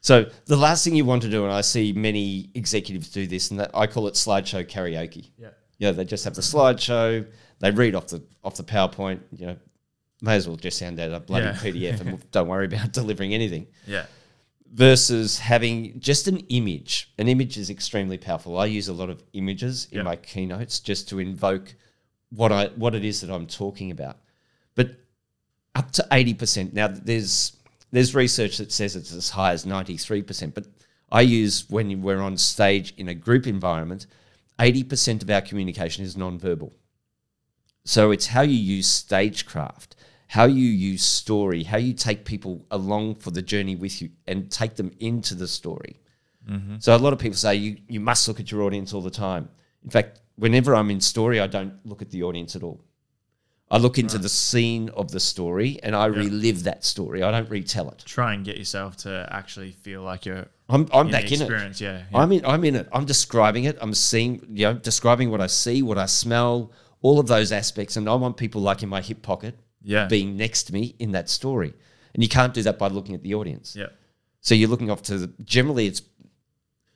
so 0.00 0.26
the 0.46 0.56
last 0.56 0.82
thing 0.82 0.96
you 0.96 1.04
want 1.04 1.22
to 1.22 1.30
do, 1.30 1.44
and 1.44 1.52
I 1.52 1.60
see 1.60 1.92
many 1.92 2.50
executives 2.56 3.08
do 3.08 3.28
this, 3.28 3.52
and 3.52 3.60
that 3.60 3.70
I 3.72 3.86
call 3.86 4.08
it 4.08 4.14
slideshow 4.14 4.68
karaoke. 4.68 5.30
Yeah. 5.38 5.50
Yeah, 5.78 5.90
they 5.92 6.04
just 6.04 6.24
have 6.24 6.34
the 6.34 6.42
slideshow. 6.42 7.26
They 7.60 7.70
read 7.70 7.94
off 7.94 8.08
the 8.08 8.22
off 8.44 8.56
the 8.56 8.64
PowerPoint. 8.64 9.20
You 9.36 9.46
know, 9.46 9.56
may 10.20 10.36
as 10.36 10.46
well 10.46 10.56
just 10.56 10.78
send 10.78 11.00
out 11.00 11.12
a 11.12 11.20
bloody 11.20 11.46
Yeah. 11.46 11.52
PDF 11.54 12.00
and 12.00 12.30
don't 12.30 12.48
worry 12.48 12.66
about 12.66 12.92
delivering 12.92 13.34
anything. 13.34 13.66
Yeah. 13.86 14.06
Versus 14.72 15.38
having 15.38 16.00
just 16.00 16.28
an 16.28 16.38
image. 16.48 17.12
An 17.18 17.28
image 17.28 17.58
is 17.58 17.68
extremely 17.68 18.16
powerful. 18.16 18.56
I 18.58 18.66
use 18.66 18.88
a 18.88 18.94
lot 18.94 19.10
of 19.10 19.22
images 19.34 19.86
in 19.90 19.98
Yeah. 19.98 20.02
my 20.04 20.16
keynotes 20.16 20.80
just 20.80 21.08
to 21.10 21.18
invoke 21.18 21.74
what 22.30 22.50
I 22.52 22.68
what 22.68 22.94
it 22.94 23.04
is 23.04 23.20
that 23.20 23.30
I'm 23.30 23.46
talking 23.46 23.90
about. 23.90 24.16
But 24.74 24.96
up 25.74 25.90
to 25.92 26.06
80%. 26.10 26.72
Now 26.72 26.88
there's 26.88 27.56
there's 27.90 28.14
research 28.14 28.56
that 28.58 28.72
says 28.72 28.96
it's 28.96 29.12
as 29.12 29.28
high 29.30 29.52
as 29.52 29.66
93%, 29.66 30.54
but 30.54 30.66
I 31.10 31.20
use 31.20 31.68
when 31.68 32.00
we're 32.00 32.22
on 32.22 32.38
stage 32.38 32.94
in 32.96 33.08
a 33.08 33.14
group 33.14 33.46
environment, 33.46 34.06
80% 34.58 35.22
of 35.22 35.30
our 35.30 35.40
communication 35.40 36.04
is 36.04 36.16
nonverbal. 36.16 36.72
So 37.84 38.10
it's 38.10 38.28
how 38.28 38.42
you 38.42 38.56
use 38.56 38.86
stagecraft, 38.86 39.96
how 40.28 40.44
you 40.44 40.66
use 40.66 41.02
story, 41.02 41.64
how 41.64 41.78
you 41.78 41.94
take 41.94 42.24
people 42.24 42.64
along 42.70 43.16
for 43.16 43.30
the 43.30 43.42
journey 43.42 43.76
with 43.76 44.00
you 44.00 44.10
and 44.26 44.50
take 44.50 44.76
them 44.76 44.92
into 45.00 45.34
the 45.34 45.48
story. 45.48 46.00
Mm-hmm. 46.48 46.76
So 46.78 46.94
a 46.94 46.98
lot 46.98 47.12
of 47.12 47.18
people 47.18 47.36
say 47.36 47.56
you, 47.56 47.78
you 47.88 48.00
must 48.00 48.26
look 48.28 48.40
at 48.40 48.50
your 48.50 48.62
audience 48.62 48.92
all 48.92 49.02
the 49.02 49.10
time. 49.10 49.48
In 49.84 49.90
fact, 49.90 50.20
whenever 50.36 50.74
I'm 50.74 50.90
in 50.90 51.00
story, 51.00 51.40
I 51.40 51.46
don't 51.46 51.74
look 51.84 52.02
at 52.02 52.10
the 52.10 52.22
audience 52.22 52.54
at 52.56 52.62
all. 52.62 52.84
I 53.70 53.78
look 53.78 53.98
into 53.98 54.18
the 54.18 54.28
scene 54.28 54.90
of 54.90 55.10
the 55.12 55.18
story 55.18 55.80
and 55.82 55.96
I 55.96 56.04
relive 56.04 56.64
that 56.64 56.84
story. 56.84 57.22
I 57.22 57.30
don't 57.30 57.48
retell 57.48 57.88
it. 57.88 58.02
Try 58.04 58.34
and 58.34 58.44
get 58.44 58.58
yourself 58.58 58.98
to 58.98 59.26
actually 59.32 59.72
feel 59.72 60.02
like 60.02 60.26
you're 60.26 60.46
I'm, 60.72 60.88
I'm 60.92 61.06
in 61.06 61.12
back 61.12 61.30
in 61.32 61.42
it. 61.42 61.80
Yeah, 61.80 62.02
yeah. 62.10 62.18
I'm 62.18 62.32
in. 62.32 62.44
I'm 62.46 62.64
in 62.64 62.74
it. 62.76 62.88
I'm 62.92 63.04
describing 63.04 63.64
it. 63.64 63.76
I'm 63.80 63.94
seeing, 63.94 64.44
you 64.50 64.66
know, 64.66 64.74
describing 64.74 65.30
what 65.30 65.40
I 65.40 65.46
see, 65.48 65.82
what 65.82 65.98
I 65.98 66.06
smell, 66.06 66.72
all 67.02 67.18
of 67.20 67.26
those 67.26 67.52
aspects, 67.52 67.96
and 67.96 68.08
I 68.08 68.14
want 68.14 68.36
people 68.36 68.60
like 68.62 68.82
in 68.82 68.88
my 68.88 69.00
hip 69.00 69.22
pocket, 69.22 69.58
Yeah. 69.82 70.06
being 70.06 70.36
next 70.36 70.64
to 70.64 70.72
me 70.72 70.94
in 70.98 71.12
that 71.12 71.28
story. 71.28 71.74
And 72.14 72.22
you 72.22 72.28
can't 72.28 72.54
do 72.54 72.62
that 72.62 72.78
by 72.78 72.88
looking 72.88 73.14
at 73.14 73.22
the 73.22 73.34
audience. 73.34 73.74
yeah. 73.76 73.86
So 74.40 74.54
you're 74.54 74.68
looking 74.68 74.90
off 74.90 75.02
to 75.02 75.18
the. 75.18 75.26
Generally, 75.44 75.86
it's 75.86 76.02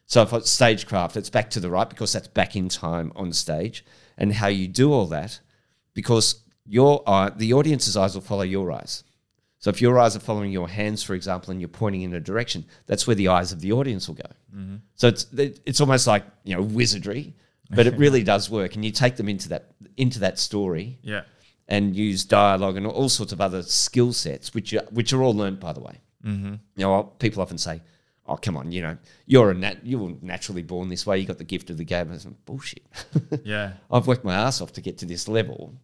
so 0.06 0.22
if 0.22 0.32
it's 0.32 0.50
stagecraft, 0.50 1.16
it's 1.16 1.30
back 1.30 1.50
to 1.50 1.60
the 1.60 1.70
right 1.70 1.88
because 1.88 2.12
that's 2.12 2.28
back 2.28 2.56
in 2.56 2.68
time 2.68 3.12
on 3.16 3.32
stage, 3.32 3.84
and 4.18 4.32
how 4.34 4.46
you 4.48 4.66
do 4.68 4.92
all 4.92 5.06
that, 5.06 5.40
because 5.94 6.40
your 6.64 7.02
eye, 7.08 7.30
the 7.36 7.52
audience's 7.52 7.96
eyes 7.96 8.14
will 8.14 8.22
follow 8.22 8.42
your 8.42 8.70
eyes. 8.72 9.04
So 9.58 9.70
if 9.70 9.80
your 9.80 9.98
eyes 9.98 10.14
are 10.14 10.20
following 10.20 10.52
your 10.52 10.68
hands, 10.68 11.02
for 11.02 11.14
example, 11.14 11.50
and 11.50 11.60
you're 11.60 11.68
pointing 11.68 12.02
in 12.02 12.12
a 12.14 12.20
direction, 12.20 12.64
that's 12.86 13.06
where 13.06 13.16
the 13.16 13.28
eyes 13.28 13.52
of 13.52 13.60
the 13.60 13.72
audience 13.72 14.06
will 14.08 14.16
go. 14.16 14.30
So 14.94 15.08
it's 15.08 15.26
it's 15.32 15.80
almost 15.80 16.06
like 16.06 16.24
you 16.44 16.54
know 16.56 16.62
wizardry, 16.62 17.34
but 17.70 17.86
it 17.86 17.96
really 17.98 18.22
does 18.34 18.48
work, 18.50 18.74
and 18.74 18.84
you 18.84 18.90
take 18.90 19.16
them 19.16 19.28
into 19.28 19.48
that 19.50 19.72
into 19.96 20.18
that 20.20 20.38
story 20.38 20.98
Yeah. 21.02 21.22
and 21.68 21.94
use 21.96 22.24
dialogue 22.24 22.76
and 22.76 22.86
all 22.86 23.08
sorts 23.08 23.32
of 23.32 23.40
other 23.40 23.62
skill 23.62 24.12
sets, 24.12 24.54
which 24.54 24.72
are, 24.74 24.84
which 24.90 25.12
are 25.12 25.22
all 25.22 25.34
learnt 25.34 25.58
by 25.60 25.72
the 25.72 25.80
way. 25.80 26.00
Mm-hmm. 26.24 26.54
You 26.76 26.84
know, 26.86 27.02
people 27.18 27.42
often 27.42 27.58
say, 27.58 27.80
"Oh, 28.26 28.36
come 28.36 28.56
on, 28.56 28.72
you 28.72 28.82
know, 28.82 28.96
you're 29.26 29.50
a 29.50 29.54
nat- 29.54 29.84
you 29.84 29.98
were 29.98 30.12
naturally 30.22 30.62
born 30.62 30.88
this 30.88 31.06
way. 31.06 31.18
You 31.18 31.26
got 31.26 31.38
the 31.38 31.44
gift 31.44 31.70
of 31.70 31.76
the 31.76 31.84
gab." 31.84 32.10
I 32.12 32.18
said, 32.18 32.34
Bullshit. 32.44 32.82
Yeah. 33.44 33.72
I've 33.90 34.06
worked 34.06 34.24
my 34.24 34.34
ass 34.34 34.60
off 34.60 34.72
to 34.74 34.80
get 34.80 34.98
to 34.98 35.06
this 35.06 35.28
level 35.28 35.74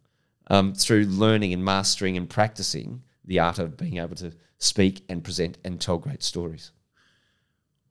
um, 0.49 0.73
through 0.73 1.05
learning 1.05 1.53
and 1.53 1.63
mastering 1.65 2.17
and 2.17 2.29
practicing 2.29 3.01
the 3.25 3.39
art 3.39 3.59
of 3.59 3.77
being 3.77 3.97
able 3.97 4.15
to 4.15 4.33
speak 4.57 5.03
and 5.09 5.23
present 5.23 5.57
and 5.63 5.79
tell 5.79 5.97
great 5.97 6.23
stories. 6.23 6.71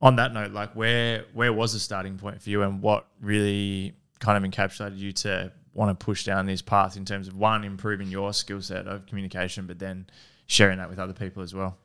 On 0.01 0.17
that 0.17 0.33
note, 0.33 0.51
like 0.51 0.75
where 0.75 1.25
where 1.33 1.53
was 1.53 1.73
the 1.73 1.79
starting 1.79 2.17
point 2.17 2.41
for 2.41 2.49
you, 2.49 2.61
and 2.63 2.81
what 2.81 3.07
really 3.21 3.95
kind 4.19 4.43
of 4.43 4.49
encapsulated 4.49 4.97
you 4.97 5.11
to 5.11 5.51
want 5.73 5.97
to 5.97 6.05
push 6.05 6.23
down 6.23 6.45
this 6.45 6.61
path 6.61 6.97
in 6.97 7.05
terms 7.05 7.27
of 7.27 7.35
one 7.35 7.63
improving 7.63 8.09
your 8.09 8.33
skill 8.33 8.61
set 8.61 8.87
of 8.87 9.05
communication, 9.05 9.65
but 9.65 9.79
then 9.79 10.05
sharing 10.45 10.77
that 10.77 10.89
with 10.89 10.99
other 10.99 11.13
people 11.13 11.41
as 11.41 11.53
well. 11.53 11.77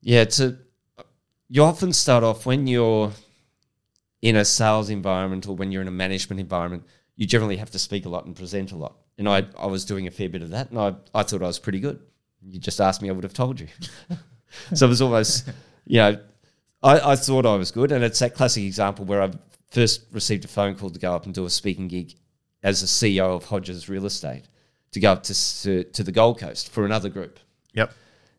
Yeah, 0.00 0.20
it's 0.20 0.40
a. 0.40 0.56
You 1.48 1.64
often 1.64 1.92
start 1.92 2.22
off 2.24 2.44
when 2.44 2.66
you're 2.66 3.10
in 4.20 4.36
a 4.36 4.44
sales 4.44 4.90
environment 4.90 5.48
or 5.48 5.56
when 5.56 5.72
you're 5.72 5.82
in 5.82 5.88
a 5.88 5.92
management 5.92 6.40
environment. 6.40 6.84
You 7.16 7.26
generally 7.26 7.56
have 7.56 7.70
to 7.70 7.78
speak 7.78 8.04
a 8.04 8.08
lot 8.08 8.26
and 8.26 8.36
present 8.36 8.70
a 8.70 8.76
lot, 8.76 8.96
and 9.16 9.28
I 9.28 9.46
I 9.58 9.66
was 9.66 9.84
doing 9.84 10.06
a 10.06 10.10
fair 10.10 10.28
bit 10.28 10.42
of 10.42 10.50
that, 10.50 10.70
and 10.70 10.78
I 10.78 10.94
I 11.14 11.22
thought 11.22 11.42
I 11.42 11.46
was 11.46 11.58
pretty 11.58 11.80
good. 11.80 12.00
You 12.42 12.58
just 12.58 12.80
asked 12.80 13.02
me, 13.02 13.08
I 13.08 13.12
would 13.12 13.24
have 13.24 13.34
told 13.34 13.60
you. 13.60 13.68
so 14.74 14.86
it 14.86 14.88
was 14.88 15.02
almost, 15.02 15.48
you 15.86 15.98
know, 15.98 16.18
I, 16.82 17.12
I 17.12 17.16
thought 17.16 17.46
I 17.46 17.56
was 17.56 17.70
good, 17.70 17.92
and 17.92 18.04
it's 18.04 18.18
that 18.20 18.34
classic 18.34 18.64
example 18.64 19.04
where 19.04 19.22
I 19.22 19.30
first 19.70 20.06
received 20.12 20.44
a 20.44 20.48
phone 20.48 20.74
call 20.74 20.90
to 20.90 20.98
go 20.98 21.14
up 21.14 21.24
and 21.24 21.34
do 21.34 21.44
a 21.44 21.50
speaking 21.50 21.88
gig 21.88 22.14
as 22.62 22.80
the 22.80 22.86
CEO 22.86 23.36
of 23.36 23.44
Hodges 23.44 23.88
Real 23.88 24.06
Estate 24.06 24.44
to 24.92 25.00
go 25.00 25.12
up 25.12 25.22
to 25.24 25.62
to, 25.62 25.84
to 25.84 26.02
the 26.02 26.12
Gold 26.12 26.38
Coast 26.38 26.70
for 26.70 26.84
another 26.84 27.08
group. 27.08 27.38
Yep. 27.74 27.92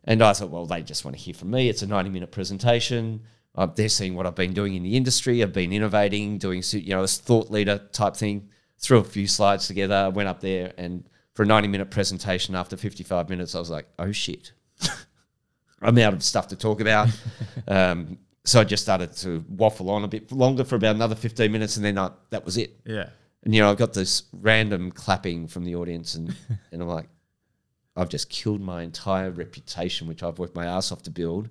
And 0.04 0.22
I 0.22 0.32
thought, 0.32 0.50
well, 0.50 0.66
they 0.66 0.82
just 0.82 1.04
want 1.04 1.16
to 1.16 1.22
hear 1.22 1.34
from 1.34 1.50
me. 1.50 1.68
It's 1.68 1.82
a 1.82 1.86
90 1.86 2.10
minute 2.10 2.32
presentation. 2.32 3.22
Uh, 3.54 3.66
they're 3.66 3.88
seeing 3.88 4.14
what 4.14 4.26
I've 4.26 4.34
been 4.34 4.52
doing 4.52 4.74
in 4.74 4.82
the 4.82 4.96
industry. 4.96 5.42
I've 5.42 5.52
been 5.52 5.72
innovating, 5.72 6.38
doing, 6.38 6.62
you 6.72 6.90
know, 6.90 7.02
a 7.02 7.06
thought 7.06 7.50
leader 7.50 7.78
type 7.92 8.16
thing. 8.16 8.48
Threw 8.78 8.98
a 8.98 9.04
few 9.04 9.26
slides 9.26 9.66
together, 9.66 10.10
went 10.10 10.28
up 10.28 10.40
there, 10.40 10.72
and 10.78 11.04
for 11.40 11.44
a 11.44 11.46
90 11.46 11.68
minute 11.68 11.90
presentation, 11.90 12.54
after 12.54 12.76
55 12.76 13.30
minutes, 13.30 13.54
I 13.54 13.60
was 13.60 13.70
like, 13.70 13.86
oh 13.98 14.12
shit. 14.12 14.52
I'm 15.80 15.96
out 15.96 16.12
of 16.12 16.22
stuff 16.22 16.48
to 16.48 16.56
talk 16.56 16.82
about. 16.82 17.08
um, 17.66 18.18
so 18.44 18.60
I 18.60 18.64
just 18.64 18.82
started 18.82 19.16
to 19.16 19.42
waffle 19.48 19.88
on 19.88 20.04
a 20.04 20.06
bit 20.06 20.32
longer 20.32 20.64
for 20.64 20.74
about 20.74 20.96
another 20.96 21.14
15 21.14 21.50
minutes, 21.50 21.78
and 21.78 21.84
then 21.86 21.96
I, 21.96 22.10
that 22.28 22.44
was 22.44 22.58
it. 22.58 22.78
Yeah. 22.84 23.08
And 23.42 23.54
you 23.54 23.62
know, 23.62 23.70
I've 23.70 23.78
got 23.78 23.94
this 23.94 24.24
random 24.34 24.92
clapping 24.92 25.46
from 25.46 25.64
the 25.64 25.76
audience, 25.76 26.14
and, 26.14 26.36
and 26.72 26.82
I'm 26.82 26.88
like, 26.88 27.08
I've 27.96 28.10
just 28.10 28.28
killed 28.28 28.60
my 28.60 28.82
entire 28.82 29.30
reputation, 29.30 30.08
which 30.08 30.22
I've 30.22 30.38
worked 30.38 30.54
my 30.54 30.66
ass 30.66 30.92
off 30.92 31.00
to 31.04 31.10
build. 31.10 31.48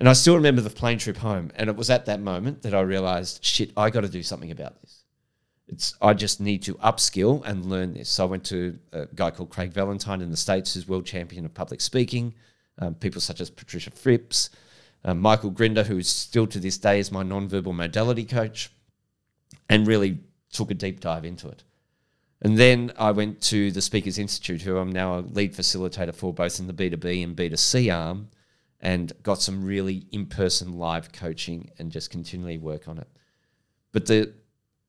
And 0.00 0.08
I 0.08 0.14
still 0.14 0.34
remember 0.34 0.62
the 0.62 0.70
plane 0.70 0.98
trip 0.98 1.18
home, 1.18 1.52
and 1.54 1.70
it 1.70 1.76
was 1.76 1.90
at 1.90 2.06
that 2.06 2.20
moment 2.20 2.62
that 2.62 2.74
I 2.74 2.80
realized, 2.80 3.44
shit, 3.44 3.70
I 3.76 3.88
got 3.88 4.00
to 4.00 4.08
do 4.08 4.24
something 4.24 4.50
about 4.50 4.80
this. 4.80 4.95
It's 5.68 5.94
I 6.00 6.14
just 6.14 6.40
need 6.40 6.62
to 6.62 6.74
upskill 6.74 7.42
and 7.44 7.66
learn 7.66 7.94
this. 7.94 8.08
So 8.08 8.24
I 8.24 8.26
went 8.28 8.44
to 8.46 8.78
a 8.92 9.06
guy 9.06 9.30
called 9.30 9.50
Craig 9.50 9.72
Valentine 9.72 10.20
in 10.20 10.30
the 10.30 10.36
states, 10.36 10.74
who's 10.74 10.86
world 10.86 11.06
champion 11.06 11.44
of 11.44 11.54
public 11.54 11.80
speaking. 11.80 12.34
Um, 12.78 12.94
people 12.94 13.20
such 13.20 13.40
as 13.40 13.50
Patricia 13.50 13.90
Fripps, 13.90 14.50
um, 15.04 15.20
Michael 15.20 15.50
Grinder, 15.50 15.84
who 15.84 15.98
is 15.98 16.08
still 16.08 16.46
to 16.48 16.60
this 16.60 16.78
day 16.78 16.98
is 16.98 17.10
my 17.10 17.22
nonverbal 17.22 17.74
modality 17.74 18.24
coach, 18.24 18.70
and 19.68 19.86
really 19.86 20.18
took 20.52 20.70
a 20.70 20.74
deep 20.74 21.00
dive 21.00 21.24
into 21.24 21.48
it. 21.48 21.64
And 22.42 22.58
then 22.58 22.92
I 22.98 23.12
went 23.12 23.40
to 23.42 23.70
the 23.70 23.80
Speakers 23.80 24.18
Institute, 24.18 24.62
who 24.62 24.76
I'm 24.76 24.92
now 24.92 25.18
a 25.18 25.20
lead 25.20 25.54
facilitator 25.54 26.14
for 26.14 26.34
both 26.34 26.60
in 26.60 26.66
the 26.66 26.74
B2B 26.74 27.24
and 27.24 27.34
B2C 27.34 27.94
arm, 27.94 28.28
and 28.80 29.12
got 29.22 29.40
some 29.40 29.64
really 29.64 30.06
in 30.12 30.26
person 30.26 30.74
live 30.74 31.12
coaching 31.12 31.70
and 31.78 31.90
just 31.90 32.10
continually 32.10 32.58
work 32.58 32.88
on 32.88 32.98
it. 32.98 33.08
But 33.92 34.06
the, 34.06 34.34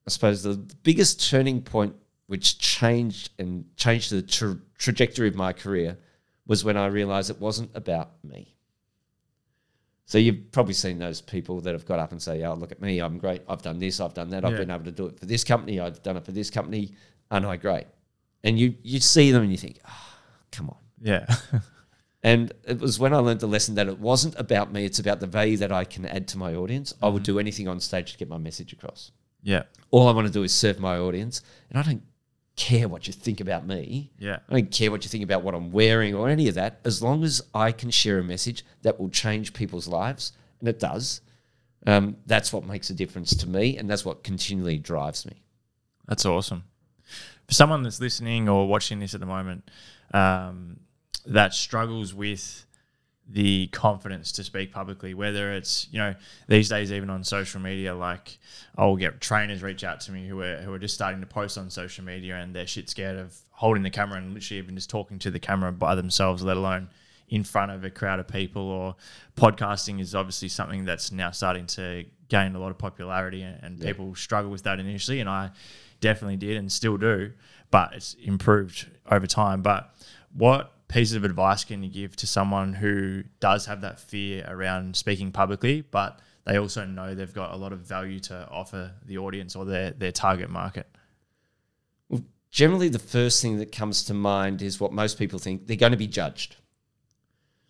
I 0.07 0.09
suppose 0.09 0.41
the 0.41 0.55
biggest 0.83 1.29
turning 1.29 1.61
point 1.61 1.93
which 2.27 2.59
changed 2.59 3.31
and 3.37 3.65
changed 3.75 4.11
the 4.11 4.21
tra- 4.21 4.59
trajectory 4.77 5.27
of 5.27 5.35
my 5.35 5.51
career 5.51 5.97
was 6.45 6.63
when 6.63 6.77
I 6.77 6.87
realized 6.87 7.29
it 7.29 7.41
wasn't 7.41 7.71
about 7.75 8.11
me. 8.23 8.55
So 10.05 10.17
you've 10.17 10.53
probably 10.53 10.73
seen 10.73 10.97
those 10.99 11.19
people 11.19 11.59
that 11.61 11.73
have 11.73 11.85
got 11.85 11.99
up 11.99 12.13
and 12.13 12.21
say, 12.21 12.41
"Oh, 12.45 12.53
look 12.53 12.71
at 12.71 12.81
me! 12.81 12.99
I'm 12.99 13.17
great. 13.17 13.41
I've 13.49 13.61
done 13.61 13.79
this. 13.79 13.99
I've 13.99 14.13
done 14.13 14.29
that. 14.29 14.45
I've 14.45 14.53
Yeah. 14.53 14.59
been 14.59 14.71
able 14.71 14.85
to 14.85 14.91
do 14.91 15.07
it 15.07 15.19
for 15.19 15.25
this 15.25 15.43
company. 15.43 15.81
I've 15.81 16.01
done 16.01 16.15
it 16.15 16.23
for 16.23 16.31
this 16.31 16.49
company. 16.49 16.93
Aren't 17.29 17.45
I 17.45 17.57
great?" 17.57 17.87
And 18.45 18.57
you 18.57 18.75
you 18.83 19.01
see 19.01 19.31
them 19.31 19.43
and 19.43 19.51
you 19.51 19.57
think, 19.57 19.79
oh, 19.85 20.19
"Come 20.51 20.69
on." 20.69 20.77
Yeah. 21.01 21.25
And 22.23 22.51
it 22.63 22.79
was 22.79 22.99
when 22.99 23.13
I 23.13 23.17
learned 23.17 23.41
the 23.41 23.47
lesson 23.47 23.75
that 23.75 23.87
it 23.87 23.99
wasn't 23.99 24.35
about 24.39 24.73
me; 24.73 24.85
it's 24.85 24.99
about 24.99 25.19
the 25.19 25.27
value 25.27 25.55
that 25.57 25.71
I 25.71 25.85
can 25.85 26.05
add 26.05 26.27
to 26.29 26.37
my 26.37 26.55
audience. 26.55 26.93
I 27.01 27.07
would 27.07 27.23
mm-hmm. 27.23 27.33
do 27.33 27.39
anything 27.39 27.67
on 27.67 27.79
stage 27.79 28.11
to 28.13 28.17
get 28.17 28.27
my 28.27 28.39
message 28.39 28.73
across. 28.73 29.11
Yeah. 29.43 29.63
All 29.91 30.07
I 30.07 30.11
want 30.11 30.27
to 30.27 30.33
do 30.33 30.43
is 30.43 30.53
serve 30.53 30.79
my 30.79 30.97
audience, 30.97 31.41
and 31.69 31.79
I 31.79 31.83
don't 31.83 32.03
care 32.55 32.87
what 32.87 33.07
you 33.07 33.13
think 33.13 33.39
about 33.39 33.65
me. 33.65 34.11
Yeah. 34.19 34.39
I 34.49 34.53
don't 34.53 34.71
care 34.71 34.91
what 34.91 35.03
you 35.03 35.09
think 35.09 35.23
about 35.23 35.43
what 35.43 35.53
I'm 35.53 35.71
wearing 35.71 36.15
or 36.15 36.27
any 36.27 36.47
of 36.47 36.55
that, 36.55 36.79
as 36.83 37.01
long 37.01 37.23
as 37.23 37.41
I 37.53 37.71
can 37.71 37.91
share 37.91 38.19
a 38.19 38.23
message 38.23 38.65
that 38.81 38.99
will 38.99 39.09
change 39.09 39.53
people's 39.53 39.87
lives, 39.87 40.33
and 40.59 40.67
it 40.67 40.79
does. 40.79 41.21
Um, 41.85 42.17
that's 42.25 42.51
what 42.51 42.65
makes 42.65 42.89
a 42.89 42.93
difference 42.93 43.35
to 43.37 43.47
me, 43.47 43.77
and 43.77 43.89
that's 43.89 44.03
what 44.03 44.23
continually 44.23 44.77
drives 44.77 45.25
me. 45.25 45.43
That's 46.07 46.25
awesome. 46.25 46.63
For 47.47 47.53
someone 47.53 47.83
that's 47.83 48.01
listening 48.01 48.49
or 48.49 48.67
watching 48.67 48.99
this 48.99 49.13
at 49.13 49.21
the 49.21 49.25
moment 49.25 49.69
um, 50.13 50.81
that 51.25 51.53
struggles 51.53 52.13
with 52.13 52.65
the 53.29 53.67
confidence 53.67 54.31
to 54.33 54.43
speak 54.43 54.71
publicly, 54.71 55.13
whether 55.13 55.53
it's, 55.53 55.87
you 55.91 55.99
know, 55.99 56.15
these 56.47 56.69
days, 56.69 56.91
even 56.91 57.09
on 57.09 57.23
social 57.23 57.59
media, 57.59 57.93
like 57.93 58.37
I'll 58.77 58.95
get 58.95 59.19
trainers 59.19 59.61
reach 59.61 59.83
out 59.83 59.99
to 60.01 60.11
me 60.11 60.27
who 60.27 60.41
are, 60.41 60.57
who 60.57 60.71
are 60.73 60.79
just 60.79 60.95
starting 60.95 61.19
to 61.21 61.27
post 61.27 61.57
on 61.57 61.69
social 61.69 62.05
media 62.05 62.37
and 62.37 62.55
they're 62.55 62.67
shit 62.67 62.89
scared 62.89 63.17
of 63.17 63.35
holding 63.51 63.83
the 63.83 63.89
camera 63.89 64.17
and 64.17 64.33
literally 64.33 64.59
even 64.59 64.75
just 64.75 64.89
talking 64.89 65.19
to 65.19 65.31
the 65.31 65.39
camera 65.39 65.71
by 65.71 65.95
themselves, 65.95 66.43
let 66.43 66.57
alone 66.57 66.89
in 67.29 67.43
front 67.43 67.71
of 67.71 67.83
a 67.83 67.89
crowd 67.89 68.19
of 68.19 68.27
people 68.27 68.61
or 68.61 68.95
podcasting 69.35 69.99
is 69.99 70.15
obviously 70.15 70.47
something 70.47 70.85
that's 70.85 71.11
now 71.11 71.29
starting 71.29 71.65
to 71.65 72.05
gain 72.29 72.55
a 72.55 72.59
lot 72.59 72.71
of 72.71 72.77
popularity 72.77 73.41
and, 73.41 73.61
and 73.61 73.81
people 73.81 74.15
struggle 74.15 74.49
with 74.49 74.63
that 74.63 74.79
initially 74.79 75.19
and 75.19 75.29
I 75.29 75.51
definitely 75.99 76.37
did 76.37 76.55
and 76.55 76.71
still 76.71 76.95
do 76.95 77.33
but 77.71 77.93
it's 77.93 78.15
improved 78.15 78.87
over 79.09 79.27
time. 79.27 79.61
But 79.61 79.93
what 80.33 80.73
pieces 80.87 81.15
of 81.15 81.23
advice 81.23 81.63
can 81.63 81.83
you 81.83 81.89
give 81.89 82.15
to 82.15 82.25
someone 82.27 82.73
who 82.73 83.23
does 83.39 83.65
have 83.65 83.81
that 83.81 83.99
fear 83.99 84.45
around 84.47 84.95
speaking 84.95 85.31
publicly 85.31 85.81
but 85.81 86.19
they 86.45 86.57
also 86.57 86.85
know 86.85 87.13
they've 87.13 87.33
got 87.33 87.53
a 87.53 87.57
lot 87.57 87.73
of 87.73 87.79
value 87.79 88.19
to 88.19 88.47
offer 88.49 88.93
the 89.05 89.17
audience 89.17 89.55
or 89.55 89.65
their, 89.65 89.91
their 89.91 90.11
target 90.13 90.49
market 90.49 90.87
Well, 92.09 92.23
Generally, 92.51 92.89
the 92.89 92.99
first 92.99 93.41
thing 93.41 93.57
that 93.57 93.71
comes 93.73 94.03
to 94.05 94.13
mind 94.13 94.61
is 94.61 94.79
what 94.79 94.93
most 94.93 95.19
people 95.19 95.37
think 95.39 95.67
they're 95.67 95.75
going 95.75 95.91
to 95.91 95.97
be 95.97 96.07
judged. 96.07 96.55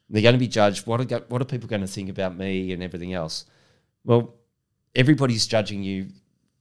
They're 0.09 0.21
going 0.21 0.35
to 0.35 0.39
be 0.39 0.47
judged. 0.47 0.85
What 0.85 1.01
are, 1.01 1.05
go- 1.05 1.25
what 1.27 1.41
are 1.41 1.45
people 1.45 1.67
going 1.67 1.81
to 1.81 1.87
think 1.87 2.09
about 2.09 2.37
me 2.37 2.71
and 2.71 2.83
everything 2.83 3.13
else? 3.13 3.45
Well, 4.05 4.35
everybody's 4.95 5.47
judging 5.47 5.81
you 5.83 6.07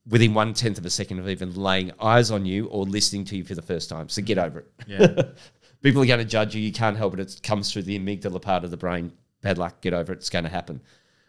within 0.09 0.35
one 0.35 0.55
tenth 0.55 0.79
of 0.79 0.87
a 0.87 0.90
second 0.90 1.19
of 1.19 1.29
even 1.29 1.55
laying 1.55 1.92
eyes 2.01 2.31
on 2.31 2.47
you 2.47 2.66
or 2.69 2.85
listening 2.85 3.25
to 3.27 3.37
you 3.37 3.45
for 3.45 3.55
the 3.55 3.62
first 3.62 3.88
time. 3.90 4.09
So 4.09 4.23
get 4.23 4.38
over 4.38 4.61
it. 4.61 4.71
Yeah. 4.87 5.23
People 5.83 6.03
are 6.03 6.07
going 6.07 6.19
to 6.19 6.25
judge 6.25 6.55
you. 6.55 6.62
You 6.62 6.73
can't 6.73 6.97
help 6.97 7.15
it. 7.15 7.21
It 7.21 7.43
comes 7.43 7.73
through 7.73 7.83
the 7.83 7.99
amygdala 7.99 8.43
part 8.43 8.65
of 8.65 8.71
the 8.71 8.77
brain. 8.77 9.12
Bad 9.43 9.59
luck. 9.59 9.81
Get 9.81 9.95
over 9.95 10.12
it. 10.12 10.17
It's 10.17 10.31
going 10.31 10.45
to 10.45 10.51
happen. 10.51 10.81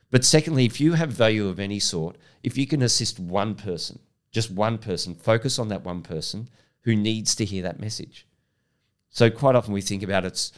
But 0.09 0.25
secondly, 0.25 0.65
if 0.65 0.79
you 0.79 0.93
have 0.93 1.09
value 1.09 1.47
of 1.47 1.59
any 1.59 1.79
sort, 1.79 2.17
if 2.43 2.57
you 2.57 2.65
can 2.65 2.81
assist 2.81 3.19
one 3.19 3.55
person, 3.55 3.99
just 4.31 4.51
one 4.51 4.77
person, 4.77 5.15
focus 5.15 5.59
on 5.59 5.67
that 5.67 5.83
one 5.83 6.01
person 6.01 6.49
who 6.81 6.95
needs 6.95 7.35
to 7.35 7.45
hear 7.45 7.63
that 7.63 7.79
message. 7.79 8.25
So 9.09 9.29
quite 9.29 9.55
often 9.55 9.73
we 9.73 9.81
think 9.81 10.03
about 10.03 10.25
it's 10.25 10.53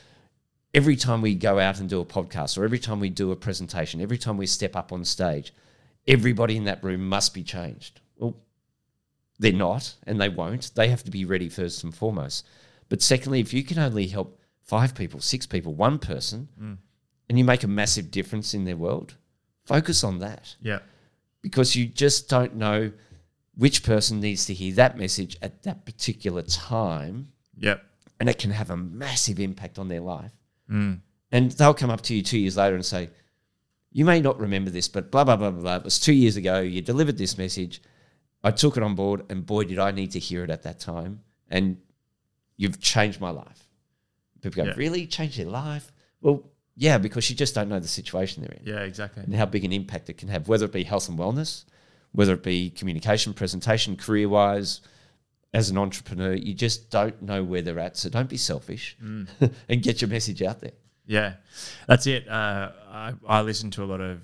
every 0.73 0.95
time 0.95 1.21
we 1.21 1.33
go 1.33 1.59
out 1.59 1.79
and 1.79 1.89
do 1.89 2.01
a 2.01 2.05
podcast 2.05 2.57
or 2.57 2.63
every 2.63 2.79
time 2.79 2.99
we 2.99 3.09
do 3.09 3.31
a 3.31 3.35
presentation, 3.35 4.01
every 4.01 4.17
time 4.17 4.37
we 4.37 4.45
step 4.45 4.75
up 4.75 4.91
on 4.91 5.03
stage, 5.05 5.53
everybody 6.07 6.57
in 6.57 6.65
that 6.65 6.83
room 6.83 7.07
must 7.07 7.33
be 7.33 7.43
changed. 7.43 8.01
Well, 8.17 8.35
they're 9.39 9.53
not 9.53 9.95
and 10.05 10.19
they 10.19 10.29
won't. 10.29 10.71
They 10.75 10.89
have 10.89 11.03
to 11.03 11.11
be 11.11 11.25
ready 11.25 11.49
first 11.49 11.83
and 11.83 11.95
foremost. 11.95 12.45
But 12.89 13.01
secondly, 13.01 13.39
if 13.39 13.53
you 13.53 13.63
can 13.63 13.79
only 13.79 14.07
help 14.07 14.39
five 14.63 14.93
people, 14.95 15.19
six 15.19 15.45
people, 15.45 15.73
one 15.73 15.99
person, 15.99 16.49
and 17.29 17.37
you 17.37 17.43
make 17.45 17.63
a 17.63 17.67
massive 17.67 18.11
difference 18.11 18.53
in 18.53 18.65
their 18.65 18.77
world, 18.77 19.15
focus 19.65 20.03
on 20.03 20.19
that 20.19 20.55
yeah. 20.61 20.79
because 21.41 21.75
you 21.75 21.85
just 21.85 22.27
don't 22.27 22.55
know 22.55 22.91
which 23.55 23.83
person 23.83 24.19
needs 24.19 24.45
to 24.45 24.53
hear 24.53 24.73
that 24.73 24.97
message 24.97 25.37
at 25.41 25.63
that 25.63 25.85
particular 25.85 26.41
time 26.41 27.27
Yep. 27.57 27.83
and 28.19 28.29
it 28.29 28.39
can 28.39 28.51
have 28.51 28.69
a 28.69 28.77
massive 28.77 29.39
impact 29.39 29.77
on 29.77 29.89
their 29.89 29.99
life. 30.01 30.31
Mm. 30.71 31.01
And 31.31 31.51
they'll 31.51 31.73
come 31.73 31.89
up 31.89 32.01
to 32.01 32.15
you 32.15 32.23
two 32.23 32.39
years 32.39 32.57
later 32.57 32.75
and 32.75 32.85
say, 32.85 33.09
You 33.91 34.05
may 34.05 34.21
not 34.21 34.39
remember 34.39 34.71
this, 34.71 34.87
but 34.87 35.11
blah, 35.11 35.23
blah, 35.23 35.35
blah, 35.35 35.51
blah, 35.51 35.61
blah. 35.61 35.75
It 35.75 35.83
was 35.83 35.99
two 35.99 36.13
years 36.13 36.37
ago. 36.37 36.61
You 36.61 36.81
delivered 36.81 37.17
this 37.17 37.37
message. 37.37 37.81
I 38.43 38.51
took 38.51 38.77
it 38.77 38.83
on 38.83 38.95
board, 38.95 39.25
and 39.29 39.45
boy, 39.45 39.65
did 39.65 39.77
I 39.77 39.91
need 39.91 40.11
to 40.11 40.19
hear 40.19 40.43
it 40.43 40.49
at 40.49 40.63
that 40.63 40.79
time. 40.79 41.21
And 41.49 41.77
you've 42.59 42.79
changed 42.79 43.19
my 43.21 43.29
life. 43.31 43.63
People 44.41 44.63
go, 44.63 44.69
Yeah. 44.69 44.75
Really? 44.75 45.07
Changed 45.07 45.37
your 45.37 45.49
life? 45.49 45.91
Well, 46.21 46.43
yeah, 46.75 46.97
because 46.97 47.29
you 47.29 47.35
just 47.35 47.55
don't 47.55 47.69
know 47.69 47.79
the 47.79 47.87
situation 47.87 48.43
they're 48.43 48.57
in 48.59 48.65
Yeah, 48.65 48.81
exactly. 48.83 49.23
and 49.23 49.33
how 49.33 49.45
big 49.45 49.63
an 49.65 49.71
impact 49.73 50.09
it 50.09 50.17
can 50.17 50.27
have, 50.29 50.47
whether 50.49 50.65
it 50.65 50.71
be 50.73 50.83
health 50.83 51.07
and 51.09 51.17
wellness, 51.17 51.63
whether 52.11 52.33
it 52.33 52.43
be 52.43 52.69
communication, 52.69 53.33
presentation, 53.33 53.95
career 53.95 54.27
wise, 54.29 54.81
as 55.53 55.69
an 55.69 55.77
entrepreneur, 55.77 56.33
you 56.33 56.53
just 56.53 56.89
don't 56.91 57.21
know 57.21 57.43
where 57.43 57.61
they're 57.61 57.79
at. 57.79 57.97
So 57.97 58.09
don't 58.09 58.29
be 58.29 58.37
selfish 58.37 58.95
and 59.01 59.81
get 59.81 60.01
your 60.01 60.09
message 60.09 60.41
out 60.43 60.59
there. 60.59 60.73
Yeah, 61.07 61.33
that's 61.87 62.05
it. 62.07 62.27
Uh, 62.29 62.71
I, 62.89 63.13
I 63.27 63.41
listen 63.41 63.71
to 63.71 63.83
a 63.83 63.85
lot 63.87 63.99
of, 64.01 64.19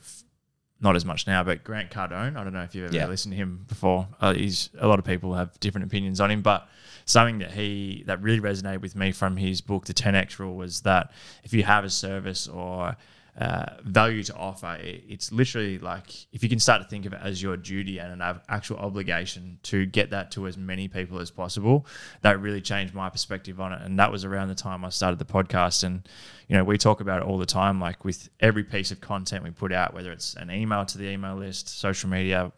not 0.80 0.96
as 0.96 1.04
much 1.06 1.26
now, 1.26 1.42
but 1.44 1.64
Grant 1.64 1.90
Cardone. 1.90 2.38
I 2.38 2.44
don't 2.44 2.54
know 2.54 2.62
if 2.62 2.76
you've 2.76 2.86
ever 2.86 2.96
Yeah. 2.96 3.08
listened 3.08 3.32
to 3.32 3.38
him 3.38 3.66
before. 3.68 4.08
Uh, 4.22 4.34
he's 4.34 4.70
a 4.80 4.88
lot 4.88 5.00
of 5.00 5.06
people 5.06 5.34
have 5.34 5.60
different 5.60 5.88
opinions 5.88 6.20
on 6.22 6.30
him, 6.30 6.42
but 6.44 6.68
something 7.06 7.40
that 7.40 7.52
he 7.52 8.04
that 8.08 8.22
really 8.22 8.42
resonated 8.42 8.82
with 8.82 8.96
me 8.96 9.12
from 9.12 9.38
his 9.38 9.62
book, 9.62 9.86
The 9.86 9.94
10x 9.94 10.40
Rule, 10.40 10.56
was 10.56 10.82
that 10.82 11.12
if 11.44 11.54
you 11.54 11.64
have 11.64 11.86
a 11.86 11.90
service 11.90 12.48
or 12.48 12.98
uh, 13.38 13.66
value 13.84 14.24
to 14.24 14.34
offer, 14.36 14.76
it, 14.76 15.04
it's 15.08 15.32
literally 15.32 15.78
like 15.78 16.26
if 16.34 16.42
you 16.42 16.50
can 16.50 16.60
start 16.60 16.82
to 16.82 16.88
think 16.88 17.06
of 17.06 17.14
it 17.14 17.20
as 17.22 17.44
your 17.44 17.58
duty 17.58 18.00
and 18.00 18.22
an 18.22 18.40
actual 18.48 18.78
obligation 18.78 19.60
to 19.64 19.86
get 19.86 20.10
that 20.12 20.32
to 20.32 20.48
as 20.48 20.58
many 20.58 20.88
people 20.88 21.20
as 21.20 21.30
possible, 21.30 21.86
that 22.22 22.40
really 22.40 22.62
changed 22.62 22.94
my 22.94 23.10
perspective 23.10 23.60
on 23.60 23.74
it. 23.74 23.82
And 23.82 24.00
that 24.00 24.12
was 24.12 24.24
around 24.24 24.48
the 24.48 24.56
time 24.56 24.86
I 24.86 24.90
started 24.90 25.20
the 25.20 25.26
podcast. 25.26 25.84
And, 25.84 26.08
you 26.48 26.56
know, 26.56 26.64
we 26.64 26.78
talk 26.78 27.02
about 27.02 27.22
it 27.22 27.28
all 27.28 27.38
the 27.38 27.46
time, 27.46 27.80
like 27.80 28.06
with 28.06 28.30
every 28.40 28.64
piece 28.64 28.92
of 28.92 29.02
content 29.02 29.44
we 29.44 29.52
put 29.52 29.74
out, 29.74 29.94
whether 29.94 30.12
it's 30.12 30.36
an 30.36 30.50
email 30.50 30.86
to 30.86 30.98
the 30.98 31.10
email 31.10 31.36
list, 31.36 31.68
social 31.68 32.10
media, 32.10 32.52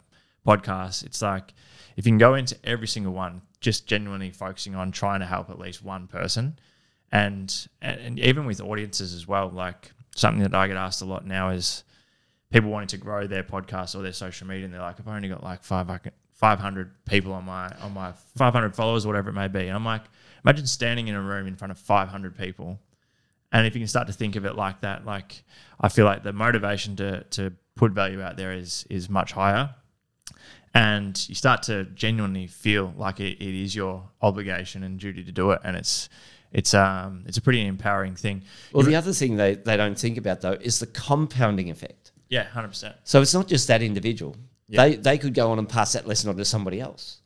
podcast, 0.48 1.04
it's 1.04 1.20
like 1.20 1.52
if 1.96 2.06
you 2.06 2.12
can 2.12 2.18
go 2.18 2.34
into 2.34 2.56
every 2.64 2.86
single 2.86 3.12
one, 3.12 3.42
just 3.60 3.86
genuinely 3.86 4.30
focusing 4.30 4.74
on 4.74 4.92
trying 4.92 5.20
to 5.20 5.26
help 5.26 5.50
at 5.50 5.58
least 5.58 5.82
one 5.82 6.06
person. 6.06 6.58
And, 7.10 7.54
and, 7.82 8.00
and 8.00 8.18
even 8.18 8.46
with 8.46 8.60
audiences 8.60 9.14
as 9.14 9.26
well, 9.26 9.50
like 9.50 9.92
something 10.14 10.42
that 10.42 10.54
I 10.54 10.68
get 10.68 10.76
asked 10.76 11.02
a 11.02 11.06
lot 11.06 11.26
now 11.26 11.50
is 11.50 11.84
people 12.50 12.70
wanting 12.70 12.88
to 12.88 12.96
grow 12.98 13.26
their 13.26 13.42
podcast 13.42 13.94
or 13.94 14.02
their 14.02 14.12
social 14.12 14.46
media, 14.46 14.64
and 14.64 14.74
they're 14.74 14.80
like, 14.80 15.00
I've 15.00 15.08
only 15.08 15.28
got 15.28 15.42
like 15.42 15.64
five, 15.64 15.88
500 16.34 17.04
people 17.04 17.32
on 17.32 17.44
my 17.44 17.68
on 17.80 17.92
my 17.92 18.12
500 18.36 18.74
followers, 18.74 19.06
whatever 19.06 19.30
it 19.30 19.34
may 19.34 19.48
be, 19.48 19.66
and 19.66 19.72
I'm 19.72 19.84
like, 19.84 20.02
imagine 20.44 20.66
standing 20.66 21.08
in 21.08 21.14
a 21.14 21.22
room 21.22 21.46
in 21.46 21.56
front 21.56 21.72
of 21.72 21.78
500 21.78 22.36
people, 22.36 22.78
and 23.52 23.66
if 23.66 23.74
you 23.74 23.80
can 23.80 23.88
start 23.88 24.06
to 24.06 24.12
think 24.12 24.36
of 24.36 24.44
it 24.44 24.54
like 24.54 24.82
that, 24.82 25.04
like 25.04 25.42
I 25.80 25.88
feel 25.88 26.04
like 26.04 26.22
the 26.22 26.32
motivation 26.32 26.96
to 26.96 27.24
to 27.24 27.52
put 27.74 27.92
value 27.92 28.22
out 28.22 28.36
there 28.36 28.52
is 28.52 28.86
is 28.88 29.08
much 29.08 29.32
higher, 29.32 29.74
and 30.74 31.28
you 31.28 31.34
start 31.34 31.62
to 31.64 31.84
genuinely 31.84 32.46
feel 32.46 32.92
like 32.96 33.20
it, 33.20 33.38
it 33.42 33.62
is 33.64 33.74
your 33.74 34.04
obligation 34.22 34.82
and 34.82 34.98
duty 34.98 35.24
to 35.24 35.32
do 35.32 35.50
it, 35.52 35.60
and 35.64 35.76
it's 35.76 36.08
it's 36.52 36.74
um 36.74 37.24
it's 37.26 37.36
a 37.36 37.42
pretty 37.42 37.66
empowering 37.66 38.14
thing. 38.14 38.42
Well, 38.72 38.84
the 38.84 38.96
other 38.96 39.12
thing 39.12 39.36
they, 39.36 39.54
they 39.54 39.76
don't 39.76 39.98
think 39.98 40.18
about 40.18 40.40
though 40.40 40.52
is 40.52 40.78
the 40.78 40.86
compounding 40.86 41.70
effect. 41.70 42.12
Yeah, 42.28 42.44
hundred 42.44 42.68
percent. 42.68 42.96
So 43.04 43.22
it's 43.22 43.34
not 43.34 43.48
just 43.48 43.68
that 43.68 43.82
individual. 43.82 44.36
Yeah. 44.68 44.82
They 44.84 44.96
they 44.96 45.18
could 45.18 45.34
go 45.34 45.50
on 45.50 45.58
and 45.58 45.68
pass 45.68 45.92
that 45.94 46.06
lesson 46.06 46.30
on 46.30 46.36
to 46.36 46.44
somebody 46.44 46.80
else. 46.80 47.20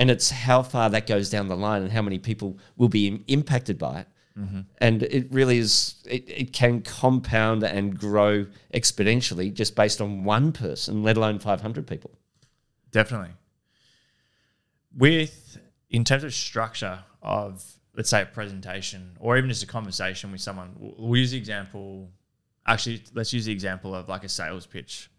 And 0.00 0.10
it's 0.10 0.30
how 0.30 0.64
far 0.64 0.90
that 0.90 1.06
goes 1.06 1.30
down 1.30 1.46
the 1.46 1.56
line 1.56 1.82
and 1.82 1.92
how 1.92 2.02
many 2.02 2.18
people 2.18 2.58
will 2.76 2.88
be 2.88 3.06
im- 3.06 3.24
impacted 3.28 3.78
by 3.78 4.00
it. 4.00 4.08
And 4.78 5.02
it 5.04 5.30
really 5.30 5.58
is, 5.58 5.94
it, 6.08 6.28
it 6.28 6.52
can 6.52 6.80
compound 6.80 7.62
and 7.62 7.96
grow 7.96 8.46
exponentially 8.74 9.52
just 9.52 9.76
based 9.76 10.00
on 10.00 10.24
one 10.24 10.50
person, 10.50 11.02
let 11.04 11.16
alone 11.16 11.38
500 11.38 11.86
people. 11.86 12.10
Definitely. 12.90 13.34
With 14.96 15.58
in 15.90 16.04
terms 16.04 16.24
of 16.24 16.34
structure 16.34 17.00
of 17.22 17.64
let's 17.96 18.10
say 18.10 18.22
a 18.22 18.26
presentation 18.26 19.16
or 19.20 19.36
even 19.36 19.50
just 19.50 19.62
a 19.62 19.66
conversation 19.66 20.32
with 20.32 20.40
someone, 20.40 20.74
we'll 20.78 21.18
use 21.18 21.32
the 21.32 21.38
example. 21.38 22.08
Actually, 22.66 23.02
let's 23.14 23.32
use 23.32 23.44
the 23.46 23.52
example 23.52 23.94
of 23.94 24.08
like 24.08 24.24
a 24.24 24.28
sales 24.28 24.66
pitch. 24.66 25.10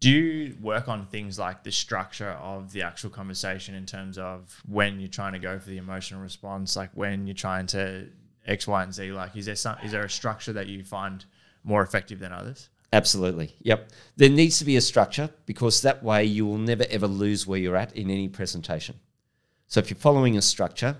Do 0.00 0.10
you 0.10 0.56
work 0.60 0.88
on 0.88 1.06
things 1.06 1.38
like 1.38 1.62
the 1.62 1.70
structure 1.70 2.30
of 2.30 2.72
the 2.72 2.82
actual 2.82 3.10
conversation 3.10 3.76
in 3.76 3.86
terms 3.86 4.18
of 4.18 4.60
when 4.68 4.98
you're 4.98 5.08
trying 5.08 5.34
to 5.34 5.38
go 5.38 5.60
for 5.60 5.70
the 5.70 5.78
emotional 5.78 6.20
response, 6.20 6.74
like 6.74 6.90
when 6.94 7.28
you're 7.28 7.34
trying 7.34 7.66
to 7.68 8.08
X, 8.44 8.66
Y, 8.66 8.82
and 8.82 8.92
Z? 8.92 9.12
Like, 9.12 9.36
is 9.36 9.46
there 9.46 9.54
some 9.54 9.76
is 9.84 9.92
there 9.92 10.04
a 10.04 10.10
structure 10.10 10.52
that 10.54 10.66
you 10.66 10.82
find 10.82 11.24
more 11.62 11.82
effective 11.82 12.18
than 12.18 12.32
others? 12.32 12.68
Absolutely. 12.92 13.56
Yep. 13.62 13.90
There 14.16 14.28
needs 14.28 14.58
to 14.58 14.64
be 14.64 14.76
a 14.76 14.80
structure 14.80 15.30
because 15.46 15.80
that 15.82 16.02
way 16.02 16.24
you 16.24 16.44
will 16.46 16.58
never 16.58 16.84
ever 16.90 17.06
lose 17.06 17.46
where 17.46 17.58
you're 17.58 17.76
at 17.76 17.96
in 17.96 18.10
any 18.10 18.28
presentation. 18.28 18.96
So 19.66 19.80
if 19.80 19.88
you're 19.88 19.96
following 19.98 20.36
a 20.36 20.42
structure, 20.42 20.96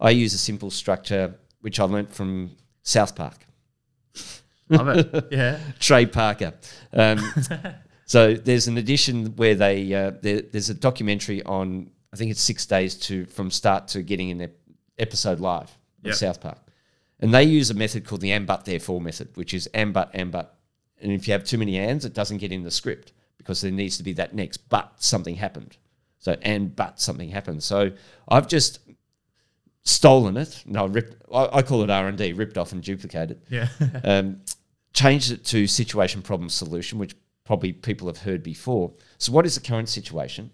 I 0.00 0.10
use 0.10 0.34
a 0.34 0.38
simple 0.38 0.70
structure 0.70 1.34
which 1.60 1.80
I 1.80 1.84
learnt 1.84 2.12
from 2.12 2.52
South 2.82 3.14
Park. 3.16 3.46
Love 4.68 4.88
it. 4.88 5.26
yeah. 5.30 5.58
Trey 5.80 6.06
Parker. 6.06 6.54
Um, 6.92 7.18
so 8.06 8.34
there's 8.34 8.68
an 8.68 8.78
edition 8.78 9.36
where 9.36 9.54
they 9.54 9.92
uh, 9.92 10.12
there, 10.20 10.42
there's 10.42 10.70
a 10.70 10.74
documentary 10.74 11.42
on 11.42 11.90
I 12.12 12.16
think 12.16 12.30
it's 12.30 12.40
six 12.40 12.66
days 12.66 12.94
to 13.06 13.26
from 13.26 13.50
start 13.50 13.88
to 13.88 14.02
getting 14.02 14.30
an 14.30 14.42
ep- 14.42 14.56
episode 14.98 15.40
live 15.40 15.70
of 16.04 16.08
Yep. 16.08 16.14
South 16.14 16.40
Park, 16.40 16.58
and 17.20 17.32
they 17.34 17.44
use 17.44 17.70
a 17.70 17.74
method 17.74 18.04
called 18.04 18.20
the 18.20 18.32
and 18.32 18.46
but 18.46 18.64
therefore 18.64 19.00
method, 19.00 19.36
which 19.36 19.54
is 19.54 19.66
and 19.68 19.92
but 19.92 20.10
and 20.14 20.30
but, 20.32 20.58
and 21.02 21.12
if 21.12 21.26
you 21.26 21.32
have 21.32 21.44
too 21.44 21.58
many 21.58 21.78
ands, 21.78 22.04
it 22.04 22.14
doesn't 22.14 22.38
get 22.38 22.52
in 22.52 22.62
the 22.62 22.70
script 22.70 23.12
because 23.38 23.60
there 23.60 23.70
needs 23.70 23.96
to 23.96 24.02
be 24.02 24.12
that 24.14 24.34
next 24.34 24.68
but 24.68 25.02
something 25.02 25.36
happened. 25.36 25.76
So 26.18 26.36
and 26.42 26.74
but 26.74 27.00
something 27.00 27.30
happened. 27.30 27.62
So 27.62 27.92
I've 28.28 28.48
just 28.48 28.78
stolen 29.82 30.36
it. 30.36 30.62
No, 30.66 30.86
ripped. 30.86 31.22
I, 31.32 31.58
I 31.58 31.62
call 31.62 31.82
it 31.82 31.90
R 31.90 32.08
and 32.08 32.16
D, 32.16 32.32
ripped 32.32 32.56
off 32.56 32.72
and 32.72 32.82
duplicated 32.82 33.42
Yeah. 33.48 33.68
um, 34.04 34.40
changed 34.92 35.32
it 35.32 35.44
to 35.46 35.66
situation 35.66 36.22
problem 36.22 36.48
solution, 36.48 36.98
which 36.98 37.14
probably 37.44 37.72
people 37.72 38.06
have 38.06 38.18
heard 38.18 38.42
before. 38.42 38.92
So, 39.18 39.32
what 39.32 39.46
is 39.46 39.54
the 39.54 39.60
current 39.60 39.88
situation? 39.88 40.50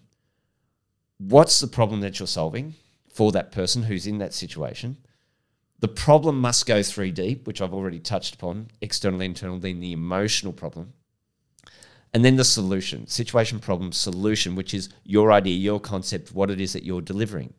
What's 1.17 1.59
the 1.59 1.67
problem 1.67 2.01
that 2.01 2.19
you're 2.19 2.27
solving 2.27 2.75
for 3.11 3.31
that 3.33 3.51
person 3.51 3.83
who's 3.83 4.07
in 4.07 4.19
that 4.19 4.33
situation? 4.33 4.97
The 5.79 5.87
problem 5.87 6.39
must 6.39 6.65
go 6.65 6.83
three 6.83 7.11
deep, 7.11 7.47
which 7.47 7.61
I've 7.61 7.73
already 7.73 7.99
touched 7.99 8.35
upon 8.35 8.67
external, 8.81 9.21
internal, 9.21 9.59
then 9.59 9.79
the 9.79 9.93
emotional 9.93 10.51
problem. 10.51 10.93
And 12.13 12.25
then 12.25 12.35
the 12.37 12.43
solution, 12.43 13.07
situation, 13.07 13.59
problem, 13.59 13.91
solution, 13.91 14.55
which 14.55 14.73
is 14.73 14.89
your 15.03 15.31
idea, 15.31 15.55
your 15.55 15.79
concept, 15.79 16.33
what 16.33 16.49
it 16.49 16.59
is 16.59 16.73
that 16.73 16.83
you're 16.83 17.01
delivering. 17.01 17.53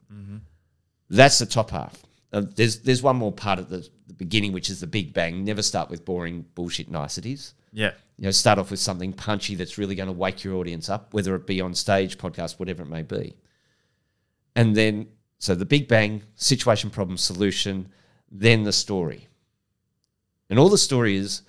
That's 1.08 1.38
the 1.38 1.46
top 1.46 1.70
half. 1.70 2.02
Uh, 2.32 2.42
there's 2.54 2.80
there's 2.80 3.02
one 3.02 3.16
more 3.16 3.32
part 3.32 3.58
at 3.58 3.68
the, 3.68 3.88
the 4.06 4.14
beginning, 4.14 4.52
which 4.52 4.70
is 4.70 4.80
the 4.80 4.86
big 4.86 5.12
bang. 5.12 5.44
Never 5.44 5.62
start 5.62 5.90
with 5.90 6.04
boring 6.04 6.44
bullshit 6.54 6.88
niceties. 6.90 7.54
yeah. 7.72 7.92
You 8.16 8.26
know, 8.26 8.30
start 8.32 8.58
off 8.58 8.70
with 8.70 8.80
something 8.80 9.12
punchy 9.14 9.54
that's 9.54 9.78
really 9.78 9.94
going 9.94 10.06
to 10.08 10.12
wake 10.12 10.44
your 10.44 10.56
audience 10.56 10.90
up, 10.90 11.14
whether 11.14 11.34
it 11.34 11.46
be 11.46 11.60
on 11.60 11.74
stage, 11.74 12.18
podcast, 12.18 12.58
whatever 12.58 12.82
it 12.82 12.88
may 12.88 13.02
be. 13.02 13.34
And 14.54 14.76
then, 14.76 15.08
so 15.38 15.54
the 15.54 15.64
big 15.64 15.88
bang, 15.88 16.22
situation, 16.36 16.90
problem, 16.90 17.16
solution, 17.16 17.88
then 18.30 18.64
the 18.64 18.72
story. 18.72 19.28
And 20.48 20.58
all 20.58 20.68
the 20.68 20.78
story 20.78 21.16
is 21.16 21.42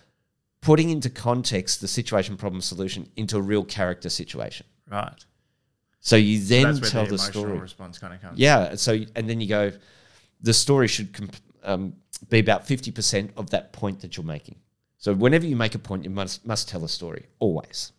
putting 0.61 0.89
into 0.89 1.09
context 1.09 1.81
the 1.81 1.87
situation, 1.87 2.37
problem, 2.37 2.61
solution 2.61 3.09
into 3.15 3.37
a 3.37 3.41
real 3.41 3.63
character 3.63 4.09
situation. 4.09 4.65
Right. 4.89 5.25
So 5.99 6.15
you 6.15 6.39
then 6.39 6.63
That's 6.63 6.81
where 6.81 6.89
tell 6.89 7.05
the 7.05 7.11
the, 7.11 7.17
story. 7.19 7.57
response 7.59 7.99
kind 7.99 8.13
of 8.13 8.21
comes. 8.21 8.39
Yeah. 8.39 8.75
So 8.75 8.99
and 9.15 9.29
then 9.29 9.39
you 9.41 9.47
go, 9.47 9.71
the 10.41 10.53
story 10.53 10.87
should 10.87 11.13
comp- 11.13 11.35
um, 11.63 11.93
be 12.29 12.39
about 12.39 12.65
fifty 12.65 12.91
percent 12.91 13.31
of 13.37 13.51
that 13.51 13.71
point 13.71 13.99
that 14.01 14.17
you're 14.17 14.25
making. 14.25 14.55
So 14.97 15.13
whenever 15.13 15.45
you 15.45 15.55
make 15.55 15.75
a 15.75 15.79
point, 15.79 16.03
you 16.03 16.09
must 16.09 16.45
must 16.45 16.69
tell 16.69 16.83
a 16.83 16.89
story 16.89 17.25
always. 17.39 17.91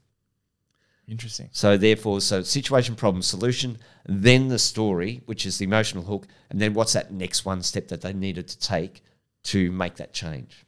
Interesting. 1.09 1.49
So 1.53 1.77
therefore, 1.77 2.21
so 2.21 2.43
situation, 2.43 2.95
problem, 2.95 3.23
solution, 3.23 3.79
then 4.07 4.49
the 4.49 4.59
story, 4.59 5.23
which 5.27 5.45
is 5.47 5.59
the 5.59 5.65
emotional 5.65 6.05
hook, 6.05 6.27
and 6.51 6.61
then 6.61 6.75
what's 6.75 6.93
that 6.93 7.13
next 7.13 7.45
one 7.45 7.63
step 7.63 7.89
that 7.89 8.03
they 8.03 8.13
needed 8.13 8.49
to 8.49 8.59
take 8.59 9.03
to 9.45 9.73
make 9.73 9.97
that 9.97 10.13
change. 10.13 10.65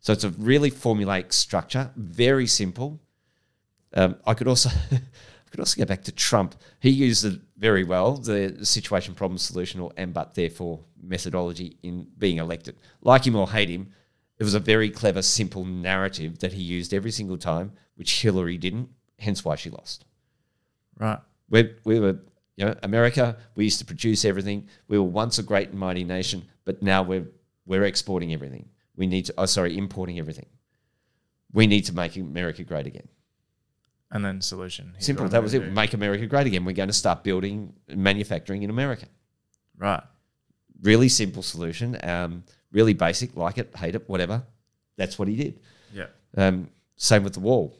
So 0.00 0.12
it's 0.12 0.24
a 0.24 0.30
really 0.30 0.70
formulaic 0.70 1.32
structure, 1.32 1.90
very 1.96 2.46
simple. 2.46 3.00
Um, 3.94 4.16
I 4.26 4.34
could 4.34 4.48
also 4.48 4.70
I 4.92 5.50
could 5.50 5.60
also 5.60 5.78
go 5.78 5.86
back 5.86 6.04
to 6.04 6.12
Trump. 6.12 6.54
He 6.80 6.90
used 6.90 7.24
it 7.24 7.40
very 7.56 7.84
well, 7.84 8.16
the 8.16 8.64
situation, 8.64 9.14
problem, 9.14 9.38
solution, 9.38 9.80
or 9.80 9.92
and 9.96 10.12
but 10.14 10.34
therefore 10.34 10.80
methodology 11.02 11.76
in 11.82 12.06
being 12.18 12.38
elected. 12.38 12.76
Like 13.02 13.26
him 13.26 13.36
or 13.36 13.50
hate 13.50 13.68
him, 13.68 13.92
it 14.38 14.44
was 14.44 14.54
a 14.54 14.60
very 14.60 14.90
clever, 14.90 15.22
simple 15.22 15.64
narrative 15.64 16.38
that 16.40 16.52
he 16.52 16.62
used 16.62 16.94
every 16.94 17.10
single 17.10 17.38
time, 17.38 17.72
which 17.96 18.22
Hillary 18.22 18.56
didn't. 18.56 18.90
Hence 19.18 19.44
why 19.44 19.56
she 19.56 19.70
lost. 19.70 20.04
Right. 20.98 21.18
We, 21.50 21.74
we 21.84 22.00
were, 22.00 22.18
you 22.56 22.66
know, 22.66 22.74
America. 22.82 23.36
We 23.54 23.64
used 23.64 23.78
to 23.78 23.84
produce 23.84 24.24
everything. 24.24 24.68
We 24.88 24.98
were 24.98 25.04
once 25.04 25.38
a 25.38 25.42
great 25.42 25.70
and 25.70 25.78
mighty 25.78 26.04
nation, 26.04 26.44
but 26.64 26.82
now 26.82 27.02
we're 27.02 27.26
we're 27.66 27.84
exporting 27.84 28.32
everything. 28.32 28.68
We 28.96 29.06
need 29.06 29.26
to. 29.26 29.34
Oh, 29.38 29.46
sorry, 29.46 29.76
importing 29.76 30.18
everything. 30.18 30.46
We 31.52 31.66
need 31.66 31.82
to 31.86 31.94
make 31.94 32.16
America 32.16 32.64
great 32.64 32.86
again. 32.86 33.08
And 34.10 34.24
then 34.24 34.40
solution. 34.40 34.94
Simple. 34.98 35.28
That 35.28 35.42
was 35.42 35.54
it. 35.54 35.60
do. 35.60 35.70
Make 35.70 35.92
America 35.92 36.26
great 36.26 36.46
again. 36.46 36.64
We're 36.64 36.72
going 36.72 36.88
to 36.88 36.94
start 36.94 37.22
building 37.22 37.74
manufacturing 37.88 38.62
in 38.62 38.70
America. 38.70 39.06
Right. 39.76 40.02
Really 40.82 41.08
simple 41.08 41.42
solution. 41.42 41.98
Um, 42.02 42.44
really 42.72 42.94
basic. 42.94 43.36
Like 43.36 43.58
it, 43.58 43.74
hate 43.76 43.94
it, 43.94 44.08
whatever. 44.08 44.42
That's 44.96 45.18
what 45.18 45.28
he 45.28 45.36
did. 45.36 45.60
Yeah. 45.92 46.06
Um, 46.36 46.70
same 46.96 47.22
with 47.22 47.34
the 47.34 47.40
wall. 47.40 47.76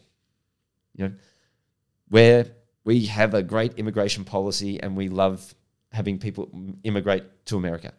You 0.95 1.09
know, 1.09 1.15
where 2.09 2.47
we 2.85 3.07
have 3.07 3.35
a 3.35 3.43
great 3.43 3.75
immigration 3.79 4.25
policy 4.25 4.81
and 4.83 4.97
we 4.97 5.09
love 5.09 5.55
having 5.93 6.19
people 6.19 6.51
immigrate 6.85 7.25
to 7.47 7.57
America. 7.57 7.93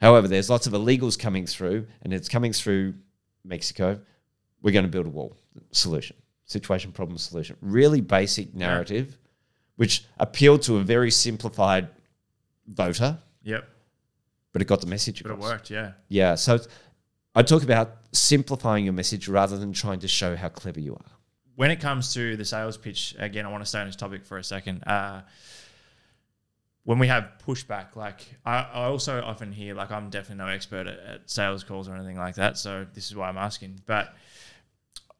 However, 0.00 0.28
there's 0.28 0.50
lots 0.50 0.66
of 0.66 0.72
illegals 0.72 1.18
coming 1.18 1.46
through, 1.46 1.86
and 2.02 2.12
it's 2.12 2.28
coming 2.28 2.52
through 2.52 2.94
Mexico. 3.44 4.00
We're 4.62 4.72
going 4.72 4.84
to 4.84 4.90
build 4.90 5.06
a 5.06 5.10
wall. 5.10 5.36
Solution, 5.70 6.16
situation, 6.44 6.92
problem, 6.92 7.16
solution. 7.18 7.56
Really 7.60 8.00
basic 8.00 8.54
narrative, 8.54 9.18
which 9.76 10.04
appealed 10.18 10.62
to 10.62 10.76
a 10.76 10.82
very 10.82 11.10
simplified 11.10 11.88
voter, 12.66 13.18
Yep. 13.44 13.68
but 14.52 14.62
it 14.62 14.66
got 14.66 14.80
the 14.80 14.86
message 14.86 15.22
But 15.22 15.32
it 15.32 15.38
worked. 15.38 15.70
Yeah. 15.70 15.92
Yeah. 16.08 16.34
So 16.34 16.58
I 17.34 17.42
talk 17.42 17.62
about 17.62 17.96
simplifying 18.12 18.84
your 18.84 18.94
message 18.94 19.28
rather 19.28 19.58
than 19.58 19.72
trying 19.72 20.00
to 20.00 20.08
show 20.08 20.34
how 20.36 20.48
clever 20.48 20.80
you 20.80 20.94
are. 20.94 21.10
When 21.56 21.70
it 21.70 21.80
comes 21.80 22.14
to 22.14 22.36
the 22.36 22.44
sales 22.44 22.76
pitch, 22.76 23.14
again, 23.18 23.46
I 23.46 23.50
want 23.50 23.62
to 23.62 23.68
stay 23.68 23.80
on 23.80 23.86
this 23.86 23.96
topic 23.96 24.24
for 24.24 24.38
a 24.38 24.44
second. 24.44 24.82
Uh, 24.84 25.22
when 26.84 26.98
we 26.98 27.06
have 27.06 27.32
pushback, 27.46 27.96
like 27.96 28.20
I, 28.44 28.58
I 28.72 28.84
also 28.84 29.22
often 29.22 29.52
hear, 29.52 29.74
like 29.74 29.90
I'm 29.90 30.10
definitely 30.10 30.44
no 30.44 30.50
expert 30.50 30.86
at, 30.86 30.98
at 30.98 31.30
sales 31.30 31.64
calls 31.64 31.88
or 31.88 31.94
anything 31.94 32.18
like 32.18 32.34
that, 32.34 32.58
so 32.58 32.86
this 32.92 33.06
is 33.06 33.16
why 33.16 33.28
I'm 33.28 33.38
asking. 33.38 33.80
But 33.86 34.14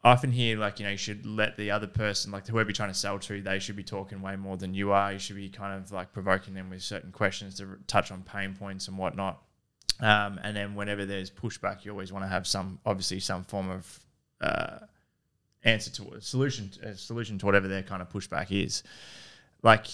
I 0.02 0.12
often 0.12 0.30
hear, 0.30 0.58
like 0.58 0.78
you 0.78 0.84
know, 0.84 0.90
you 0.90 0.98
should 0.98 1.24
let 1.24 1.56
the 1.56 1.70
other 1.70 1.86
person, 1.86 2.32
like 2.32 2.46
whoever 2.46 2.68
you're 2.68 2.74
trying 2.74 2.90
to 2.90 2.94
sell 2.94 3.18
to, 3.20 3.40
they 3.40 3.58
should 3.58 3.76
be 3.76 3.84
talking 3.84 4.20
way 4.20 4.36
more 4.36 4.58
than 4.58 4.74
you 4.74 4.92
are. 4.92 5.12
You 5.12 5.18
should 5.18 5.36
be 5.36 5.48
kind 5.48 5.82
of 5.82 5.90
like 5.90 6.12
provoking 6.12 6.52
them 6.52 6.68
with 6.68 6.82
certain 6.82 7.12
questions 7.12 7.56
to 7.56 7.78
touch 7.86 8.10
on 8.10 8.22
pain 8.22 8.54
points 8.54 8.88
and 8.88 8.98
whatnot. 8.98 9.42
Um, 10.00 10.38
and 10.42 10.54
then 10.54 10.74
whenever 10.74 11.06
there's 11.06 11.30
pushback, 11.30 11.84
you 11.84 11.92
always 11.92 12.12
want 12.12 12.24
to 12.24 12.28
have 12.28 12.46
some, 12.46 12.80
obviously, 12.84 13.20
some 13.20 13.44
form 13.44 13.70
of 13.70 14.00
uh, 14.42 14.78
answer 15.64 15.90
to 15.90 16.14
a 16.14 16.20
solution, 16.20 16.70
a 16.82 16.94
solution 16.94 17.38
to 17.38 17.46
whatever 17.46 17.68
their 17.68 17.82
kind 17.82 18.02
of 18.02 18.10
pushback 18.10 18.50
is. 18.50 18.82
Like 19.62 19.86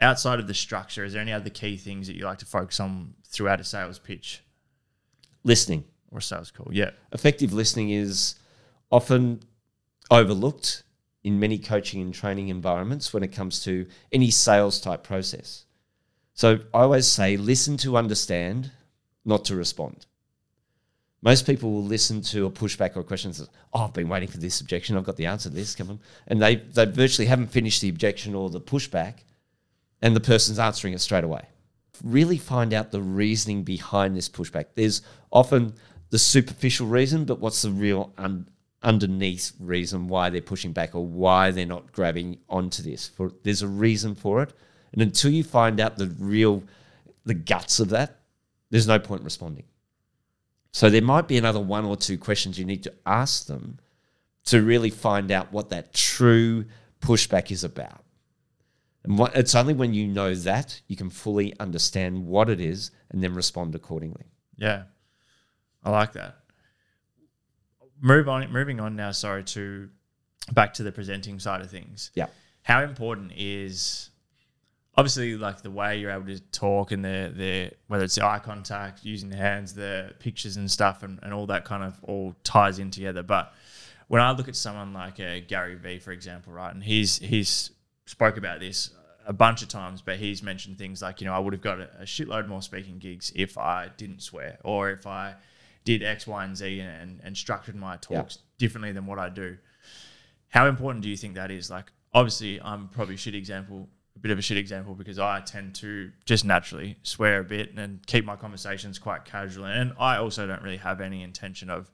outside 0.00 0.40
of 0.40 0.46
the 0.46 0.54
structure, 0.54 1.04
is 1.04 1.12
there 1.12 1.22
any 1.22 1.32
other 1.32 1.50
key 1.50 1.76
things 1.76 2.06
that 2.06 2.16
you 2.16 2.24
like 2.24 2.38
to 2.38 2.46
focus 2.46 2.80
on 2.80 3.14
throughout 3.26 3.60
a 3.60 3.64
sales 3.64 3.98
pitch 3.98 4.42
Listening. 5.44 5.84
or 6.10 6.20
sales 6.20 6.50
call? 6.50 6.68
Yeah, 6.72 6.90
Effective 7.12 7.52
listening 7.52 7.90
is 7.90 8.36
often 8.90 9.40
overlooked 10.10 10.82
in 11.22 11.38
many 11.40 11.58
coaching 11.58 12.02
and 12.02 12.12
training 12.12 12.48
environments 12.48 13.12
when 13.12 13.22
it 13.22 13.28
comes 13.32 13.62
to 13.64 13.86
any 14.12 14.30
sales 14.30 14.80
type 14.80 15.02
process. 15.02 15.64
So 16.34 16.58
I 16.74 16.80
always 16.82 17.06
say 17.06 17.36
listen 17.36 17.76
to 17.78 17.96
understand, 17.96 18.70
not 19.24 19.44
to 19.46 19.56
respond. 19.56 20.06
Most 21.24 21.46
people 21.46 21.72
will 21.72 21.82
listen 21.82 22.20
to 22.20 22.44
a 22.44 22.50
pushback 22.50 22.96
or 22.96 23.00
a 23.00 23.04
question 23.04 23.30
and 23.30 23.36
says, 23.36 23.48
Oh, 23.72 23.84
I've 23.84 23.94
been 23.94 24.10
waiting 24.10 24.28
for 24.28 24.36
this 24.36 24.60
objection. 24.60 24.94
I've 24.94 25.04
got 25.04 25.16
the 25.16 25.24
answer 25.24 25.48
to 25.48 25.54
this. 25.54 25.74
Come 25.74 25.88
on. 25.88 26.00
And 26.26 26.40
they, 26.40 26.56
they 26.56 26.84
virtually 26.84 27.26
haven't 27.26 27.46
finished 27.46 27.80
the 27.80 27.88
objection 27.88 28.34
or 28.34 28.50
the 28.50 28.60
pushback, 28.60 29.20
and 30.02 30.14
the 30.14 30.20
person's 30.20 30.58
answering 30.58 30.92
it 30.92 31.00
straight 31.00 31.24
away. 31.24 31.46
Really 32.02 32.36
find 32.36 32.74
out 32.74 32.90
the 32.90 33.00
reasoning 33.00 33.62
behind 33.62 34.14
this 34.14 34.28
pushback. 34.28 34.66
There's 34.74 35.00
often 35.32 35.72
the 36.10 36.18
superficial 36.18 36.86
reason, 36.88 37.24
but 37.24 37.40
what's 37.40 37.62
the 37.62 37.70
real 37.70 38.12
un- 38.18 38.46
underneath 38.82 39.52
reason 39.58 40.08
why 40.08 40.28
they're 40.28 40.42
pushing 40.42 40.72
back 40.72 40.94
or 40.94 41.06
why 41.06 41.52
they're 41.52 41.64
not 41.64 41.90
grabbing 41.90 42.36
onto 42.50 42.82
this? 42.82 43.08
For 43.08 43.32
there's 43.44 43.62
a 43.62 43.68
reason 43.68 44.14
for 44.14 44.42
it, 44.42 44.52
and 44.92 45.00
until 45.00 45.30
you 45.30 45.42
find 45.42 45.80
out 45.80 45.96
the 45.96 46.08
real, 46.18 46.62
the 47.24 47.32
guts 47.32 47.80
of 47.80 47.88
that, 47.88 48.20
there's 48.68 48.86
no 48.86 48.98
point 48.98 49.22
responding. 49.22 49.64
So 50.74 50.90
there 50.90 51.02
might 51.02 51.28
be 51.28 51.38
another 51.38 51.60
one 51.60 51.84
or 51.84 51.96
two 51.96 52.18
questions 52.18 52.58
you 52.58 52.64
need 52.64 52.82
to 52.82 52.92
ask 53.06 53.46
them 53.46 53.78
to 54.46 54.60
really 54.60 54.90
find 54.90 55.30
out 55.30 55.52
what 55.52 55.68
that 55.68 55.94
true 55.94 56.64
pushback 57.00 57.52
is 57.52 57.62
about. 57.62 58.02
And 59.04 59.16
what, 59.16 59.36
it's 59.36 59.54
only 59.54 59.72
when 59.72 59.94
you 59.94 60.08
know 60.08 60.34
that 60.34 60.80
you 60.88 60.96
can 60.96 61.10
fully 61.10 61.54
understand 61.60 62.26
what 62.26 62.50
it 62.50 62.60
is 62.60 62.90
and 63.10 63.22
then 63.22 63.34
respond 63.34 63.76
accordingly. 63.76 64.24
yeah, 64.56 64.82
I 65.84 65.90
like 65.90 66.14
that. 66.14 66.38
Move 68.00 68.28
on. 68.28 68.52
Moving 68.52 68.80
on 68.80 68.96
now. 68.96 69.12
Sorry 69.12 69.44
to 69.44 69.90
back 70.50 70.74
to 70.74 70.82
the 70.82 70.90
presenting 70.90 71.38
side 71.38 71.60
of 71.60 71.70
things. 71.70 72.10
Yeah. 72.16 72.26
How 72.62 72.82
important 72.82 73.30
is 73.36 74.10
obviously 74.96 75.36
like 75.36 75.62
the 75.62 75.70
way 75.70 75.98
you're 75.98 76.10
able 76.10 76.26
to 76.26 76.40
talk 76.40 76.92
and 76.92 77.04
the 77.04 77.32
the 77.36 77.70
whether 77.88 78.04
it's 78.04 78.14
the 78.14 78.24
eye 78.24 78.38
contact, 78.38 79.04
using 79.04 79.28
the 79.28 79.36
hands, 79.36 79.74
the 79.74 80.12
pictures 80.18 80.56
and 80.56 80.70
stuff, 80.70 81.02
and, 81.02 81.18
and 81.22 81.32
all 81.32 81.46
that 81.46 81.64
kind 81.64 81.82
of 81.82 82.02
all 82.04 82.34
ties 82.44 82.78
in 82.78 82.90
together. 82.90 83.22
But 83.22 83.52
when 84.08 84.22
I 84.22 84.32
look 84.32 84.48
at 84.48 84.56
someone 84.56 84.92
like 84.92 85.20
uh, 85.20 85.40
Gary 85.46 85.76
Vee, 85.76 85.98
for 85.98 86.12
example, 86.12 86.52
right, 86.52 86.72
and 86.72 86.82
he's 86.82 87.18
he's 87.18 87.70
spoke 88.06 88.36
about 88.36 88.60
this 88.60 88.90
a 89.26 89.32
bunch 89.32 89.62
of 89.62 89.68
times, 89.68 90.02
but 90.02 90.16
he's 90.16 90.42
mentioned 90.42 90.78
things 90.78 91.02
like 91.02 91.20
you 91.20 91.26
know 91.26 91.34
I 91.34 91.38
would 91.38 91.52
have 91.52 91.62
got 91.62 91.80
a, 91.80 91.88
a 92.00 92.04
shitload 92.04 92.48
more 92.48 92.62
speaking 92.62 92.98
gigs 92.98 93.32
if 93.34 93.58
I 93.58 93.90
didn't 93.96 94.22
swear 94.22 94.58
or 94.64 94.90
if 94.90 95.06
I 95.06 95.34
did 95.84 96.02
X, 96.02 96.26
Y, 96.26 96.44
and 96.44 96.56
Z 96.56 96.80
and, 96.80 97.20
and 97.22 97.36
structured 97.36 97.76
my 97.76 97.96
talks 97.96 98.38
differently 98.58 98.92
than 98.92 99.06
what 99.06 99.18
I 99.18 99.28
do. 99.28 99.58
How 100.48 100.66
important 100.66 101.02
do 101.02 101.10
you 101.10 101.16
think 101.16 101.34
that 101.34 101.50
is? 101.50 101.70
Like, 101.70 101.92
obviously, 102.12 102.60
I'm 102.60 102.88
probably 102.88 103.16
a 103.16 103.18
shit 103.18 103.34
example, 103.34 103.88
a 104.16 104.18
bit 104.18 104.30
of 104.30 104.38
a 104.38 104.42
shit 104.42 104.56
example 104.56 104.94
because 104.94 105.18
I 105.18 105.40
tend 105.40 105.74
to 105.76 106.10
just 106.24 106.44
naturally 106.44 106.96
swear 107.02 107.40
a 107.40 107.44
bit 107.44 107.74
and 107.76 108.04
keep 108.06 108.24
my 108.24 108.36
conversations 108.36 108.98
quite 108.98 109.24
casual. 109.24 109.66
And 109.66 109.92
I 109.98 110.16
also 110.18 110.46
don't 110.46 110.62
really 110.62 110.76
have 110.76 111.00
any 111.00 111.22
intention 111.22 111.68
of 111.68 111.90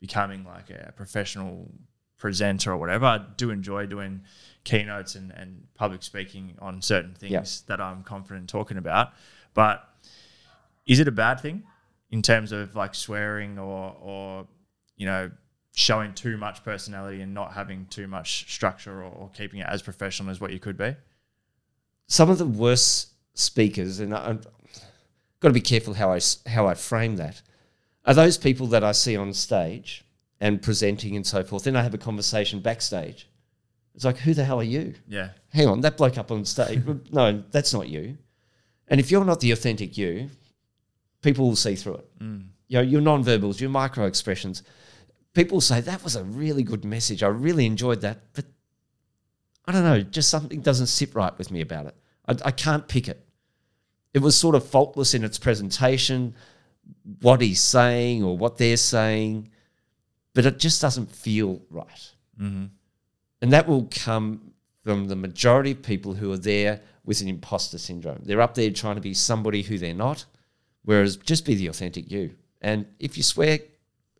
becoming 0.00 0.44
like 0.44 0.70
a 0.70 0.92
professional 0.96 1.70
presenter 2.18 2.72
or 2.72 2.76
whatever. 2.76 3.06
I 3.06 3.20
do 3.36 3.50
enjoy 3.50 3.86
doing 3.86 4.22
keynotes 4.64 5.14
and, 5.14 5.32
and 5.32 5.66
public 5.74 6.02
speaking 6.02 6.56
on 6.60 6.82
certain 6.82 7.14
things 7.14 7.62
that 7.62 7.80
I'm 7.80 8.02
confident 8.02 8.48
talking 8.48 8.76
about. 8.76 9.12
But 9.54 9.88
is 10.86 11.00
it 11.00 11.08
a 11.08 11.12
bad 11.12 11.40
thing 11.40 11.64
in 12.10 12.22
terms 12.22 12.52
of 12.52 12.76
like 12.76 12.94
swearing 12.94 13.58
or 13.58 13.96
or 14.00 14.46
you 14.96 15.06
know 15.06 15.30
showing 15.74 16.12
too 16.12 16.36
much 16.36 16.62
personality 16.62 17.22
and 17.22 17.32
not 17.32 17.54
having 17.54 17.86
too 17.86 18.06
much 18.06 18.52
structure 18.52 19.02
or, 19.02 19.10
or 19.10 19.30
keeping 19.30 19.60
it 19.60 19.66
as 19.66 19.80
professional 19.80 20.30
as 20.30 20.40
what 20.40 20.52
you 20.52 20.58
could 20.58 20.76
be 20.76 20.94
Some 22.12 22.28
of 22.28 22.36
the 22.36 22.46
worst 22.46 23.08
speakers, 23.32 23.98
and 23.98 24.14
I, 24.14 24.28
I've 24.28 24.46
got 25.40 25.48
to 25.48 25.54
be 25.54 25.62
careful 25.62 25.94
how 25.94 26.12
I, 26.12 26.20
how 26.46 26.66
I 26.66 26.74
frame 26.74 27.16
that, 27.16 27.40
are 28.04 28.12
those 28.12 28.36
people 28.36 28.66
that 28.66 28.84
I 28.84 28.92
see 28.92 29.16
on 29.16 29.32
stage 29.32 30.04
and 30.38 30.60
presenting 30.60 31.16
and 31.16 31.26
so 31.26 31.42
forth. 31.42 31.64
Then 31.64 31.74
I 31.74 31.82
have 31.82 31.94
a 31.94 31.98
conversation 31.98 32.60
backstage. 32.60 33.30
It's 33.94 34.04
like, 34.04 34.18
who 34.18 34.34
the 34.34 34.44
hell 34.44 34.60
are 34.60 34.64
you? 34.64 34.92
yeah 35.08 35.30
hang 35.54 35.68
on, 35.68 35.80
that 35.80 35.96
bloke 35.96 36.18
up 36.18 36.30
on 36.30 36.44
stage. 36.44 36.82
no, 37.12 37.42
that's 37.50 37.72
not 37.72 37.88
you. 37.88 38.18
And 38.88 39.00
if 39.00 39.10
you're 39.10 39.24
not 39.24 39.40
the 39.40 39.52
authentic 39.52 39.96
you, 39.96 40.28
people 41.22 41.46
will 41.46 41.56
see 41.56 41.76
through 41.76 41.94
it. 41.94 42.18
Mm. 42.18 42.48
You 42.68 42.76
know, 42.76 42.82
your 42.82 43.00
non-verbals, 43.00 43.58
your 43.58 43.70
micro 43.70 44.04
expressions. 44.04 44.62
People 45.32 45.62
say 45.62 45.80
that 45.80 46.04
was 46.04 46.16
a 46.16 46.24
really 46.24 46.62
good 46.62 46.84
message. 46.84 47.22
I 47.22 47.28
really 47.28 47.64
enjoyed 47.64 48.02
that, 48.02 48.20
but 48.34 48.44
I 49.64 49.72
don't 49.72 49.84
know, 49.84 50.02
just 50.02 50.28
something 50.28 50.60
doesn't 50.60 50.88
sit 50.88 51.14
right 51.14 51.36
with 51.38 51.50
me 51.50 51.62
about 51.62 51.86
it. 51.86 51.94
I, 52.26 52.36
I 52.44 52.50
can't 52.50 52.88
pick 52.88 53.08
it. 53.08 53.26
It 54.14 54.20
was 54.20 54.36
sort 54.36 54.54
of 54.54 54.66
faultless 54.66 55.14
in 55.14 55.24
its 55.24 55.38
presentation, 55.38 56.34
what 57.20 57.40
he's 57.40 57.60
saying 57.60 58.22
or 58.22 58.36
what 58.36 58.58
they're 58.58 58.76
saying, 58.76 59.48
but 60.34 60.46
it 60.46 60.58
just 60.58 60.80
doesn't 60.80 61.10
feel 61.10 61.62
right. 61.70 62.10
Mm-hmm. 62.40 62.66
And 63.40 63.52
that 63.52 63.66
will 63.68 63.88
come 63.90 64.52
from 64.84 65.08
the 65.08 65.16
majority 65.16 65.72
of 65.72 65.82
people 65.82 66.14
who 66.14 66.32
are 66.32 66.38
there 66.38 66.80
with 67.04 67.20
an 67.20 67.28
imposter 67.28 67.78
syndrome. 67.78 68.20
They're 68.24 68.40
up 68.40 68.54
there 68.54 68.70
trying 68.70 68.96
to 68.96 69.00
be 69.00 69.14
somebody 69.14 69.62
who 69.62 69.78
they're 69.78 69.94
not, 69.94 70.24
whereas 70.84 71.16
just 71.16 71.44
be 71.44 71.54
the 71.54 71.68
authentic 71.68 72.10
you. 72.10 72.34
And 72.60 72.86
if 72.98 73.16
you 73.16 73.22
swear 73.22 73.58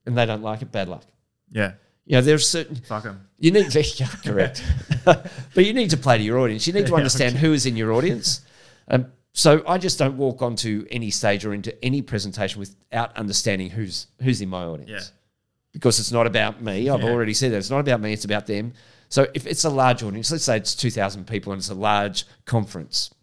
and 0.06 0.16
they 0.16 0.26
don't 0.26 0.42
like 0.42 0.62
it, 0.62 0.72
bad 0.72 0.88
luck. 0.88 1.04
Yeah. 1.50 1.72
You 2.04 2.16
know, 2.16 2.20
there's 2.22 2.48
certain 2.48 2.76
Fuck 2.76 3.04
them. 3.04 3.28
you 3.38 3.50
need 3.52 3.70
to 3.70 3.82
yeah, 3.96 4.08
correct, 4.24 4.62
but 5.04 5.64
you 5.64 5.72
need 5.72 5.90
to 5.90 5.96
play 5.96 6.18
to 6.18 6.24
your 6.24 6.38
audience. 6.40 6.66
You 6.66 6.72
need 6.72 6.86
to 6.86 6.94
understand 6.96 7.36
who 7.36 7.52
is 7.52 7.64
in 7.66 7.76
your 7.76 7.92
audience. 7.92 8.40
Um, 8.88 9.06
so 9.32 9.62
I 9.66 9.78
just 9.78 9.98
don't 9.98 10.16
walk 10.16 10.42
onto 10.42 10.84
any 10.90 11.10
stage 11.10 11.44
or 11.44 11.54
into 11.54 11.72
any 11.84 12.02
presentation 12.02 12.58
without 12.58 13.16
understanding 13.16 13.70
who's 13.70 14.08
who's 14.20 14.40
in 14.40 14.48
my 14.48 14.64
audience. 14.64 14.90
Yeah. 14.90 15.00
Because 15.72 15.98
it's 16.00 16.12
not 16.12 16.26
about 16.26 16.60
me. 16.60 16.90
I've 16.90 17.02
Yeah. 17.02 17.08
already 17.10 17.32
said 17.34 17.52
that 17.52 17.58
it's 17.58 17.70
not 17.70 17.80
about 17.80 18.00
me. 18.00 18.12
It's 18.12 18.24
about 18.26 18.46
them. 18.46 18.74
So 19.08 19.26
if 19.32 19.46
it's 19.46 19.64
a 19.64 19.70
large 19.70 20.02
audience, 20.02 20.30
let's 20.32 20.44
say 20.44 20.56
it's 20.56 20.74
two 20.74 20.90
thousand 20.90 21.26
people 21.28 21.52
and 21.52 21.60
it's 21.60 21.70
a 21.70 21.74
large 21.74 22.24
conference, 22.46 23.14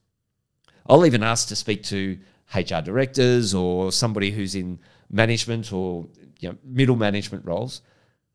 I'll 0.87 1.05
even 1.05 1.21
ask 1.21 1.49
to 1.49 1.55
speak 1.55 1.83
to 1.85 2.17
HR 2.55 2.81
directors 2.81 3.53
or 3.53 3.91
somebody 3.91 4.31
who's 4.31 4.55
in 4.55 4.79
management 5.11 5.71
or 5.73 6.07
you 6.39 6.49
know, 6.49 6.57
middle 6.63 6.95
management 6.95 7.45
roles 7.45 7.81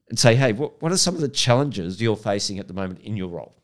and 0.08 0.18
say, 0.18 0.34
hey, 0.34 0.52
what, 0.52 0.80
what 0.82 0.92
are 0.92 0.96
some 0.96 1.14
of 1.14 1.20
the 1.20 1.28
challenges 1.28 2.00
you're 2.00 2.16
facing 2.16 2.58
at 2.58 2.68
the 2.68 2.74
moment 2.74 3.00
in 3.00 3.16
your 3.16 3.28
role? 3.28 3.56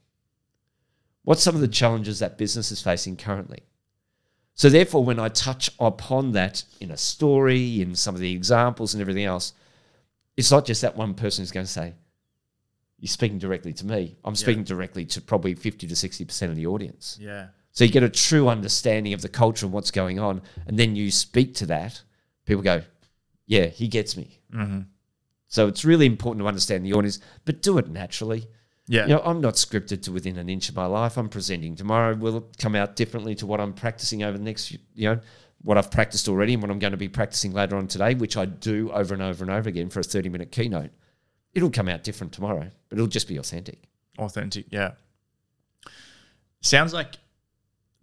What's 1.22 1.42
some 1.42 1.54
of 1.54 1.60
the 1.60 1.68
challenges 1.68 2.18
that 2.20 2.38
business 2.38 2.72
is 2.72 2.82
facing 2.82 3.16
currently? 3.16 3.60
So, 4.54 4.68
therefore, 4.68 5.04
when 5.04 5.18
I 5.18 5.28
touch 5.28 5.70
upon 5.78 6.32
that 6.32 6.64
in 6.80 6.90
a 6.90 6.96
story, 6.96 7.80
in 7.80 7.94
some 7.94 8.14
of 8.14 8.20
the 8.20 8.32
examples 8.32 8.94
and 8.94 9.00
everything 9.00 9.24
else, 9.24 9.52
it's 10.36 10.50
not 10.50 10.66
just 10.66 10.82
that 10.82 10.96
one 10.96 11.14
person 11.14 11.42
who's 11.42 11.50
going 11.50 11.66
to 11.66 11.72
say, 11.72 11.94
You're 12.98 13.08
speaking 13.08 13.38
directly 13.38 13.72
to 13.74 13.86
me. 13.86 14.16
I'm 14.24 14.34
speaking 14.34 14.64
directly 14.64 15.04
to 15.06 15.20
probably 15.20 15.54
50 15.54 15.86
to 15.86 15.94
60% 15.94 16.42
of 16.48 16.56
the 16.56 16.66
audience. 16.66 17.18
Yeah. 17.20 17.48
So 17.72 17.84
you 17.84 17.90
get 17.90 18.02
a 18.02 18.08
true 18.08 18.48
understanding 18.48 19.12
of 19.12 19.22
the 19.22 19.28
culture 19.28 19.64
and 19.66 19.72
what's 19.72 19.90
going 19.90 20.18
on, 20.18 20.42
and 20.66 20.78
then 20.78 20.96
you 20.96 21.10
speak 21.10 21.54
to 21.56 21.66
that. 21.66 22.02
People 22.44 22.62
go, 22.62 22.82
"Yeah, 23.46 23.66
he 23.66 23.86
gets 23.86 24.16
me." 24.16 24.40
Mm-hmm. 24.52 24.80
So 25.50 25.66
it's 25.66 25.84
really 25.84 26.06
important 26.06 26.42
to 26.42 26.48
understand 26.48 26.86
the 26.86 26.94
audience, 26.94 27.18
but 27.44 27.60
do 27.60 27.76
it 27.76 27.88
naturally. 27.88 28.46
Yeah. 28.86 29.02
You 29.02 29.08
know, 29.08 29.22
I'm 29.24 29.40
not 29.40 29.54
scripted 29.54 30.00
to 30.02 30.12
within 30.12 30.38
an 30.38 30.48
inch 30.48 30.68
of 30.68 30.76
my 30.76 30.86
life. 30.86 31.18
I'm 31.18 31.28
presenting 31.28 31.76
tomorrow 31.76 32.14
will 32.14 32.48
come 32.58 32.74
out 32.74 32.96
differently 32.96 33.34
to 33.36 33.46
what 33.46 33.60
I'm 33.60 33.72
practicing 33.74 34.22
over 34.22 34.38
the 34.38 34.44
next, 34.44 34.70
you 34.70 35.10
know, 35.10 35.20
what 35.62 35.76
I've 35.76 35.90
practiced 35.90 36.28
already 36.28 36.54
and 36.54 36.62
what 36.62 36.70
I'm 36.70 36.78
going 36.78 36.92
to 36.92 36.96
be 36.96 37.08
practicing 37.08 37.52
later 37.52 37.76
on 37.76 37.86
today, 37.86 38.14
which 38.14 38.36
I 38.36 38.46
do 38.46 38.90
over 38.92 39.12
and 39.12 39.22
over 39.22 39.44
and 39.44 39.52
over 39.52 39.68
again 39.68 39.90
for 39.90 40.00
a 40.00 40.04
30 40.04 40.28
minute 40.30 40.50
keynote. 40.50 40.90
It'll 41.52 41.70
come 41.70 41.88
out 41.88 42.02
different 42.04 42.32
tomorrow, 42.32 42.70
but 42.88 42.96
it'll 42.96 43.08
just 43.08 43.28
be 43.28 43.36
authentic. 43.36 43.88
authentic 44.18 44.66
yeah 44.70 44.92
sounds 46.60 46.92
like 46.92 47.16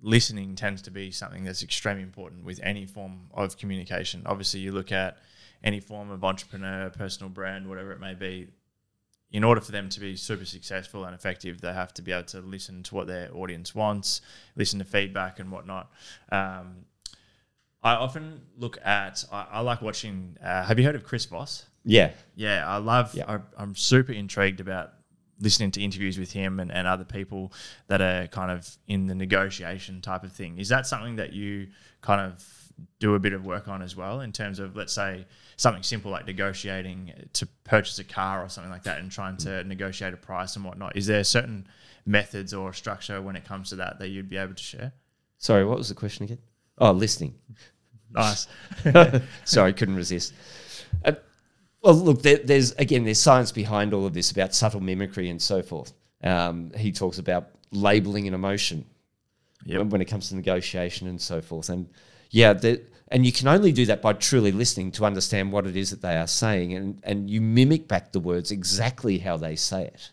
listening 0.02 0.56
tends 0.56 0.82
to 0.82 0.92
be 0.92 1.12
something 1.12 1.44
that's 1.44 1.64
extremely 1.64 2.04
important 2.04 2.44
with 2.44 2.60
any 2.64 2.86
form 2.86 3.30
of 3.34 3.58
communication 3.58 4.22
obviously 4.26 4.60
you 4.60 4.72
look 4.72 4.92
at 4.92 5.18
any 5.64 5.80
form 5.80 6.10
of 6.12 6.24
entrepreneur 6.24 6.90
personal 6.90 7.30
brand 7.30 7.68
whatever 7.68 7.92
it 7.92 8.00
may 8.00 8.14
be 8.14 8.48
in 9.32 9.44
order 9.44 9.60
for 9.60 9.72
them 9.74 9.90
to 9.90 10.00
be 10.00 10.16
super 10.16 10.46
successful 10.46 11.04
and 11.06 11.14
effective 11.14 11.60
they 11.62 11.74
have 11.74 11.94
to 11.94 12.02
be 12.02 12.12
able 12.12 12.24
to 12.24 12.40
listen 12.42 12.84
to 12.84 12.96
what 12.96 13.08
their 13.08 13.30
audience 13.36 13.74
wants 13.76 14.22
listen 14.56 14.80
to 14.80 14.86
feedback 14.86 15.40
and 15.40 15.52
whatnot 15.52 15.92
um, 16.32 16.86
i 17.84 17.94
often 17.94 18.42
look 18.58 18.78
at 18.84 19.24
i, 19.32 19.46
I 19.54 19.60
like 19.62 19.82
watching 19.82 20.38
uh, 20.44 20.64
have 20.64 20.78
you 20.80 20.86
heard 20.86 20.96
of 20.96 21.04
chris 21.04 21.26
voss 21.26 21.66
Yeah. 21.84 22.12
yeah, 22.36 22.68
I 22.68 22.78
love. 22.78 23.14
Yeah. 23.16 23.24
I, 23.32 23.40
I'm 23.58 23.74
super 23.76 24.12
intrigued 24.12 24.60
about 24.60 24.92
listening 25.40 25.72
to 25.72 25.82
interviews 25.82 26.18
with 26.18 26.32
him 26.34 26.60
and, 26.60 26.70
and 26.72 26.86
other 26.88 27.06
people 27.06 27.54
that 27.88 28.02
are 28.02 28.28
kind 28.28 28.52
of 28.52 28.68
in 28.88 29.08
the 29.08 29.16
negotiation 29.16 30.02
type 30.02 30.24
of 30.26 30.34
thing. 30.34 30.58
Is 30.58 30.68
that 30.68 30.86
something 30.86 31.16
that 31.16 31.32
you 31.32 31.68
kind 32.02 32.20
of 32.20 32.44
do 33.00 33.16
a 33.16 33.20
bit 33.20 33.34
of 33.34 33.46
work 33.46 33.68
on 33.68 33.82
as 33.82 33.96
well 33.96 34.22
in 34.22 34.32
terms 34.32 34.60
of, 34.60 34.76
let's 34.76 34.94
say, 34.94 35.26
something 35.56 35.84
simple 35.84 36.12
like 36.12 36.26
negotiating 36.28 37.14
to 37.34 37.46
purchase 37.64 37.98
a 38.00 38.04
car 38.04 38.44
or 38.44 38.50
something 38.50 38.72
like 38.72 38.84
that 38.84 39.00
and 39.00 39.12
trying 39.12 39.38
to 39.38 39.64
negotiate 39.64 40.14
a 40.14 40.18
price 40.18 40.56
and 40.56 40.66
whatnot? 40.66 40.96
Is 40.96 41.08
there 41.08 41.24
certain 41.24 41.68
methods 42.06 42.54
or 42.54 42.74
structure 42.74 43.22
when 43.22 43.36
it 43.36 43.44
comes 43.46 43.70
to 43.70 43.76
that 43.78 44.00
that 44.00 44.10
you'd 44.10 44.30
be 44.30 44.38
able 44.38 44.54
to 44.54 44.64
share? 44.64 44.94
Sorry, 45.38 45.66
what 45.66 45.78
was 45.78 45.90
the 45.90 45.96
question 45.96 46.24
again? 46.26 46.40
Oh, 46.78 46.92
listening. 46.92 47.36
Nice. 48.10 48.48
Sorry, 49.44 49.74
couldn't 49.74 49.98
resist. 49.98 50.34
Uh, 51.04 51.12
well, 51.82 51.94
look, 51.94 52.22
there, 52.22 52.38
there's 52.38 52.72
again, 52.74 53.04
there's 53.04 53.20
science 53.20 53.52
behind 53.52 53.94
all 53.94 54.06
of 54.06 54.14
this 54.14 54.32
about 54.32 54.56
subtle 54.56 54.80
mimicry 54.80 55.30
and 55.30 55.42
so 55.42 55.62
forth. 55.62 55.92
Um, 56.24 56.72
he 56.78 56.94
talks 56.94 57.18
about 57.20 57.50
labeling 57.72 58.26
an 58.26 58.34
emotion 58.34 58.86
Yep. 59.66 59.80
when, 59.80 59.90
when 59.90 60.02
it 60.02 60.06
comes 60.06 60.30
to 60.30 60.36
negotiation 60.38 61.08
and 61.10 61.20
so 61.20 61.42
forth. 61.42 61.68
And 61.70 61.90
yeah, 62.30 62.54
and 63.10 63.26
you 63.26 63.32
can 63.32 63.48
only 63.48 63.72
do 63.72 63.86
that 63.86 64.02
by 64.02 64.14
truly 64.14 64.52
listening 64.52 64.92
to 64.94 65.06
understand 65.06 65.52
what 65.52 65.66
it 65.66 65.76
is 65.76 65.92
that 65.92 66.02
they 66.02 66.18
are 66.18 66.28
saying, 66.28 66.74
and 66.74 67.00
and 67.04 67.30
you 67.30 67.42
mimic 67.42 67.88
back 67.88 68.12
the 68.12 68.20
words 68.20 68.52
exactly 68.52 69.20
how 69.20 69.38
they 69.38 69.56
say 69.56 69.84
it, 69.86 70.12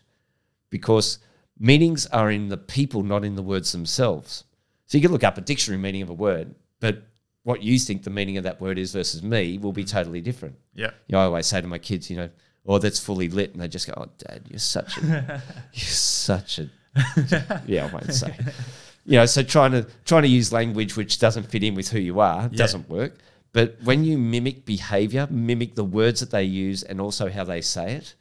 because 0.69 1.19
meanings 1.59 2.05
are 2.07 2.31
in 2.31 2.49
the 2.49 2.57
people, 2.57 3.03
not 3.03 3.23
in 3.23 3.35
the 3.35 3.43
words 3.43 3.71
themselves. 3.71 4.43
So 4.87 4.97
you 4.97 5.01
can 5.01 5.11
look 5.11 5.23
up 5.23 5.37
a 5.37 5.41
dictionary 5.41 5.81
meaning 5.81 6.03
of 6.03 6.09
a 6.09 6.13
word, 6.13 6.53
but 6.79 7.03
what 7.45 7.61
you 7.61 7.77
think 7.77 8.03
the 8.03 8.09
meaning 8.09 8.37
of 8.37 8.43
that 8.43 8.59
word 8.59 8.79
is 8.79 8.91
versus 8.91 9.21
me 9.21 9.59
will 9.59 9.71
be 9.71 9.83
totally 9.83 10.19
different. 10.19 10.55
Yeah. 10.73 10.91
You 11.07 11.13
know, 11.13 11.19
I 11.19 11.25
always 11.25 11.45
say 11.45 11.61
to 11.61 11.67
my 11.67 11.77
kids, 11.77 12.09
you 12.09 12.17
know, 12.17 12.29
oh, 12.65 12.79
that's 12.79 12.99
fully 12.99 13.29
lit. 13.29 13.53
And 13.53 13.61
they 13.61 13.67
just 13.67 13.85
go, 13.85 13.93
oh, 13.95 14.07
dad, 14.17 14.41
you're 14.49 14.57
such 14.57 14.97
a, 14.97 15.43
you're 15.73 15.85
such 15.85 16.57
a, 16.59 16.69
yeah, 17.67 17.85
I 17.85 17.93
won't 17.93 18.11
say. 18.11 18.35
You 19.05 19.17
know, 19.19 19.25
so 19.25 19.43
trying 19.43 19.71
to, 19.71 19.87
trying 20.05 20.23
to 20.23 20.27
use 20.29 20.51
language 20.51 20.95
which 20.97 21.19
doesn't 21.19 21.43
fit 21.51 21.63
in 21.63 21.75
with 21.75 21.89
who 21.89 21.99
you 21.99 22.19
are 22.19 22.43
Yeah. 22.51 22.57
doesn't 22.57 22.89
work. 22.89 23.17
But 23.53 23.77
when 23.83 24.03
you 24.03 24.17
mimic 24.17 24.65
behavior, 24.65 25.27
mimic 25.29 25.75
the 25.75 25.83
words 25.83 26.19
that 26.19 26.31
they 26.31 26.43
use 26.43 26.83
and 26.83 26.99
also 26.99 27.29
how 27.29 27.43
they 27.45 27.61
say 27.61 27.93
it, 27.93 28.15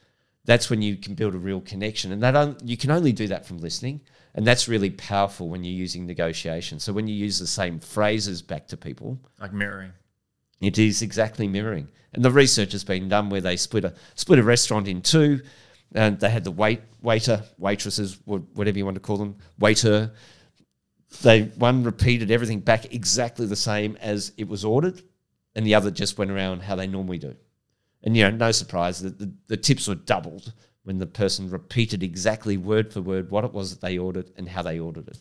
that's 0.44 0.68
when 0.70 0.82
you 0.82 0.96
can 0.96 1.14
build 1.14 1.34
a 1.34 1.38
real 1.38 1.60
connection. 1.60 2.12
And 2.12 2.22
that 2.22 2.62
you 2.68 2.76
can 2.76 2.90
only 2.90 3.12
do 3.12 3.26
that 3.28 3.46
from 3.46 3.58
listening. 3.58 4.02
And 4.34 4.46
that's 4.46 4.68
really 4.68 4.90
powerful 4.90 5.48
when 5.48 5.64
you're 5.64 5.72
using 5.72 6.06
negotiation. 6.06 6.78
So 6.80 6.92
when 6.92 7.08
you 7.08 7.14
use 7.14 7.38
the 7.38 7.46
same 7.46 7.78
phrases 7.80 8.42
back 8.42 8.68
to 8.68 8.76
people, 8.76 9.18
Like 9.40 9.52
mirroring. 9.52 9.92
it 10.60 10.78
is 10.78 11.02
exactly 11.02 11.48
mirroring. 11.48 11.88
And 12.12 12.24
the 12.24 12.30
research 12.30 12.72
has 12.72 12.84
been 12.84 13.08
done 13.08 13.30
where 13.30 13.40
they 13.40 13.56
split 13.56 13.84
a 13.84 13.94
split 14.14 14.38
a 14.38 14.42
restaurant 14.42 14.86
in 14.86 15.02
two, 15.02 15.40
and 15.94 16.20
they 16.20 16.30
had 16.30 16.44
the 16.44 16.50
wait 16.52 16.80
waiter, 17.02 17.42
waitresses, 17.58 18.18
whatever 18.24 18.76
you 18.78 18.84
want 18.84 18.96
to 18.96 19.00
call 19.00 19.16
them, 19.16 19.36
waiter. 19.58 20.12
They 21.22 21.42
one 21.42 21.84
repeated 21.84 22.30
everything 22.30 22.60
back 22.60 22.92
exactly 22.92 23.46
the 23.46 23.56
same 23.56 23.96
as 24.00 24.32
it 24.36 24.48
was 24.48 24.64
ordered, 24.64 25.02
and 25.54 25.66
the 25.66 25.74
other 25.74 25.90
just 25.90 26.18
went 26.18 26.30
around 26.30 26.62
how 26.62 26.76
they 26.76 26.86
normally 26.86 27.18
do. 27.18 27.34
And 28.02 28.16
you 28.16 28.24
know, 28.24 28.36
no 28.36 28.52
surprise 28.52 29.00
that 29.00 29.18
the, 29.18 29.32
the 29.46 29.56
tips 29.56 29.88
were 29.88 29.94
doubled 29.94 30.52
when 30.82 30.98
the 30.98 31.06
person 31.06 31.50
repeated 31.50 32.02
exactly 32.02 32.56
word 32.56 32.92
for 32.92 33.00
word 33.00 33.30
what 33.30 33.44
it 33.44 33.52
was 33.52 33.70
that 33.70 33.80
they 33.80 33.98
ordered 33.98 34.30
and 34.36 34.48
how 34.48 34.62
they 34.62 34.78
ordered 34.78 35.08
it. 35.08 35.18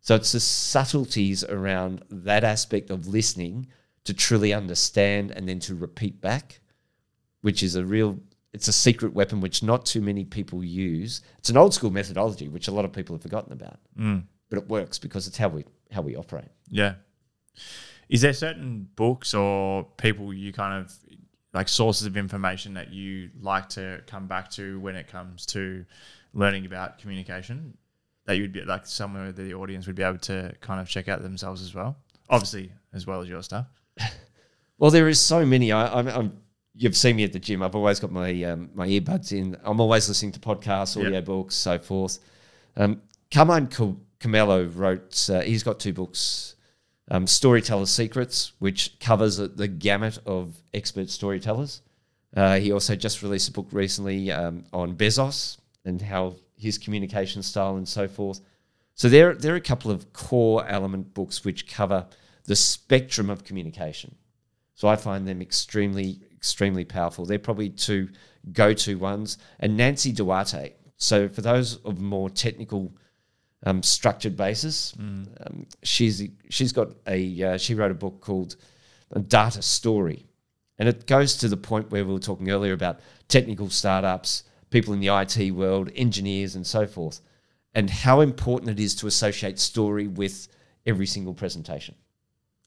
So 0.00 0.14
it's 0.14 0.32
the 0.32 0.40
subtleties 0.40 1.44
around 1.44 2.04
that 2.10 2.44
aspect 2.44 2.90
of 2.90 3.08
listening 3.08 3.68
to 4.04 4.14
truly 4.14 4.52
understand 4.52 5.30
and 5.32 5.48
then 5.48 5.60
to 5.60 5.74
repeat 5.74 6.20
back, 6.20 6.60
which 7.40 7.62
is 7.62 7.76
a 7.76 7.84
real 7.84 8.18
it's 8.52 8.68
a 8.68 8.72
secret 8.72 9.12
weapon 9.12 9.40
which 9.40 9.62
not 9.62 9.84
too 9.84 10.00
many 10.00 10.24
people 10.24 10.64
use. 10.64 11.20
It's 11.38 11.50
an 11.50 11.58
old 11.58 11.74
school 11.74 11.90
methodology 11.90 12.48
which 12.48 12.68
a 12.68 12.70
lot 12.70 12.84
of 12.84 12.92
people 12.92 13.14
have 13.14 13.22
forgotten 13.22 13.52
about. 13.52 13.78
Mm. 13.98 14.22
But 14.48 14.58
it 14.58 14.68
works 14.68 14.98
because 14.98 15.26
it's 15.26 15.36
how 15.36 15.48
we 15.48 15.64
how 15.90 16.02
we 16.02 16.16
operate. 16.16 16.48
Yeah. 16.70 16.94
Is 18.08 18.20
there 18.20 18.32
certain 18.32 18.88
books 18.94 19.34
or 19.34 19.84
people 19.96 20.32
you 20.32 20.52
kind 20.52 20.84
of 20.84 20.92
like 21.52 21.68
sources 21.68 22.06
of 22.06 22.16
information 22.16 22.74
that 22.74 22.92
you 22.92 23.30
like 23.40 23.68
to 23.70 24.02
come 24.06 24.26
back 24.26 24.50
to 24.52 24.78
when 24.80 24.94
it 24.94 25.08
comes 25.08 25.46
to 25.46 25.84
learning 26.34 26.66
about 26.66 26.98
communication 26.98 27.76
that 28.26 28.36
you'd 28.36 28.52
be 28.52 28.62
like 28.62 28.86
somewhere 28.86 29.32
that 29.32 29.42
the 29.42 29.54
audience 29.54 29.86
would 29.86 29.96
be 29.96 30.02
able 30.02 30.18
to 30.18 30.52
kind 30.60 30.80
of 30.80 30.88
check 30.88 31.08
out 31.08 31.22
themselves 31.22 31.62
as 31.62 31.74
well? 31.74 31.96
Obviously, 32.28 32.70
as 32.92 33.06
well 33.06 33.20
as 33.20 33.28
your 33.28 33.42
stuff. 33.42 33.66
Well, 34.78 34.90
there 34.90 35.08
is 35.08 35.18
so 35.18 35.46
many. 35.46 35.72
I, 35.72 36.00
I'm, 36.00 36.08
I'm 36.08 36.38
you've 36.74 36.96
seen 36.96 37.16
me 37.16 37.24
at 37.24 37.32
the 37.32 37.38
gym. 37.38 37.62
I've 37.62 37.74
always 37.74 37.98
got 37.98 38.12
my 38.12 38.42
um, 38.44 38.70
my 38.74 38.86
earbuds 38.86 39.32
in. 39.32 39.56
I'm 39.64 39.80
always 39.80 40.06
listening 40.08 40.32
to 40.32 40.40
podcasts, 40.40 41.02
audio 41.02 41.20
books, 41.22 41.54
so 41.54 41.78
forth. 41.78 42.18
Um, 42.76 43.00
Carmine 43.30 43.68
Cam- 43.68 44.00
Gallo 44.20 44.64
wrote. 44.64 45.28
Uh, 45.30 45.40
he's 45.40 45.62
got 45.62 45.78
two 45.80 45.92
books, 45.92 46.56
um, 47.10 47.26
Storyteller's 47.26 47.90
Secrets, 47.90 48.52
which 48.58 48.98
covers 48.98 49.36
the- 49.36 49.48
the 49.48 49.68
gamut 49.68 50.18
of 50.26 50.56
expert 50.74 51.10
storytellers. 51.10 51.82
Uh, 52.34 52.58
he 52.58 52.72
also 52.72 52.94
just 52.96 53.22
released 53.22 53.48
a 53.48 53.52
book 53.52 53.68
recently 53.70 54.30
um, 54.30 54.64
on 54.72 54.96
Bezos 54.96 55.58
and 55.84 56.02
how 56.02 56.36
his 56.56 56.78
communication 56.78 57.42
style 57.42 57.76
and 57.76 57.88
so 57.88 58.08
forth. 58.08 58.40
So 58.94 59.08
there, 59.08 59.34
there 59.34 59.52
are 59.52 59.56
a 59.56 59.60
couple 59.60 59.90
of 59.90 60.12
core 60.12 60.66
element 60.66 61.14
books 61.14 61.44
which 61.44 61.70
cover 61.70 62.06
the 62.44 62.56
spectrum 62.56 63.30
of 63.30 63.44
communication. 63.44 64.16
So 64.74 64.88
I 64.88 64.96
find 64.96 65.26
them 65.26 65.40
extremely, 65.40 66.20
extremely 66.34 66.84
powerful. 66.84 67.24
They're 67.24 67.38
probably 67.38 67.70
two 67.70 68.10
go-to 68.52 68.96
ones. 68.96 69.38
And 69.58 69.76
Nancy 69.76 70.12
Duarte. 70.12 70.74
So 70.96 71.28
for 71.28 71.40
those 71.40 71.76
of 71.76 72.00
more 72.00 72.30
technical, 72.30 72.94
um, 73.64 73.82
structured 73.82 74.36
basis, 74.36 74.94
um, 74.98 75.66
she's 75.82 76.28
she's 76.50 76.72
got 76.72 76.88
a 77.06 77.42
uh, 77.42 77.58
she 77.58 77.74
wrote 77.74 77.90
a 77.90 77.94
book 77.94 78.20
called 78.20 78.56
Data 79.28 79.62
Story, 79.62 80.26
and 80.78 80.88
it 80.88 81.06
goes 81.06 81.36
to 81.36 81.48
the 81.48 81.56
point 81.56 81.90
where 81.90 82.04
we 82.04 82.12
were 82.12 82.18
talking 82.18 82.50
earlier 82.50 82.72
about 82.72 83.00
technical 83.28 83.70
startups, 83.70 84.44
people 84.70 84.92
in 84.92 85.00
the 85.00 85.08
IT 85.08 85.50
world, 85.52 85.90
engineers, 85.94 86.54
and 86.54 86.66
so 86.66 86.86
forth, 86.86 87.20
and 87.74 87.88
how 87.88 88.20
important 88.20 88.70
it 88.70 88.80
is 88.80 88.94
to 88.96 89.06
associate 89.06 89.58
story 89.58 90.06
with 90.06 90.48
every 90.84 91.06
single 91.06 91.34
presentation. 91.34 91.94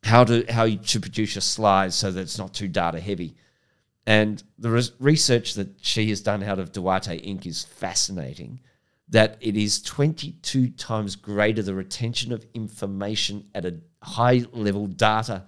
How 0.03 0.23
to 0.23 0.45
how 0.49 0.63
you 0.63 0.77
to 0.77 0.99
produce 0.99 1.35
your 1.35 1.41
slides 1.41 1.95
so 1.95 2.11
that 2.11 2.21
it's 2.21 2.37
not 2.37 2.53
too 2.53 2.67
data 2.67 2.99
heavy. 2.99 3.35
And 4.05 4.41
the 4.57 4.71
res- 4.71 4.93
research 4.99 5.53
that 5.53 5.69
she 5.81 6.09
has 6.09 6.21
done 6.21 6.41
out 6.41 6.57
of 6.57 6.71
Duarte 6.71 7.19
Inc. 7.21 7.45
is 7.45 7.63
fascinating. 7.63 8.61
That 9.09 9.37
it 9.41 9.57
is 9.57 9.81
22 9.81 10.69
times 10.69 11.15
greater 11.15 11.63
the 11.63 11.73
retention 11.73 12.31
of 12.31 12.45
information 12.53 13.45
at 13.55 13.65
a 13.65 13.79
high 14.03 14.43
level 14.53 14.87
data 14.87 15.45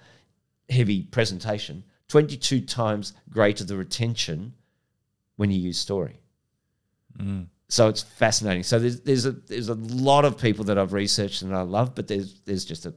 heavy 0.70 1.04
presentation, 1.04 1.84
22 2.08 2.62
times 2.62 3.14
greater 3.30 3.64
the 3.64 3.78
retention 3.78 4.54
when 5.36 5.52
you 5.52 5.60
use 5.60 5.78
story. 5.78 6.20
So 7.68 7.88
it's 7.88 8.02
fascinating. 8.02 8.64
So 8.64 8.80
there's 8.80 9.02
there's 9.02 9.26
a 9.26 9.32
there's 9.32 9.70
a 9.70 9.76
lot 9.76 10.26
of 10.26 10.38
people 10.38 10.66
that 10.66 10.78
I've 10.78 10.94
researched 10.94 11.42
and 11.42 11.56
I 11.56 11.62
love, 11.62 11.96
but 11.96 12.08
there's 12.08 12.42
there's 12.46 12.66
just 12.66 12.86
a, 12.86 12.94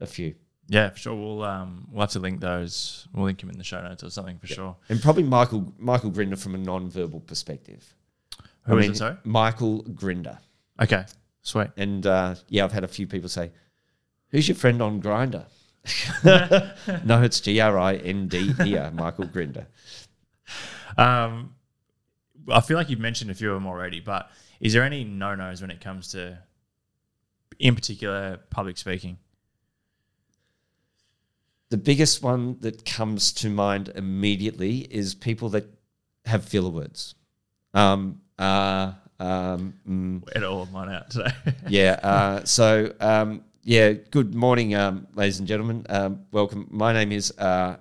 a 0.00 0.06
few. 0.06 0.34
Yeah, 0.68 0.90
for 0.90 0.98
sure. 0.98 1.14
We'll 1.14 1.42
um 1.42 1.86
we'll 1.92 2.00
have 2.00 2.10
to 2.10 2.18
link 2.18 2.40
those. 2.40 3.06
We'll 3.12 3.24
link 3.26 3.40
them 3.40 3.50
in 3.50 3.58
the 3.58 3.64
show 3.64 3.80
notes 3.80 4.02
or 4.02 4.10
something 4.10 4.38
for 4.38 4.46
sure. 4.48 4.76
And 4.88 5.00
probably 5.00 5.22
Michael 5.22 5.72
Michael 5.78 6.10
Grinder 6.10 6.36
from 6.36 6.54
a 6.56 6.58
non-verbal 6.58 7.20
perspective. 7.20 7.94
Who 8.66 8.78
is 8.78 8.88
it, 8.88 8.96
sorry? 8.96 9.16
Michael 9.24 9.82
Grinder. 9.82 10.38
Okay, 10.80 11.04
sweet. 11.42 11.68
And 11.76 12.06
uh, 12.06 12.34
yeah, 12.48 12.64
I've 12.64 12.72
had 12.72 12.84
a 12.84 12.88
few 12.88 13.06
people 13.06 13.28
say, 13.28 13.52
"Who's 14.30 14.48
your 14.48 14.56
friend 14.56 14.82
on 14.82 15.00
Grinder?" 15.00 15.46
no, 16.24 17.22
it's 17.22 17.40
G 17.40 17.60
R 17.60 17.78
I 17.78 17.94
N 17.96 18.28
D 18.28 18.52
E 18.64 18.76
R, 18.76 18.90
Michael 18.90 19.26
Grinder. 19.26 19.66
Um, 20.98 21.54
I 22.48 22.60
feel 22.60 22.76
like 22.76 22.90
you've 22.90 23.00
mentioned 23.00 23.30
a 23.30 23.34
few 23.34 23.50
of 23.50 23.54
them 23.54 23.66
already, 23.66 24.00
but 24.00 24.30
is 24.60 24.72
there 24.72 24.82
any 24.82 25.04
no 25.04 25.34
nos 25.34 25.60
when 25.60 25.70
it 25.70 25.80
comes 25.80 26.08
to, 26.12 26.38
in 27.58 27.74
particular, 27.74 28.38
public 28.50 28.78
speaking? 28.78 29.18
The 31.68 31.76
biggest 31.76 32.22
one 32.22 32.58
that 32.60 32.84
comes 32.84 33.32
to 33.34 33.50
mind 33.50 33.90
immediately 33.94 34.78
is 34.78 35.14
people 35.14 35.48
that 35.50 35.66
have 36.24 36.44
filler 36.44 36.70
words. 36.70 37.14
Um, 37.74 38.20
uh, 38.38 38.92
um, 39.18 39.74
mm, 39.88 40.42
all 40.44 40.62
of 40.62 40.72
mine 40.72 40.90
out 40.90 41.10
today. 41.10 41.30
yeah. 41.68 41.98
Uh, 42.02 42.44
so, 42.44 42.92
um, 43.00 43.42
yeah, 43.62 43.92
good 43.92 44.34
morning, 44.34 44.74
um, 44.74 45.06
ladies 45.14 45.38
and 45.38 45.48
gentlemen. 45.48 45.86
Um, 45.88 46.20
welcome. 46.32 46.66
My 46.70 46.92
name 46.92 47.12
is, 47.12 47.30
uh, 47.38 47.76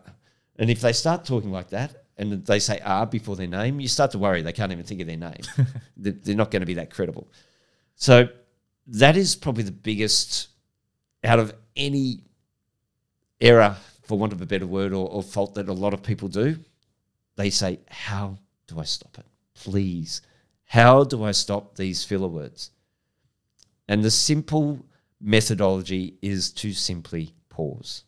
and 0.57 0.69
if 0.69 0.81
they 0.81 0.93
start 0.93 1.25
talking 1.25 1.51
like 1.51 1.69
that 1.69 2.03
and 2.17 2.45
they 2.45 2.59
say 2.59 2.79
R 2.83 3.05
before 3.05 3.35
their 3.35 3.47
name, 3.47 3.79
you 3.79 3.87
start 3.87 4.11
to 4.11 4.17
worry 4.17 4.41
they 4.41 4.53
can't 4.53 4.71
even 4.71 4.85
think 4.85 5.01
of 5.01 5.07
their 5.07 5.17
name. 5.17 5.41
They- 5.97 6.11
They're 6.11 6.35
not 6.35 6.51
going 6.51 6.61
to 6.61 6.65
be 6.65 6.75
that 6.75 6.89
credible. 6.91 7.27
So, 7.95 8.29
that 8.87 9.17
is 9.17 9.35
probably 9.35 9.63
the 9.63 9.71
biggest 9.71 10.47
out 11.23 11.39
of 11.39 11.53
any 11.75 12.21
error, 13.41 13.75
for 14.03 14.17
want 14.17 14.31
of 14.33 14.41
a 14.41 14.45
better 14.45 14.67
word, 14.67 14.93
or, 14.93 15.07
or 15.09 15.23
fault 15.23 15.55
that 15.55 15.67
a 15.67 15.73
lot 15.73 15.93
of 15.93 16.01
people 16.03 16.27
do. 16.27 16.57
They 17.35 17.49
say, 17.49 17.79
How 17.89 18.37
do 18.67 18.79
I 18.79 18.83
stop 18.83 19.17
it? 19.17 19.25
Please. 19.55 20.21
How 20.65 21.03
do 21.03 21.23
I 21.23 21.31
stop 21.31 21.75
these 21.75 22.03
filler 22.03 22.27
words? 22.27 22.71
And 23.87 24.03
the 24.03 24.11
simple 24.11 24.85
methodology 25.21 26.17
is 26.21 26.51
to 26.53 26.73
simply 26.73 27.35
pause. 27.49 28.03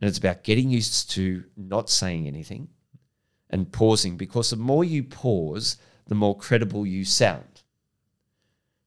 And 0.00 0.08
it's 0.08 0.18
about 0.18 0.44
getting 0.44 0.70
used 0.70 1.10
to 1.12 1.44
not 1.56 1.90
saying 1.90 2.26
anything 2.26 2.68
and 3.50 3.70
pausing 3.70 4.16
because 4.16 4.50
the 4.50 4.56
more 4.56 4.84
you 4.84 5.02
pause, 5.02 5.76
the 6.06 6.14
more 6.14 6.36
credible 6.36 6.86
you 6.86 7.04
sound. 7.04 7.44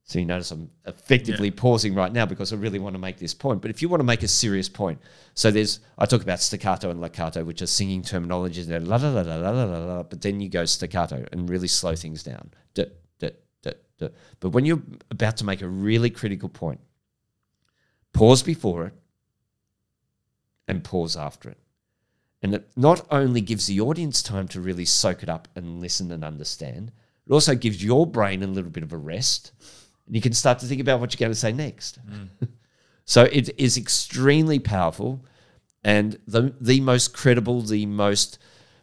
So 0.05 0.19
you 0.19 0.25
notice 0.25 0.51
I'm 0.51 0.69
effectively 0.85 1.49
pausing 1.49 1.95
right 1.95 2.11
now 2.11 2.25
because 2.25 2.51
I 2.51 2.57
really 2.57 2.79
want 2.79 2.93
to 2.93 2.99
make 2.99 3.17
this 3.17 3.33
point. 3.33 3.61
But 3.61 3.71
if 3.71 3.81
you 3.81 3.87
want 3.87 4.01
to 4.01 4.05
make 4.05 4.21
a 4.21 4.27
serious 4.27 4.67
point, 4.67 4.99
so 5.33 5.49
there's 5.49 5.79
I 5.97 6.05
talk 6.05 6.21
about 6.21 6.41
staccato 6.41 6.89
and 6.89 6.99
legato, 6.99 7.43
which 7.45 7.61
are 7.61 7.67
singing 7.67 8.01
terminologies. 8.01 8.65
They're 8.65 8.81
la 8.81 8.97
la 8.97 9.09
la 9.09 9.21
la 9.21 9.37
la 9.37 9.63
la 9.63 9.77
la, 9.77 10.03
but 10.03 10.21
then 10.21 10.41
you 10.41 10.49
go 10.49 10.65
staccato 10.65 11.25
and 11.31 11.49
really 11.49 11.69
slow 11.69 11.95
things 11.95 12.21
down. 12.21 12.51
Duh, 12.73 12.85
duh, 13.19 13.29
duh, 13.61 13.71
duh. 13.97 14.09
But 14.41 14.49
when 14.49 14.65
you're 14.65 14.81
about 15.09 15.37
to 15.37 15.45
make 15.45 15.61
a 15.61 15.69
really 15.69 16.09
critical 16.09 16.49
point, 16.49 16.81
pause 18.11 18.43
before 18.43 18.87
it 18.87 18.93
and 20.67 20.83
pause 20.83 21.15
after 21.15 21.49
it. 21.49 21.57
And 22.41 22.55
it 22.55 22.69
not 22.75 23.07
only 23.09 23.39
gives 23.39 23.67
the 23.67 23.79
audience 23.79 24.21
time 24.21 24.49
to 24.49 24.59
really 24.59 24.83
soak 24.83 25.23
it 25.23 25.29
up 25.29 25.47
and 25.55 25.79
listen 25.79 26.11
and 26.11 26.25
understand, 26.25 26.91
it 27.25 27.31
also 27.31 27.55
gives 27.55 27.81
your 27.81 28.05
brain 28.05 28.43
a 28.43 28.47
little 28.47 28.69
bit 28.69 28.83
of 28.83 28.91
a 28.91 28.97
rest. 28.97 29.53
And 30.13 30.17
you 30.17 30.21
can 30.21 30.33
start 30.33 30.59
to 30.59 30.67
think 30.67 30.79
about 30.79 30.99
what 30.99 31.11
you're 31.11 31.25
going 31.25 31.31
to 31.31 31.39
say 31.39 31.51
next. 31.51 31.97
so 33.05 33.23
it 33.23 33.59
is 33.59 33.77
extremely 33.77 34.59
powerful 34.59 35.25
and 35.83 36.19
the, 36.27 36.53
the 36.61 36.81
most 36.81 37.15
credible, 37.15 37.63
the 37.63 37.87
most, 37.87 38.37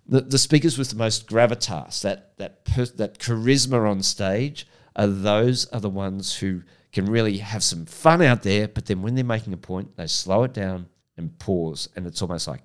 the, 0.09 0.22
the 0.22 0.39
speakers 0.39 0.76
with 0.76 0.91
the 0.91 0.97
most 0.97 1.28
gravitas, 1.28 2.03
that, 2.03 2.37
that, 2.39 2.64
per, 2.64 2.85
that 2.87 3.20
charisma 3.20 3.89
on 3.89 4.03
stage, 4.03 4.66
are 4.97 5.07
those 5.07 5.66
are 5.66 5.78
the 5.78 5.89
ones 5.89 6.39
who 6.39 6.62
can 6.91 7.07
really 7.07 7.39
have 7.39 7.62
some 7.62 7.87
fun 7.87 8.20
out 8.20 8.43
there. 8.43 8.66
But 8.66 8.87
then 8.87 9.01
when 9.01 9.14
they're 9.14 9.22
making 9.22 9.53
a 9.53 9.57
point, 9.57 9.97
they 9.97 10.09
slow 10.09 10.43
it 10.43 10.53
down 10.53 10.89
and 11.16 11.39
pause. 11.39 11.89
And 11.95 12.09
it's 12.09 12.20
almost 12.22 12.49
like, 12.49 12.62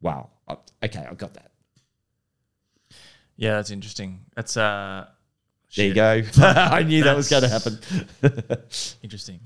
wow, 0.00 0.30
okay, 0.80 1.04
I 1.10 1.14
got 1.14 1.34
that. 1.34 1.50
yeah, 3.36 3.56
that's 3.56 3.72
interesting. 3.72 4.20
That's 4.36 4.56
uh, 4.56 5.08
There 5.76 5.86
you 5.86 5.94
go. 5.94 6.22
I 6.38 6.82
knew 6.82 7.04
that 7.04 7.16
was 7.16 7.28
going 7.28 7.42
to 7.42 7.48
happen. 7.48 7.78
Interesting. 9.02 9.40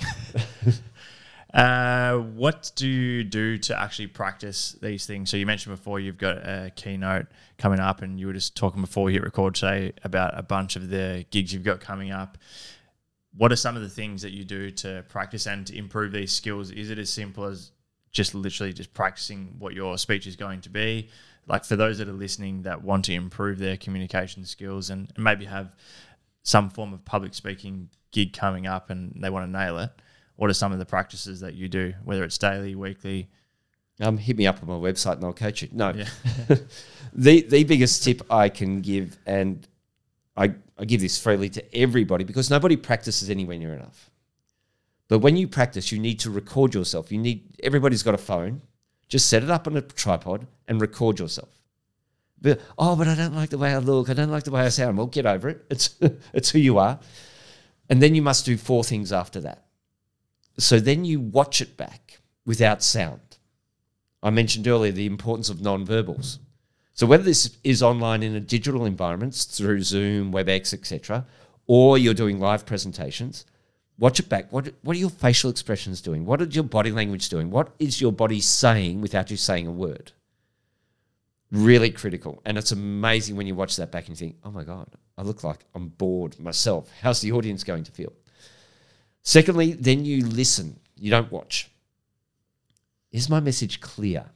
uh, 1.55 2.17
what 2.17 2.73
do 2.75 2.89
you 2.89 3.23
do 3.23 3.59
to 3.59 3.79
actually 3.79 4.09
practice 4.09 4.77
these 4.83 5.07
things? 5.07 5.31
So 5.31 5.37
you 5.37 5.47
mentioned 5.47 5.77
before 5.77 6.01
you've 6.01 6.19
got 6.19 6.39
a 6.39 6.73
keynote 6.75 7.27
coming 7.59 7.79
up, 7.79 8.03
and 8.03 8.19
you 8.19 8.27
were 8.27 8.33
just 8.33 8.57
talking 8.57 8.81
before 8.81 9.05
we 9.05 9.13
hit 9.13 9.23
record 9.23 9.55
today 9.55 9.93
about 10.03 10.39
a 10.39 10.43
bunch 10.43 10.75
of 10.77 10.89
the 10.89 11.25
gigs 11.31 11.53
you've 11.53 11.63
got 11.63 11.81
coming 11.81 12.11
up. 12.11 12.39
What 13.37 13.53
are 13.53 13.57
some 13.57 13.77
of 13.77 13.83
the 13.83 13.89
things 13.89 14.23
that 14.23 14.33
you 14.33 14.45
do 14.45 14.71
to 14.71 15.05
practice 15.09 15.47
and 15.47 15.67
to 15.67 15.77
improve 15.77 16.11
these 16.11 16.33
skills? 16.33 16.71
Is 16.71 16.91
it 16.91 16.99
as 16.99 17.11
simple 17.11 17.45
as 17.45 17.71
just 18.11 18.35
literally 18.35 18.73
just 18.73 18.95
practicing 18.95 19.55
what 19.59 19.75
your 19.75 19.99
speech 19.99 20.27
is 20.27 20.35
going 20.37 20.63
to 20.63 20.71
be? 20.71 21.11
Like 21.47 21.65
for 21.65 21.77
those 21.77 21.99
that 21.99 22.09
are 22.09 22.13
listening 22.13 22.63
that 22.63 22.83
want 22.83 23.05
to 23.05 23.13
improve 23.13 23.59
their 23.59 23.77
communication 23.77 24.45
skills 24.45 24.91
and, 24.91 25.13
and 25.15 25.23
maybe 25.23 25.45
have 25.45 25.77
some 26.47 26.71
form 26.71 26.95
of 26.95 27.05
public 27.05 27.35
speaking 27.35 27.89
gig 28.13 28.33
coming 28.33 28.69
up 28.69 28.89
and 28.89 29.13
they 29.21 29.29
want 29.29 29.45
to 29.45 29.51
nail 29.51 29.79
it, 29.79 29.91
what 30.37 30.49
are 30.49 30.55
some 30.55 30.73
of 30.73 30.79
the 30.79 30.87
practices 30.87 31.41
that 31.41 31.55
you 31.55 31.69
do, 31.69 31.93
whether 32.05 32.23
it's 32.23 32.39
daily, 32.39 32.77
weekly? 32.77 33.29
Um, 34.01 34.17
hit 34.17 34.37
me 34.37 34.47
up 34.47 34.63
on 34.63 34.69
my 34.69 34.75
website 34.75 35.15
and 35.15 35.25
I'll 35.25 35.33
coach 35.33 35.63
you. 35.63 35.69
No, 35.73 35.91
Yeah. 35.91 36.09
the 37.13 37.43
the 37.43 37.65
biggest 37.65 38.05
tip 38.05 38.23
I 38.31 38.49
can 38.49 38.81
give, 38.81 39.19
and 39.27 39.67
I, 40.37 40.55
I 40.79 40.85
give 40.85 41.01
this 41.01 41.19
freely 41.19 41.49
to 41.51 41.77
everybody 41.77 42.23
because 42.23 42.49
nobody 42.49 42.77
practices 42.77 43.29
anywhere 43.29 43.59
near 43.59 43.75
enough. 43.75 44.11
But 45.09 45.21
when 45.21 45.37
you 45.37 45.49
practice, 45.49 45.91
you 45.91 45.99
need 45.99 46.21
to 46.21 46.31
record 46.31 46.75
yourself. 46.75 47.11
You 47.11 47.19
need 47.19 47.57
everybody's 47.63 48.05
got 48.05 48.15
a 48.15 48.19
phone. 48.19 48.63
Just 49.09 49.29
set 49.29 49.43
it 49.43 49.51
up 49.51 49.67
on 49.67 49.77
a 49.77 49.81
tripod 49.81 50.47
and 50.69 50.81
record 50.81 51.19
yourself. 51.19 51.56
But, 52.41 52.61
oh, 52.79 52.97
but 52.97 53.09
I 53.09 53.15
don't 53.15 53.35
like 53.35 53.51
the 53.51 53.59
way 53.59 53.73
I 53.73 53.79
look. 53.79 54.11
I 54.11 54.15
don't 54.15 54.31
like 54.31 54.45
the 54.45 54.51
way 54.51 54.63
I 54.63 54.69
sound. 54.69 54.99
Well, 54.99 55.07
get 55.07 55.27
over 55.27 55.49
it. 55.49 55.65
It's 55.71 55.95
it's 56.33 56.51
who 56.51 56.59
you 56.59 56.79
are. 56.79 56.99
And 57.89 58.03
then 58.03 58.15
you 58.15 58.23
must 58.23 58.45
do 58.45 58.57
four 58.57 58.85
things 58.85 59.13
after 59.13 59.41
that. 59.41 59.65
So 60.59 60.81
then 60.81 61.05
you 61.05 61.21
watch 61.21 61.61
it 61.61 61.77
back 61.77 62.21
without 62.45 62.83
sound. 62.83 63.21
I 64.23 64.31
mentioned 64.31 64.67
earlier 64.67 64.93
the 64.93 65.07
importance 65.07 65.51
of 65.51 65.61
non-verbals. 65.61 66.41
So 66.95 67.07
whether 67.07 67.23
this 67.23 67.57
is 67.63 67.83
online 67.83 68.23
in 68.23 68.35
a 68.35 68.41
digital 68.41 68.87
environment 68.87 69.35
through 69.35 69.83
Zoom, 69.83 70.33
WebEx, 70.33 70.73
etc., 70.73 71.27
or 71.67 71.99
you're 71.99 72.15
doing 72.15 72.41
live 72.41 72.65
presentations, 72.65 73.45
watch 73.99 74.19
it 74.19 74.29
back. 74.29 74.51
What 74.51 74.73
what 74.83 74.97
are 74.97 75.01
your 75.01 75.11
facial 75.11 75.51
expressions 75.51 76.01
doing? 76.01 76.25
What 76.25 76.41
is 76.41 76.55
your 76.55 76.65
body 76.65 76.91
language 76.91 77.29
doing? 77.29 77.51
What 77.51 77.75
is 77.79 78.01
your 78.01 78.13
body 78.13 78.41
saying 78.41 79.01
without 79.01 79.31
you 79.31 79.37
saying 79.37 79.67
a 79.67 79.73
word? 79.73 80.13
Really 81.53 81.91
critical. 81.91 82.43
And 82.45 82.59
it's 82.59 82.73
amazing 82.73 83.37
when 83.37 83.47
you 83.47 83.55
watch 83.55 83.77
that 83.77 83.93
back 83.93 84.09
and 84.09 84.11
you 84.11 84.27
think, 84.27 84.37
oh 84.45 84.51
my 84.51 84.65
God, 84.65 84.89
I 85.17 85.23
look 85.23 85.45
like 85.45 85.65
I'm 85.75 85.89
bored 85.89 86.39
myself. 86.41 86.91
How's 87.01 87.21
the 87.21 87.33
audience 87.33 87.63
going 87.65 87.85
to 87.85 87.93
feel? 87.93 88.13
Secondly, 89.23 89.73
then 89.73 90.05
you 90.05 90.25
listen, 90.25 90.79
you 90.97 91.11
don't 91.11 91.31
watch. 91.31 91.71
Is 93.13 93.29
my 93.29 93.41
message 93.41 93.81
clear? 93.81 94.27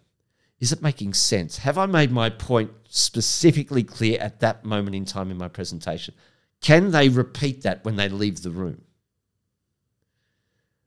Is 0.61 0.73
it 0.73 0.83
making 0.83 1.15
sense? 1.15 1.59
Have 1.59 1.79
I 1.79 1.87
made 1.87 2.13
my 2.13 2.29
point 2.29 2.71
specifically 2.89 3.83
clear 3.83 4.21
at 4.21 4.41
that 4.41 4.65
moment 4.65 4.95
in 4.95 5.05
time 5.05 5.31
in 5.31 5.39
my 5.39 5.49
presentation? 5.49 6.15
Can 6.61 6.91
they 6.91 7.09
repeat 7.09 7.63
that 7.63 7.85
when 7.85 7.97
they 7.97 8.09
leave 8.09 8.43
the 8.43 8.51
room? 8.51 8.83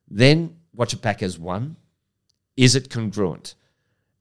Then 0.07 0.57
watch 0.74 0.93
it 0.93 1.01
back 1.01 1.24
as 1.24 1.39
one. 1.39 1.76
Is 2.55 2.76
it 2.76 2.89
congruent? 2.89 3.55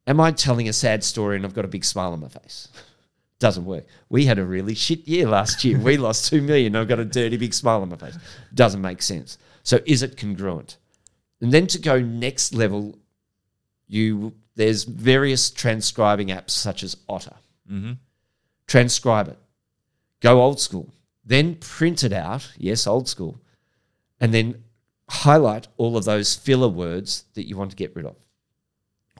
Am 0.07 0.20
I 0.20 0.32
telling 0.32 0.68
a 0.68 0.72
sad 0.72 1.05
story 1.05 1.36
and 1.36 1.44
I've 1.44 1.55
got 1.55 1.64
a 1.64 1.68
big 1.68 1.84
smile 1.84 2.12
on 2.12 2.20
my 2.20 2.28
face? 2.28 2.68
Doesn't 3.38 3.64
work. 3.64 3.86
We 4.09 4.26
had 4.26 4.38
a 4.38 4.44
really 4.44 4.74
shit 4.74 5.07
year 5.07 5.28
last 5.28 5.64
year. 5.64 5.78
we 5.78 5.96
lost 5.98 6.28
two 6.28 6.42
million. 6.42 6.76
I've 6.76 6.88
got 6.88 7.00
a 7.00 7.05
dirty 7.05 7.36
big 7.36 7.55
smile 7.55 7.82
on 7.82 7.88
my 7.88 7.96
face. 7.96 8.16
Doesn't 8.55 8.80
make 8.80 9.03
sense. 9.03 9.38
So 9.62 9.80
is 9.84 10.03
it 10.03 10.16
congruent? 10.16 10.76
And 11.40 11.53
then 11.53 11.66
to 11.68 11.78
go 11.80 12.00
next 12.00 12.55
level, 12.55 12.98
you 13.88 14.34
there's 14.55 14.84
various 14.84 15.50
transcribing 15.50 16.28
apps 16.28 16.50
such 16.50 16.82
as 16.82 16.96
Otter. 17.09 17.34
Mm-hmm. 17.70 17.92
Transcribe 18.66 19.28
it. 19.28 19.38
Go 20.20 20.40
old 20.40 20.61
school. 20.61 20.92
Then 21.24 21.57
print 21.57 22.05
it 22.05 22.12
out. 22.12 22.53
Yes, 22.59 22.86
old 22.86 23.09
school. 23.09 23.40
And 24.20 24.32
then 24.32 24.62
highlight 25.09 25.68
all 25.78 25.96
of 25.96 26.05
those 26.05 26.36
filler 26.36 26.68
words 26.68 27.24
that 27.34 27.48
you 27.48 27.57
want 27.57 27.70
to 27.70 27.76
get 27.76 27.94
rid 27.96 28.07
of 28.07 28.16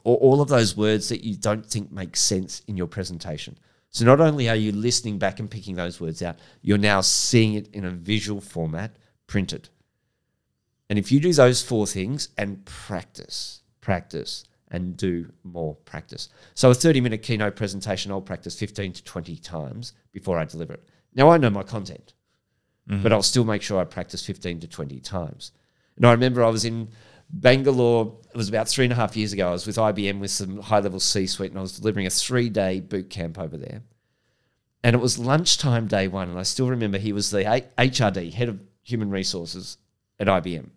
or 0.03 0.17
all 0.17 0.41
of 0.41 0.49
those 0.49 0.75
words 0.75 1.09
that 1.09 1.23
you 1.23 1.35
don't 1.35 1.65
think 1.65 1.91
make 1.91 2.15
sense 2.15 2.61
in 2.67 2.77
your 2.77 2.87
presentation. 2.87 3.57
So 3.89 4.05
not 4.05 4.19
only 4.19 4.49
are 4.49 4.55
you 4.55 4.71
listening 4.71 5.19
back 5.19 5.39
and 5.39 5.49
picking 5.49 5.75
those 5.75 6.01
words 6.01 6.21
out, 6.23 6.37
you're 6.61 6.77
now 6.77 7.01
seeing 7.01 7.53
it 7.53 7.69
in 7.73 7.85
a 7.85 7.91
visual 7.91 8.41
format 8.41 8.95
printed. 9.27 9.69
And 10.89 10.99
if 10.99 11.11
you 11.11 11.19
do 11.19 11.31
those 11.31 11.61
four 11.61 11.87
things 11.87 12.29
and 12.37 12.65
practice, 12.65 13.61
practice, 13.81 14.45
and 14.71 14.97
do 14.97 15.31
more 15.43 15.75
practice. 15.75 16.29
So 16.55 16.71
a 16.71 16.73
30 16.73 17.01
minute 17.01 17.21
keynote 17.21 17.55
presentation, 17.55 18.11
I'll 18.11 18.21
practice 18.21 18.57
15 18.57 18.93
to 18.93 19.03
20 19.03 19.35
times 19.37 19.93
before 20.11 20.39
I 20.39 20.45
deliver 20.45 20.73
it. 20.73 20.89
Now 21.13 21.29
I 21.29 21.37
know 21.37 21.51
my 21.51 21.63
content, 21.63 22.13
but 22.87 22.95
mm-hmm. 22.95 23.13
I'll 23.13 23.21
still 23.21 23.45
make 23.45 23.61
sure 23.61 23.79
I 23.79 23.85
practice 23.85 24.25
15 24.25 24.61
to 24.61 24.67
20 24.67 24.99
times. 24.99 25.51
And 25.95 26.05
I 26.05 26.11
remember 26.11 26.43
I 26.43 26.49
was 26.49 26.65
in 26.65 26.89
Bangalore, 27.33 28.15
it 28.29 28.37
was 28.37 28.47
about 28.47 28.67
three 28.67 28.85
and 28.85 28.93
a 28.93 28.95
half 28.95 29.17
years 29.17 29.33
ago. 29.33 29.49
I 29.49 29.51
was 29.51 29.65
with 29.65 29.77
IBM 29.77 30.19
with 30.19 30.29
some 30.29 30.61
high 30.61 30.79
level 30.79 30.99
C 30.99 31.25
suite 31.25 31.49
and 31.49 31.57
I 31.57 31.63
was 31.63 31.79
delivering 31.79 32.05
a 32.05 32.11
three 32.11 32.47
day 32.47 32.79
boot 32.79 33.09
camp 33.09 33.39
over 33.39 33.57
there. 33.57 33.81
And 34.83 34.95
it 34.95 34.99
was 34.99 35.17
lunchtime 35.17 35.87
day 35.87 36.07
one. 36.07 36.29
And 36.29 36.37
I 36.37 36.43
still 36.43 36.69
remember 36.69 36.99
he 36.99 37.11
was 37.11 37.31
the 37.31 37.43
HRD, 37.77 38.33
head 38.33 38.49
of 38.49 38.63
human 38.83 39.09
resources 39.09 39.77
at 40.19 40.27
IBM. 40.27 40.69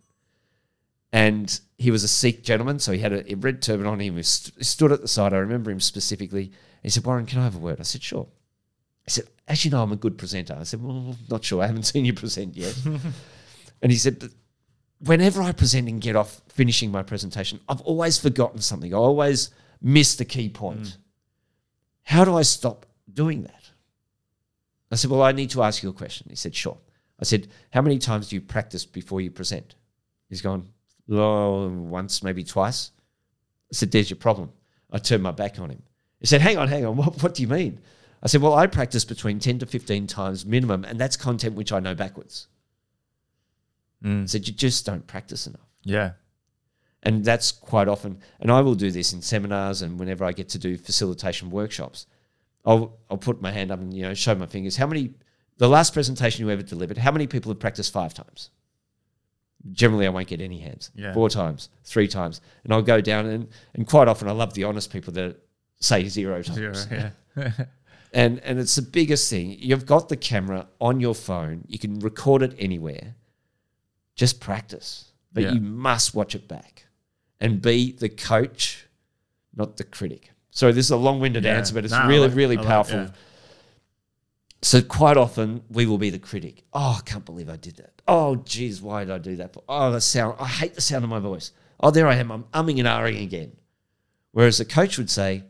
And 1.12 1.60
he 1.76 1.90
was 1.90 2.04
a 2.04 2.08
Sikh 2.08 2.42
gentleman, 2.42 2.78
so 2.78 2.92
he 2.92 2.98
had 2.98 3.12
a, 3.12 3.34
red 3.36 3.62
turban 3.62 3.86
on. 3.86 4.00
Him. 4.00 4.00
He 4.00 4.10
was 4.10 4.28
st- 4.28 4.64
stood 4.64 4.92
at 4.92 5.02
the 5.02 5.08
side. 5.08 5.32
I 5.32 5.38
remember 5.38 5.70
him 5.70 5.80
specifically. 5.80 6.52
He 6.82 6.88
said, 6.88 7.04
Warren, 7.04 7.26
can 7.26 7.40
I 7.40 7.44
have 7.44 7.56
a 7.56 7.58
word? 7.58 7.80
I 7.80 7.84
said, 7.84 8.02
sure. 8.02 8.26
He 9.04 9.10
said, 9.10 9.26
as 9.46 9.64
you 9.64 9.70
know, 9.70 9.82
I'm 9.82 9.92
a 9.92 9.96
good 9.96 10.18
presenter. 10.18 10.56
I 10.58 10.64
said, 10.64 10.82
well, 10.82 11.16
not 11.30 11.44
sure. 11.44 11.62
I 11.62 11.66
haven't 11.66 11.84
seen 11.84 12.04
you 12.04 12.12
present 12.12 12.56
yet. 12.56 12.76
and 13.82 13.92
he 13.92 13.98
said, 13.98 14.18
"But 14.18 14.30
whenever 15.00 15.42
I 15.42 15.52
present 15.52 15.88
and 15.88 16.00
get 16.00 16.16
off 16.16 16.40
finishing 16.48 16.90
my 16.90 17.02
presentation, 17.02 17.60
I've 17.68 17.80
always 17.82 18.18
forgotten 18.18 18.60
something. 18.60 18.92
I 18.94 18.96
always 18.96 19.50
miss 19.80 20.16
the 20.16 20.24
key 20.24 20.48
point. 20.48 20.82
Mm. 20.82 20.96
How 22.04 22.24
do 22.24 22.36
I 22.36 22.42
stop 22.42 22.86
doing 23.12 23.42
that? 23.42 23.70
I 24.90 24.94
said, 24.94 25.10
Well, 25.10 25.22
I 25.22 25.32
need 25.32 25.50
to 25.50 25.62
ask 25.62 25.82
you 25.82 25.90
a 25.90 25.94
question. 25.94 26.26
He 26.30 26.36
said, 26.36 26.54
Sure. 26.54 26.78
I 27.20 27.24
said, 27.24 27.48
How 27.72 27.82
many 27.82 27.98
times 27.98 28.28
do 28.28 28.36
you 28.36 28.40
practice 28.40 28.86
before 28.86 29.20
you 29.20 29.30
present? 29.30 29.74
He's 30.28 30.42
gone, 30.42 30.68
Oh, 31.10 31.68
once, 31.68 32.22
maybe 32.22 32.44
twice. 32.44 32.92
I 33.70 33.74
said, 33.74 33.90
There's 33.90 34.10
your 34.10 34.18
problem. 34.18 34.52
I 34.90 34.98
turned 34.98 35.22
my 35.22 35.32
back 35.32 35.58
on 35.58 35.70
him. 35.70 35.82
He 36.20 36.26
said, 36.26 36.40
Hang 36.40 36.58
on, 36.58 36.68
hang 36.68 36.86
on. 36.86 36.96
What, 36.96 37.22
what 37.22 37.34
do 37.34 37.42
you 37.42 37.48
mean? 37.48 37.80
I 38.22 38.28
said, 38.28 38.40
Well, 38.40 38.54
I 38.54 38.66
practice 38.66 39.04
between 39.04 39.40
10 39.40 39.58
to 39.60 39.66
15 39.66 40.06
times 40.06 40.46
minimum, 40.46 40.84
and 40.84 40.98
that's 40.98 41.16
content 41.16 41.56
which 41.56 41.72
I 41.72 41.80
know 41.80 41.94
backwards. 41.94 42.48
Mm. 44.06 44.22
I 44.22 44.26
said, 44.26 44.46
You 44.46 44.54
just 44.54 44.86
don't 44.86 45.06
practice 45.06 45.46
enough. 45.46 45.66
Yeah. 45.82 46.12
And 47.02 47.24
that's 47.24 47.52
quite 47.52 47.88
often, 47.88 48.18
and 48.40 48.50
I 48.50 48.60
will 48.60 48.74
do 48.74 48.90
this 48.90 49.12
in 49.12 49.22
seminars 49.22 49.82
and 49.82 49.98
whenever 49.98 50.24
I 50.24 50.32
get 50.32 50.48
to 50.50 50.58
do 50.58 50.76
facilitation 50.76 51.50
workshops. 51.50 52.06
I'll, 52.64 52.98
I'll 53.08 53.16
put 53.16 53.40
my 53.40 53.52
hand 53.52 53.70
up 53.70 53.80
and 53.80 53.94
you 53.94 54.02
know 54.02 54.14
show 54.14 54.34
my 54.34 54.46
fingers. 54.46 54.76
How 54.76 54.88
many, 54.88 55.14
the 55.58 55.68
last 55.68 55.92
presentation 55.92 56.44
you 56.44 56.50
ever 56.50 56.62
delivered, 56.62 56.98
how 56.98 57.12
many 57.12 57.28
people 57.28 57.50
have 57.52 57.60
practiced 57.60 57.92
five 57.92 58.12
times? 58.12 58.50
Generally, 59.70 60.06
I 60.06 60.10
won't 60.10 60.26
get 60.26 60.40
any 60.40 60.58
hands. 60.58 60.90
Yeah. 60.94 61.14
Four 61.14 61.30
times, 61.30 61.68
three 61.84 62.08
times. 62.08 62.40
And 62.64 62.72
I'll 62.72 62.82
go 62.82 63.00
down 63.00 63.26
and, 63.26 63.48
and 63.74 63.86
quite 63.86 64.08
often 64.08 64.28
I 64.28 64.32
love 64.32 64.54
the 64.54 64.64
honest 64.64 64.92
people 64.92 65.12
that 65.14 65.36
say 65.80 66.08
zero 66.08 66.42
times. 66.42 66.88
Zero. 66.88 67.12
Yeah. 67.36 67.50
And 68.12 68.40
and 68.40 68.58
it's 68.58 68.74
the 68.76 68.82
biggest 68.82 69.28
thing. 69.28 69.56
You've 69.58 69.84
got 69.84 70.08
the 70.08 70.16
camera 70.16 70.68
on 70.80 71.00
your 71.00 71.14
phone. 71.14 71.64
You 71.68 71.78
can 71.78 71.98
record 71.98 72.42
it 72.42 72.54
anywhere. 72.58 73.14
Just 74.16 74.40
practice. 74.40 75.12
But 75.32 75.44
Yeah. 75.44 75.52
you 75.52 75.60
must 75.60 76.14
watch 76.14 76.34
it 76.34 76.48
back 76.48 76.86
and 77.38 77.62
be 77.62 77.92
the 77.92 78.08
coach, 78.08 78.86
not 79.54 79.76
the 79.76 79.84
critic. 79.84 80.32
So 80.50 80.72
this 80.72 80.86
is 80.86 80.90
a 80.90 80.96
long-winded 80.96 81.44
Yeah. 81.44 81.56
answer, 81.58 81.74
but 81.74 81.84
it's 81.84 81.92
No, 81.92 82.08
really, 82.08 82.26
like- 82.28 82.36
really 82.36 82.56
like- 82.56 82.66
powerful. 82.66 82.98
yeah. 83.00 83.10
So 84.62 84.80
quite 84.82 85.16
often 85.18 85.62
we 85.68 85.84
will 85.86 85.98
be 85.98 86.10
the 86.10 86.18
critic. 86.18 86.64
Oh, 86.72 86.96
I 86.98 87.02
can't 87.04 87.24
believe 87.26 87.48
I 87.50 87.56
did 87.56 87.76
that. 87.76 88.00
Oh, 88.08 88.36
geez, 88.36 88.80
why 88.80 89.04
did 89.04 89.12
I 89.12 89.18
do 89.18 89.36
that? 89.36 89.54
Oh, 89.68 89.92
the 89.92 90.00
sound. 90.00 90.36
I 90.40 90.48
hate 90.48 90.74
the 90.74 90.80
sound 90.80 91.04
of 91.04 91.10
my 91.10 91.18
voice. 91.18 91.52
Oh, 91.78 91.90
there 91.90 92.08
I 92.08 92.14
am. 92.16 92.32
I'm 92.32 92.44
umming 92.54 92.78
and 92.78 92.88
ahhing 92.88 93.22
again. 93.22 93.52
Whereas 94.32 94.56
the 94.58 94.64
coach 94.64 94.96
would 94.96 95.10
say, 95.10 95.44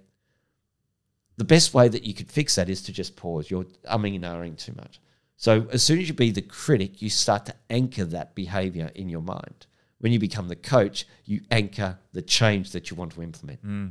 the 1.37 1.45
best 1.45 1.73
way 1.73 1.87
that 1.89 2.03
you 2.03 2.15
could 2.15 2.31
fix 2.33 2.57
that 2.57 2.69
is 2.69 2.83
to 2.83 2.93
just 2.93 3.15
pause. 3.15 3.51
You're 3.51 3.65
umming 3.85 4.17
and 4.17 4.25
ahhing 4.25 4.57
too 4.59 4.73
much. 4.77 5.01
So 5.37 5.69
as 5.71 5.83
soon 5.83 6.01
as 6.01 6.09
you 6.09 6.15
be 6.15 6.31
the 6.31 6.43
critic, 6.43 7.03
you 7.03 7.11
start 7.11 7.47
to 7.47 7.55
anchor 7.69 8.05
that 8.05 8.35
behavior 8.35 8.91
in 8.95 9.09
your 9.09 9.21
mind. 9.21 9.67
When 9.99 10.13
you 10.13 10.19
become 10.19 10.49
the 10.49 10.57
coach, 10.57 11.07
you 11.25 11.43
anchor 11.51 11.99
the 12.13 12.23
change 12.23 12.73
that 12.73 12.91
you 12.91 12.97
want 12.97 13.13
to 13.13 13.23
implement. 13.23 13.61
Hmm. 13.61 13.89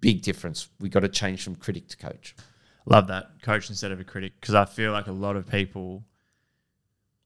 Big 0.00 0.22
difference. 0.22 0.68
We 0.80 0.88
got 0.88 1.00
to 1.00 1.08
change 1.08 1.42
from 1.42 1.56
critic 1.56 1.88
to 1.88 1.96
coach. 1.96 2.34
Love 2.86 3.08
that 3.08 3.42
coach 3.42 3.70
instead 3.70 3.92
of 3.92 4.00
a 4.00 4.04
critic 4.04 4.34
because 4.40 4.54
I 4.54 4.66
feel 4.66 4.92
like 4.92 5.06
a 5.06 5.12
lot 5.12 5.36
of 5.36 5.48
people 5.48 6.04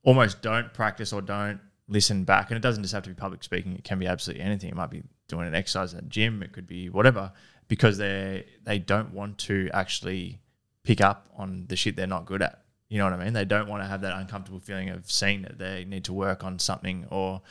almost 0.04 0.40
don't 0.40 0.72
practice 0.72 1.12
or 1.12 1.20
don't 1.20 1.60
listen 1.88 2.24
back. 2.24 2.50
And 2.50 2.56
it 2.56 2.60
doesn't 2.60 2.82
just 2.82 2.94
have 2.94 3.02
to 3.04 3.10
be 3.10 3.14
public 3.14 3.42
speaking; 3.42 3.74
it 3.74 3.82
can 3.82 3.98
be 3.98 4.06
absolutely 4.06 4.44
anything. 4.44 4.70
It 4.70 4.76
might 4.76 4.90
be 4.90 5.02
doing 5.26 5.48
an 5.48 5.54
exercise 5.54 5.94
at 5.94 6.04
the 6.04 6.08
gym. 6.08 6.42
It 6.42 6.52
could 6.52 6.66
be 6.66 6.88
whatever 6.90 7.32
because 7.66 7.98
they 7.98 8.46
they 8.62 8.78
don't 8.78 9.12
want 9.12 9.38
to 9.38 9.68
actually 9.72 10.40
pick 10.84 11.00
up 11.00 11.28
on 11.36 11.66
the 11.68 11.76
shit 11.76 11.96
they're 11.96 12.06
not 12.06 12.24
good 12.24 12.42
at. 12.42 12.62
You 12.88 12.98
know 12.98 13.04
what 13.04 13.12
I 13.14 13.24
mean? 13.24 13.32
They 13.34 13.44
don't 13.44 13.68
want 13.68 13.82
to 13.82 13.86
have 13.88 14.00
that 14.00 14.16
uncomfortable 14.16 14.60
feeling 14.60 14.88
of 14.88 15.10
seeing 15.10 15.42
that 15.42 15.58
they 15.58 15.84
need 15.84 16.04
to 16.04 16.12
work 16.12 16.44
on 16.44 16.58
something 16.58 17.06
or 17.10 17.42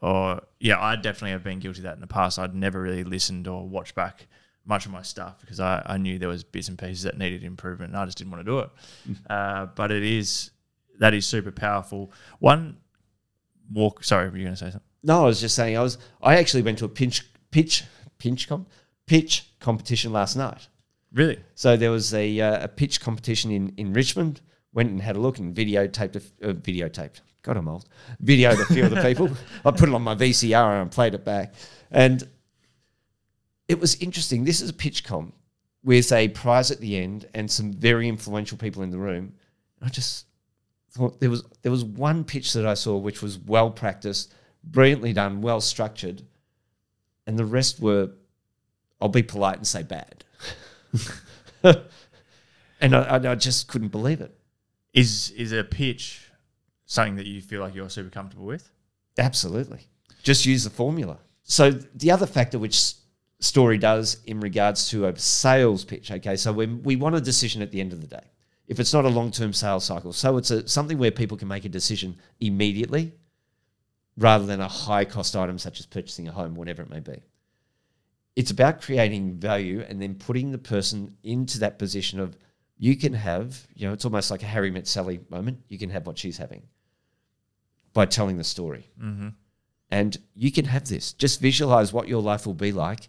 or 0.00 0.42
yeah, 0.60 0.78
I 0.78 0.96
definitely 0.96 1.30
have 1.30 1.42
been 1.42 1.58
guilty 1.58 1.80
of 1.80 1.84
that 1.84 1.94
in 1.94 2.00
the 2.00 2.06
past. 2.06 2.38
I'd 2.38 2.54
never 2.54 2.82
really 2.82 3.04
listened 3.04 3.48
or 3.48 3.66
watched 3.66 3.94
back 3.94 4.26
much 4.66 4.84
of 4.84 4.92
my 4.92 5.02
stuff 5.02 5.40
because 5.40 5.60
I, 5.60 5.82
I 5.86 5.96
knew 5.96 6.18
there 6.18 6.28
was 6.28 6.44
bits 6.44 6.68
and 6.68 6.78
pieces 6.78 7.04
that 7.04 7.16
needed 7.16 7.44
improvement 7.44 7.92
and 7.92 7.98
I 7.98 8.04
just 8.04 8.18
didn't 8.18 8.30
want 8.32 8.44
to 8.44 8.50
do 8.50 8.58
it. 8.60 8.70
Uh, 9.30 9.66
but 9.74 9.90
it 9.90 10.02
is 10.02 10.50
that 10.98 11.14
is 11.14 11.26
super 11.26 11.50
powerful. 11.50 12.12
One 12.38 12.76
more 13.70 13.94
sorry, 14.02 14.28
were 14.28 14.36
you 14.36 14.44
gonna 14.44 14.56
say 14.56 14.66
something? 14.66 14.80
No, 15.02 15.22
I 15.22 15.26
was 15.26 15.40
just 15.40 15.54
saying 15.54 15.76
I 15.76 15.82
was. 15.82 15.98
I 16.22 16.36
actually 16.36 16.62
went 16.62 16.78
to 16.78 16.84
a 16.84 16.88
pinch 16.88 17.26
pitch 17.50 17.84
pinch 18.18 18.48
com 18.48 18.66
pitch 19.06 19.50
competition 19.60 20.12
last 20.12 20.36
night. 20.36 20.68
Really? 21.12 21.38
So 21.54 21.76
there 21.76 21.90
was 21.90 22.12
a, 22.12 22.40
uh, 22.40 22.64
a 22.64 22.68
pitch 22.68 23.00
competition 23.00 23.50
in, 23.52 23.72
in 23.76 23.92
Richmond. 23.92 24.40
Went 24.74 24.90
and 24.90 25.00
had 25.00 25.16
a 25.16 25.20
look 25.20 25.38
and 25.38 25.54
videotaped, 25.54 26.16
a 26.42 26.50
uh, 26.50 26.52
videotaped. 26.52 27.20
God, 27.42 27.56
I'm 27.56 27.68
old. 27.68 27.86
Videoed 28.22 28.60
a 28.60 28.64
few 28.72 28.84
of 28.84 28.90
the 28.90 29.02
people. 29.02 29.30
I 29.64 29.70
put 29.70 29.88
it 29.88 29.94
on 29.94 30.02
my 30.02 30.14
VCR 30.14 30.80
and 30.80 30.82
I 30.82 30.92
played 30.92 31.14
it 31.14 31.24
back. 31.24 31.54
And 31.90 32.26
it 33.68 33.78
was 33.78 33.94
interesting. 33.96 34.44
This 34.44 34.60
is 34.60 34.70
a 34.70 34.74
pitch 34.74 35.04
comp 35.04 35.34
with 35.84 36.10
a 36.12 36.28
prize 36.28 36.70
at 36.70 36.80
the 36.80 36.96
end 36.96 37.28
and 37.34 37.50
some 37.50 37.72
very 37.72 38.08
influential 38.08 38.58
people 38.58 38.82
in 38.82 38.90
the 38.90 38.98
room. 38.98 39.34
I 39.82 39.90
just 39.90 40.26
thought 40.90 41.20
there 41.20 41.30
was 41.30 41.44
there 41.62 41.72
was 41.72 41.84
one 41.84 42.24
pitch 42.24 42.52
that 42.54 42.66
I 42.66 42.74
saw 42.74 42.96
which 42.96 43.20
was 43.22 43.38
well 43.38 43.70
practiced, 43.70 44.32
brilliantly 44.64 45.12
done, 45.12 45.42
well 45.42 45.60
structured, 45.60 46.22
and 47.26 47.38
the 47.38 47.44
rest 47.44 47.80
were, 47.80 48.10
I'll 49.00 49.08
be 49.08 49.22
polite 49.22 49.58
and 49.58 49.66
say 49.66 49.82
bad. 49.82 50.24
and 52.80 52.96
I- 52.96 53.32
I 53.32 53.34
just 53.34 53.68
couldn't 53.68 53.88
believe 53.88 54.20
it. 54.20 54.36
Is 54.94 55.30
is 55.30 55.52
a 55.52 55.64
pitch 55.64 56.30
something 56.86 57.16
that 57.16 57.26
you 57.26 57.42
feel 57.42 57.60
like 57.60 57.74
you're 57.74 57.90
super 57.90 58.10
comfortable 58.10 58.46
with? 58.46 58.70
Absolutely. 59.18 59.80
Just 60.22 60.46
use 60.46 60.64
the 60.64 60.70
formula. 60.70 61.18
So 61.42 61.70
the 61.70 62.10
other 62.10 62.26
factor 62.26 62.58
which 62.58 62.94
story 63.40 63.76
does 63.76 64.18
in 64.26 64.40
regards 64.40 64.88
to 64.90 65.06
a 65.06 65.18
sales 65.18 65.84
pitch. 65.84 66.10
Okay, 66.10 66.36
so 66.36 66.52
when 66.52 66.82
we 66.82 66.96
want 66.96 67.14
a 67.14 67.20
decision 67.20 67.60
at 67.60 67.70
the 67.70 67.80
end 67.80 67.92
of 67.92 68.00
the 68.00 68.06
day, 68.06 68.24
if 68.66 68.80
it's 68.80 68.92
not 68.94 69.04
a 69.04 69.08
long-term 69.08 69.52
sales 69.52 69.84
cycle, 69.84 70.12
so 70.12 70.38
it's 70.38 70.50
a, 70.50 70.66
something 70.66 70.96
where 70.96 71.10
people 71.10 71.36
can 71.36 71.48
make 71.48 71.66
a 71.66 71.68
decision 71.68 72.16
immediately, 72.40 73.12
rather 74.16 74.46
than 74.46 74.60
a 74.60 74.68
high-cost 74.68 75.36
item 75.36 75.58
such 75.58 75.80
as 75.80 75.86
purchasing 75.86 76.28
a 76.28 76.32
home, 76.32 76.54
whatever 76.54 76.82
it 76.82 76.88
may 76.88 77.00
be. 77.00 77.22
It's 78.36 78.50
about 78.50 78.80
creating 78.80 79.34
value 79.34 79.84
and 79.86 80.00
then 80.00 80.14
putting 80.14 80.50
the 80.50 80.58
person 80.58 81.16
into 81.22 81.58
that 81.58 81.78
position 81.78 82.18
of 82.18 82.38
you 82.78 82.96
can 82.96 83.14
have, 83.14 83.66
you 83.74 83.86
know, 83.86 83.92
it's 83.92 84.04
almost 84.04 84.30
like 84.30 84.42
a 84.42 84.46
Harry 84.46 84.70
met 84.70 84.86
Sally 84.86 85.20
moment. 85.28 85.60
You 85.68 85.78
can 85.78 85.90
have 85.90 86.06
what 86.06 86.18
she's 86.18 86.38
having 86.38 86.62
by 87.92 88.06
telling 88.06 88.36
the 88.36 88.44
story. 88.44 88.90
Mm-hmm. 89.00 89.28
And 89.90 90.18
you 90.34 90.50
can 90.50 90.64
have 90.64 90.88
this. 90.88 91.12
Just 91.12 91.40
visualize 91.40 91.92
what 91.92 92.08
your 92.08 92.22
life 92.22 92.46
will 92.46 92.54
be 92.54 92.72
like 92.72 93.08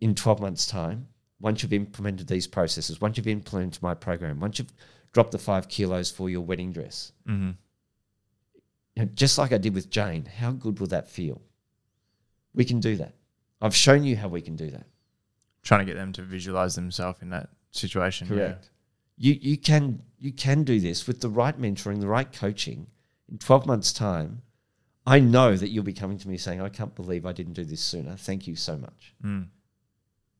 in 0.00 0.14
12 0.14 0.40
months' 0.40 0.66
time 0.66 1.08
once 1.40 1.62
you've 1.62 1.72
implemented 1.72 2.28
these 2.28 2.46
processes, 2.46 3.00
once 3.00 3.16
you've 3.16 3.26
implemented 3.26 3.82
my 3.82 3.94
program, 3.94 4.40
once 4.40 4.58
you've 4.58 4.72
dropped 5.12 5.32
the 5.32 5.38
five 5.38 5.68
kilos 5.68 6.10
for 6.10 6.30
your 6.30 6.40
wedding 6.40 6.72
dress. 6.72 7.12
Mm-hmm. 7.28 7.50
You 8.96 9.04
know, 9.04 9.10
just 9.14 9.38
like 9.38 9.52
I 9.52 9.58
did 9.58 9.74
with 9.74 9.90
Jane, 9.90 10.24
how 10.24 10.52
good 10.52 10.78
will 10.78 10.86
that 10.88 11.08
feel? 11.08 11.42
We 12.54 12.64
can 12.64 12.80
do 12.80 12.96
that. 12.96 13.14
I've 13.60 13.74
shown 13.74 14.04
you 14.04 14.16
how 14.16 14.28
we 14.28 14.40
can 14.40 14.56
do 14.56 14.70
that. 14.70 14.86
Trying 15.62 15.80
to 15.80 15.86
get 15.86 15.96
them 15.96 16.12
to 16.12 16.22
visualize 16.22 16.74
themselves 16.76 17.20
in 17.22 17.30
that 17.30 17.48
situation. 17.72 18.28
yeah. 18.36 18.54
You 19.16 19.36
you 19.40 19.56
can 19.56 20.02
you 20.18 20.32
can 20.32 20.64
do 20.64 20.80
this 20.80 21.06
with 21.06 21.20
the 21.20 21.28
right 21.28 21.58
mentoring, 21.58 22.00
the 22.00 22.08
right 22.08 22.30
coaching. 22.32 22.88
In 23.30 23.38
12 23.38 23.66
months' 23.66 23.92
time, 23.92 24.42
I 25.06 25.18
know 25.18 25.56
that 25.56 25.68
you'll 25.68 25.84
be 25.84 25.92
coming 25.92 26.18
to 26.18 26.28
me 26.28 26.36
saying, 26.36 26.60
I 26.60 26.68
can't 26.68 26.94
believe 26.94 27.24
I 27.26 27.32
didn't 27.32 27.54
do 27.54 27.64
this 27.64 27.80
sooner. 27.80 28.16
Thank 28.16 28.46
you 28.46 28.56
so 28.56 28.76
much. 28.76 29.14
Mm. 29.24 29.46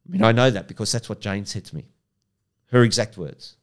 I 0.07 0.13
mean, 0.13 0.23
I 0.23 0.33
know 0.33 0.51
that 0.51 0.69
because 0.69 0.93
that's 0.93 1.09
what 1.09 1.21
Jane 1.21 1.47
said 1.47 1.65
to 1.67 1.77
me. 1.77 1.87
Her 2.71 2.83
exact 2.83 3.17
words. 3.17 3.57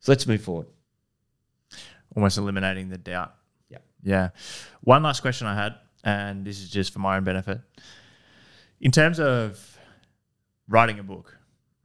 So 0.00 0.12
let's 0.12 0.26
move 0.26 0.42
forward. 0.42 0.66
Almost 2.14 2.38
eliminating 2.38 2.88
the 2.88 2.98
doubt. 2.98 3.34
Yeah. 3.68 3.78
Yeah. 4.02 4.28
One 4.80 5.02
last 5.02 5.20
question 5.20 5.46
I 5.46 5.54
had, 5.54 5.74
and 6.04 6.44
this 6.44 6.60
is 6.60 6.70
just 6.70 6.92
for 6.92 6.98
my 7.00 7.16
own 7.16 7.24
benefit. 7.24 7.60
In 8.80 8.90
terms 8.90 9.18
of 9.18 9.78
writing 10.68 10.98
a 10.98 11.02
book, 11.02 11.36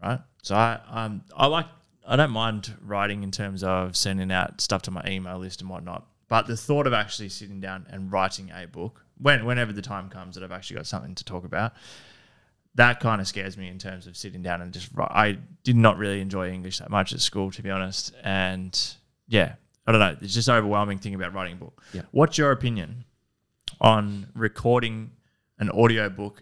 right? 0.01 0.19
So 0.41 0.55
I 0.55 0.79
um 0.89 1.23
I 1.35 1.47
like 1.47 1.67
I 2.05 2.15
don't 2.15 2.31
mind 2.31 2.73
writing 2.81 3.23
in 3.23 3.31
terms 3.31 3.63
of 3.63 3.95
sending 3.95 4.31
out 4.31 4.59
stuff 4.61 4.81
to 4.83 4.91
my 4.91 5.03
email 5.07 5.37
list 5.37 5.61
and 5.61 5.69
whatnot. 5.69 6.05
But 6.27 6.47
the 6.47 6.57
thought 6.57 6.87
of 6.87 6.93
actually 6.93 7.29
sitting 7.29 7.59
down 7.59 7.85
and 7.89 8.11
writing 8.11 8.51
a 8.53 8.65
book, 8.67 9.05
when 9.17 9.45
whenever 9.45 9.71
the 9.71 9.81
time 9.81 10.09
comes 10.09 10.35
that 10.35 10.43
I've 10.43 10.51
actually 10.51 10.77
got 10.77 10.87
something 10.87 11.15
to 11.15 11.23
talk 11.23 11.45
about, 11.45 11.73
that 12.75 12.99
kind 12.99 13.21
of 13.21 13.27
scares 13.27 13.55
me 13.55 13.67
in 13.67 13.77
terms 13.77 14.07
of 14.07 14.17
sitting 14.17 14.41
down 14.41 14.61
and 14.61 14.73
just 14.73 14.89
write. 14.93 15.11
I 15.11 15.37
did 15.63 15.75
not 15.75 15.97
really 15.97 16.21
enjoy 16.21 16.49
English 16.51 16.79
that 16.79 16.89
much 16.89 17.13
at 17.13 17.19
school, 17.19 17.51
to 17.51 17.61
be 17.61 17.69
honest. 17.69 18.13
And 18.23 18.77
yeah, 19.27 19.55
I 19.85 19.91
don't 19.91 19.99
know. 19.99 20.17
It's 20.21 20.33
just 20.33 20.47
an 20.47 20.55
overwhelming 20.55 20.97
thing 20.97 21.13
about 21.13 21.33
writing 21.33 21.53
a 21.53 21.57
book. 21.57 21.83
Yeah. 21.93 22.01
What's 22.11 22.37
your 22.37 22.51
opinion 22.51 23.05
on 23.79 24.27
recording 24.33 25.11
an 25.59 25.69
audio 25.69 26.09
book 26.09 26.41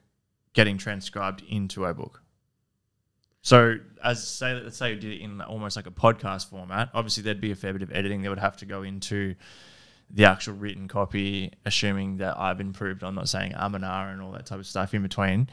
getting 0.54 0.78
transcribed 0.78 1.44
into 1.50 1.86
a 1.86 1.94
book? 1.94 2.24
So, 3.42 3.78
as 4.04 4.26
say, 4.28 4.54
let's 4.54 4.78
say 4.78 4.94
you 4.94 5.00
did 5.00 5.14
it 5.14 5.22
in 5.22 5.42
almost 5.42 5.76
like 5.76 5.88
a 5.88 5.92
podcast 5.92 6.50
format. 6.50 6.90
Obviously, 6.94 7.24
there'd 7.24 7.42
be 7.42 7.52
a 7.52 7.56
fair 7.56 7.74
bit 7.74 7.82
of 7.82 7.92
editing 7.92 8.22
that 8.22 8.30
would 8.30 8.40
have 8.40 8.58
to 8.58 8.66
go 8.66 8.84
into 8.84 9.36
the 10.14 10.26
actual 10.26 10.56
written 10.56 10.88
copy, 10.88 11.52
assuming 11.66 12.18
that 12.18 12.38
I've 12.38 12.62
improved. 12.62 13.04
I'm 13.04 13.16
not 13.16 13.30
saying 13.30 13.54
Amanar 13.54 14.12
and 14.12 14.22
all 14.22 14.32
that 14.34 14.46
type 14.46 14.60
of 14.60 14.68
stuff 14.68 14.94
in 14.94 15.02
between. 15.02 15.50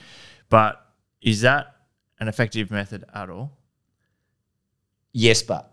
But 0.51 0.85
is 1.23 1.43
that 1.43 1.77
an 2.21 2.29
effective 2.29 2.71
method 2.71 3.05
at 3.15 3.31
all? 3.31 3.57
Yes, 5.13 5.43
but. 5.43 5.73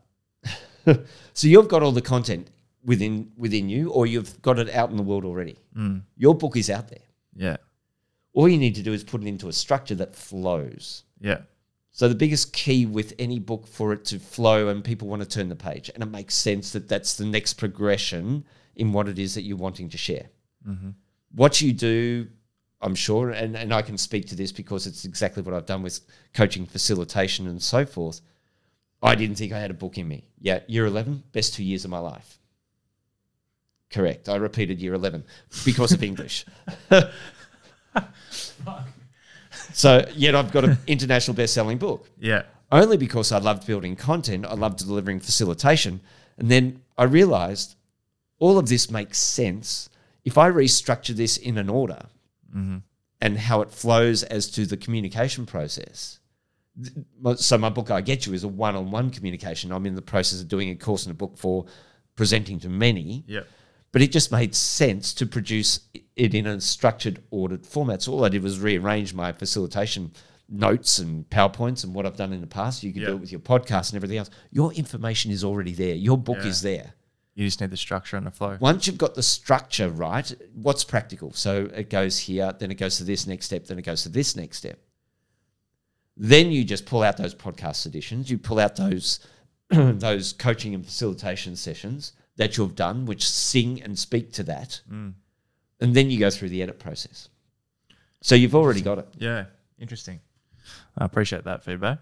so 1.33 1.47
you've 1.47 1.67
got 1.67 1.83
all 1.83 1.91
the 1.91 2.01
content 2.01 2.49
within 2.83 3.31
within 3.35 3.67
you, 3.67 3.89
or 3.89 4.05
you've 4.05 4.41
got 4.41 4.59
it 4.59 4.69
out 4.69 4.89
in 4.89 4.97
the 4.97 5.03
world 5.03 5.25
already. 5.25 5.57
Mm. 5.75 6.03
Your 6.15 6.35
book 6.35 6.55
is 6.55 6.69
out 6.69 6.87
there. 6.87 6.99
Yeah. 7.35 7.57
All 8.33 8.47
you 8.47 8.57
need 8.57 8.75
to 8.75 8.83
do 8.83 8.93
is 8.93 9.03
put 9.03 9.21
it 9.21 9.27
into 9.27 9.47
a 9.47 9.53
structure 9.53 9.95
that 9.95 10.15
flows. 10.15 11.03
Yeah. 11.19 11.39
So 11.95 12.09
the 12.09 12.15
biggest 12.15 12.51
key 12.51 12.85
with 12.85 13.13
any 13.17 13.39
book 13.39 13.65
for 13.65 13.93
it 13.93 14.03
to 14.07 14.19
flow 14.19 14.67
and 14.67 14.83
people 14.83 15.07
want 15.07 15.21
to 15.21 15.27
turn 15.29 15.47
the 15.47 15.55
page, 15.55 15.89
and 15.93 16.03
it 16.03 16.07
makes 16.07 16.35
sense 16.35 16.73
that 16.73 16.89
that's 16.89 17.15
the 17.15 17.23
next 17.23 17.53
progression 17.53 18.43
in 18.75 18.91
what 18.91 19.07
it 19.07 19.17
is 19.17 19.33
that 19.35 19.43
you're 19.43 19.55
wanting 19.55 19.87
to 19.87 19.97
share. 19.97 20.25
Mm-hmm. 20.67 20.89
What 21.35 21.61
you 21.61 21.71
do, 21.71 22.27
I'm 22.81 22.95
sure, 22.95 23.29
and, 23.29 23.55
and 23.55 23.73
I 23.73 23.81
can 23.81 23.97
speak 23.97 24.27
to 24.27 24.35
this 24.35 24.51
because 24.51 24.87
it's 24.87 25.05
exactly 25.05 25.41
what 25.41 25.53
I've 25.53 25.67
done 25.67 25.83
with 25.83 26.01
coaching, 26.33 26.65
facilitation, 26.65 27.47
and 27.47 27.63
so 27.63 27.85
forth. 27.85 28.19
I 29.01 29.15
didn't 29.15 29.37
think 29.37 29.53
I 29.53 29.59
had 29.59 29.71
a 29.71 29.75
book 29.75 29.97
in 29.97 30.05
me. 30.05 30.25
Yeah, 30.37 30.59
year 30.67 30.87
11, 30.87 31.23
best 31.31 31.53
two 31.53 31.63
years 31.63 31.85
of 31.85 31.91
my 31.91 31.99
life. 31.99 32.39
Correct. 33.89 34.27
I 34.27 34.35
repeated 34.35 34.81
year 34.81 34.95
11 34.95 35.23
because 35.63 35.93
of 35.93 36.03
English. 36.09 36.45
So, 39.73 40.07
yet 40.15 40.35
I've 40.35 40.51
got 40.51 40.65
an 40.65 40.77
international 40.87 41.35
best 41.35 41.53
selling 41.53 41.77
book 41.77 42.09
Yeah. 42.19 42.43
only 42.71 42.97
because 42.97 43.31
I 43.31 43.39
loved 43.39 43.65
building 43.65 43.95
content, 43.95 44.45
I 44.45 44.53
loved 44.53 44.79
delivering 44.79 45.19
facilitation. 45.19 46.01
And 46.37 46.49
then 46.51 46.81
I 46.97 47.03
realized 47.03 47.75
all 48.39 48.57
of 48.57 48.67
this 48.67 48.91
makes 48.91 49.17
sense 49.17 49.89
if 50.23 50.37
I 50.37 50.49
restructure 50.49 51.15
this 51.15 51.37
in 51.37 51.57
an 51.57 51.69
order 51.69 52.07
mm-hmm. 52.55 52.77
and 53.21 53.37
how 53.37 53.61
it 53.61 53.71
flows 53.71 54.23
as 54.23 54.49
to 54.51 54.65
the 54.65 54.77
communication 54.77 55.45
process. 55.45 56.19
So, 57.37 57.57
my 57.57 57.69
book, 57.69 57.89
I 57.89 58.01
Get 58.01 58.25
You, 58.25 58.33
is 58.33 58.43
a 58.43 58.49
one 58.49 58.75
on 58.75 58.91
one 58.91 59.09
communication. 59.09 59.71
I'm 59.71 59.85
in 59.85 59.95
the 59.95 60.01
process 60.01 60.41
of 60.41 60.49
doing 60.49 60.69
a 60.71 60.75
course 60.75 61.05
and 61.05 61.11
a 61.11 61.15
book 61.15 61.37
for 61.37 61.65
presenting 62.15 62.59
to 62.59 62.69
many. 62.69 63.23
Yeah. 63.27 63.41
But 63.95 64.01
it 64.01 64.11
just 64.11 64.29
made 64.29 64.53
sense 64.53 65.13
to 65.13 65.25
produce 65.25 65.79
it 66.17 66.33
in 66.35 66.45
a 66.47 66.59
structured, 66.59 67.23
ordered 67.31 67.65
format. 67.65 68.01
So 68.01 68.11
all 68.11 68.25
I 68.25 68.27
did 68.27 68.43
was 68.43 68.59
rearrange 68.59 69.13
my 69.13 69.31
facilitation 69.31 70.11
notes 70.49 70.99
and 70.99 71.29
PowerPoints 71.29 71.85
and 71.85 71.95
what 71.95 72.05
I've 72.05 72.17
done 72.17 72.33
in 72.33 72.41
the 72.41 72.45
past. 72.45 72.83
You 72.83 72.91
can 72.91 73.03
Yeah. 73.03 73.07
do 73.07 73.13
it 73.13 73.21
with 73.21 73.31
your 73.31 73.39
podcast 73.39 73.91
and 73.91 73.95
everything 73.95 74.17
else. 74.17 74.29
Your 74.51 74.73
information 74.73 75.31
is 75.31 75.45
already 75.45 75.71
there. 75.73 75.95
Your 75.95 76.17
book 76.17 76.39
Yeah. 76.41 76.47
is 76.47 76.61
there. 76.61 76.93
You 77.35 77.45
just 77.47 77.61
need 77.61 77.69
the 77.69 77.77
structure 77.77 78.17
and 78.17 78.27
the 78.27 78.31
flow. 78.31 78.57
Once 78.59 78.85
you've 78.85 78.97
got 78.97 79.15
the 79.15 79.23
structure 79.23 79.87
right, 79.89 80.29
what's 80.53 80.83
practical? 80.83 81.31
So 81.31 81.69
it 81.73 81.89
goes 81.89 82.17
here, 82.17 82.53
then 82.59 82.71
it 82.71 82.75
goes 82.75 82.97
to 82.97 83.05
this 83.05 83.25
next 83.25 83.45
step, 83.45 83.65
then 83.67 83.79
it 83.79 83.83
goes 83.83 84.03
to 84.03 84.09
this 84.09 84.35
next 84.35 84.57
step. 84.57 84.77
Then 86.17 86.51
you 86.51 86.65
just 86.65 86.85
pull 86.85 87.01
out 87.01 87.15
those 87.15 87.33
podcast 87.33 87.85
editions. 87.85 88.29
You 88.29 88.39
pull 88.39 88.59
out 88.59 88.75
those 88.75 89.21
those 89.69 90.33
coaching 90.33 90.75
and 90.75 90.85
facilitation 90.85 91.55
sessions 91.55 92.11
that 92.37 92.57
you've 92.57 92.75
done, 92.75 93.05
which 93.05 93.27
sing 93.29 93.81
and 93.81 93.97
speak 93.97 94.31
to 94.33 94.43
that, 94.43 94.81
Mm. 94.91 95.13
and 95.79 95.95
then 95.95 96.09
you 96.11 96.19
go 96.19 96.29
through 96.29 96.49
the 96.49 96.61
edit 96.61 96.79
process. 96.79 97.29
So 98.21 98.35
you've 98.35 98.55
already 98.55 98.81
got 98.81 98.97
it. 98.99 99.07
Yeah. 99.17 99.45
Interesting. 99.79 100.19
I 100.97 101.05
appreciate 101.05 101.43
that 101.43 101.63
feedback. 101.63 101.99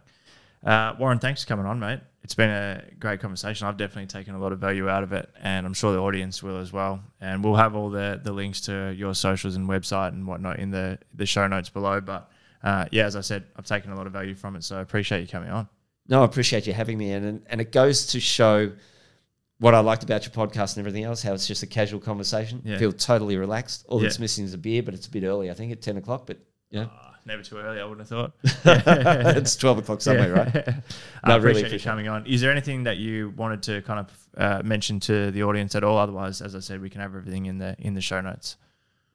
Uh, 0.63 0.95
Warren, 0.97 1.19
thanks 1.19 1.43
for 1.43 1.49
coming 1.49 1.65
on, 1.65 1.79
mate. 1.79 1.99
It's 2.23 2.35
been 2.35 2.49
a 2.49 2.83
great 2.99 3.19
conversation. 3.19 3.67
I've 3.67 3.75
definitely 3.75 4.07
taken 4.07 4.33
a 4.33 4.39
lot 4.39 4.53
of 4.53 4.59
value 4.59 4.87
out 4.87 5.03
of 5.03 5.11
it, 5.11 5.29
and 5.41 5.65
I'm 5.65 5.73
sure 5.73 5.91
the 5.91 5.99
audience 5.99 6.41
will 6.41 6.57
as 6.59 6.71
well. 6.71 7.03
And 7.19 7.43
we'll 7.43 7.55
have 7.57 7.75
all 7.75 7.89
the, 7.89 8.21
the 8.23 8.31
links 8.31 8.61
to 8.61 8.93
your 8.95 9.13
socials 9.13 9.55
and 9.57 9.67
website 9.67 10.09
and 10.09 10.25
whatnot 10.25 10.59
in 10.59 10.71
the, 10.71 10.99
the 11.13 11.25
show 11.25 11.45
notes 11.47 11.67
below. 11.67 11.99
But 11.99 12.31
uh, 12.63 12.85
yeah, 12.91 13.05
as 13.05 13.17
I 13.17 13.21
said, 13.21 13.43
I've 13.57 13.65
taken 13.65 13.91
a 13.91 13.95
lot 13.97 14.07
of 14.07 14.13
value 14.13 14.35
from 14.35 14.55
it, 14.55 14.63
so 14.63 14.77
I 14.77 14.81
appreciate 14.81 15.19
you 15.21 15.27
coming 15.27 15.49
on. 15.49 15.67
No, 16.07 16.21
I 16.21 16.25
appreciate 16.25 16.65
you 16.65 16.71
having 16.73 16.97
me, 16.97 17.11
and 17.11 17.41
and 17.47 17.59
it 17.59 17.71
goes 17.73 18.05
to 18.07 18.19
show 18.21 18.71
what 19.63 19.73
I 19.73 19.79
liked 19.79 20.03
about 20.03 20.25
your 20.25 20.33
podcast 20.33 20.75
and 20.75 20.79
everything 20.85 21.03
else. 21.05 21.23
How 21.23 21.33
it's 21.33 21.47
just 21.47 21.63
a 21.63 21.67
casual 21.67 21.99
conversation. 22.01 22.61
Yeah. 22.65 22.77
Feel 22.77 22.91
totally 22.91 23.37
relaxed. 23.37 23.85
All 23.87 23.99
Yeah. 23.99 24.03
that's 24.03 24.19
missing 24.19 24.43
is 24.45 24.53
a 24.53 24.57
beer, 24.57 24.83
but 24.83 24.93
it's 24.93 25.07
a 25.07 25.09
bit 25.09 25.23
early. 25.23 25.49
I 25.49 25.53
think 25.53 25.71
at 25.71 25.81
ten 25.81 25.95
o'clock, 25.97 26.27
but 26.27 26.37
yeah, 26.69 26.87
Ah, 26.91 27.15
never 27.25 27.43
too 27.43 27.57
early, 27.57 27.79
I 27.79 27.85
wouldn't 27.85 28.07
have 28.07 28.09
thought. 28.09 28.31
it's 29.37 29.55
twelve 29.55 29.77
o'clock 29.77 30.01
somewhere, 30.01 30.33
right? 30.33 30.55
I 31.23 31.35
appreciate, 31.35 31.41
really 31.43 31.59
you 31.61 31.65
appreciate 31.67 31.83
coming 31.83 32.07
on. 32.09 32.25
Is 32.27 32.41
there 32.41 32.51
anything 32.51 32.83
that 32.83 32.97
you 32.97 33.33
wanted 33.37 33.63
to 33.63 33.81
kind 33.83 33.99
of 34.01 34.07
uh, 34.37 34.61
mention 34.63 34.99
to 35.01 35.31
the 35.31 35.43
audience 35.43 35.75
at 35.75 35.83
all? 35.83 35.97
Otherwise, 35.97 36.41
as 36.41 36.55
I 36.55 36.59
said, 36.59 36.81
we 36.81 36.89
can 36.89 36.99
have 37.01 37.15
everything 37.15 37.45
in 37.45 37.57
the 37.59 37.75
in 37.79 37.93
the 37.93 38.01
show 38.01 38.19
notes. 38.21 38.57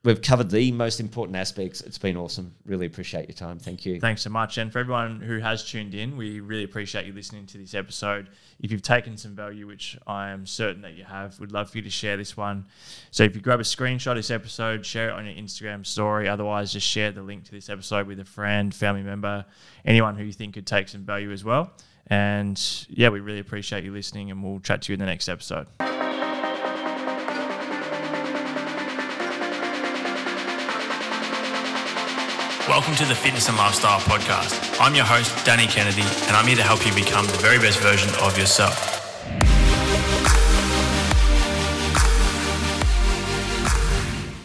We've 0.05 0.23
covered 0.23 0.49
the 0.49 0.71
most 0.71 1.01
important 1.01 1.37
aspects. 1.37 1.81
It's 1.81 1.99
been 1.99 2.17
awesome. 2.17 2.55
Really 2.65 2.87
appreciate 2.87 3.29
your 3.29 3.35
time. 3.35 3.59
Thank 3.59 3.85
you. 3.85 3.99
Thanks 3.99 4.23
so 4.23 4.31
much. 4.31 4.57
And 4.57 4.73
for 4.73 4.79
everyone 4.79 5.21
who 5.21 5.39
has 5.41 5.69
tuned 5.69 5.93
in, 5.93 6.17
we 6.17 6.39
really 6.39 6.63
appreciate 6.63 7.05
you 7.05 7.13
listening 7.13 7.47
to 7.47 7.59
this 7.59 7.75
episode. 7.75 8.29
If 8.61 8.71
you've 8.71 8.81
taken 8.81 9.17
some 9.17 9.35
value, 9.35 9.67
which 9.67 9.99
I 10.07 10.31
am 10.31 10.47
certain 10.47 10.83
that 10.83 10.95
you 10.95 11.03
have, 11.03 11.41
we'd 11.41 11.51
love 11.51 11.71
for 11.71 11.79
you 11.79 11.83
to 11.83 11.91
share 11.91 12.17
this 12.17 12.37
one. 12.37 12.67
So 13.11 13.25
if 13.25 13.35
you 13.35 13.41
grab 13.41 13.59
a 13.59 13.65
screenshot 13.65 14.13
of 14.13 14.19
this 14.19 14.31
episode, 14.31 14.87
share 14.87 15.09
it 15.09 15.13
on 15.15 15.27
your 15.27 15.35
Instagram 15.35 15.85
story. 15.85 16.29
Otherwise, 16.29 16.73
just 16.73 16.87
share 16.87 17.11
the 17.11 17.23
link 17.23 17.45
to 17.47 17.51
this 17.51 17.69
episode 17.69 18.07
with 18.07 18.21
a 18.21 18.25
friend, 18.25 18.73
family 18.73 19.03
member, 19.03 19.45
anyone 19.85 20.15
who 20.17 20.23
you 20.23 20.33
think 20.33 20.55
could 20.55 20.67
take 20.67 20.89
some 20.89 21.05
value 21.05 21.33
as 21.33 21.43
well. 21.43 21.73
And 22.07 22.87
yeah, 22.89 23.09
we 23.09 23.19
really 23.19 23.41
appreciate 23.41 23.83
you 23.83 23.93
listening, 23.93 24.31
and 24.31 24.45
we'll 24.45 24.61
chat 24.61 24.83
to 24.83 24.93
you 24.93 24.95
in 24.95 25.01
the 25.01 25.07
next 25.07 25.29
episode. 25.29 25.67
Welcome 32.79 32.95
to 32.95 33.07
the 33.07 33.15
Fitness 33.17 33.49
and 33.49 33.59
Lifestyle 33.59 33.99
Podcast. 33.99 34.81
I'm 34.81 34.95
your 34.95 35.05
host, 35.05 35.45
Danny 35.45 35.67
Kennedy, 35.67 36.03
and 36.29 36.37
I'm 36.37 36.47
here 36.47 36.55
to 36.55 36.63
help 36.63 36.87
you 36.87 36.95
become 36.95 37.27
the 37.27 37.33
very 37.39 37.59
best 37.59 37.81
version 37.81 38.09
of 38.23 38.39
yourself. 38.39 38.95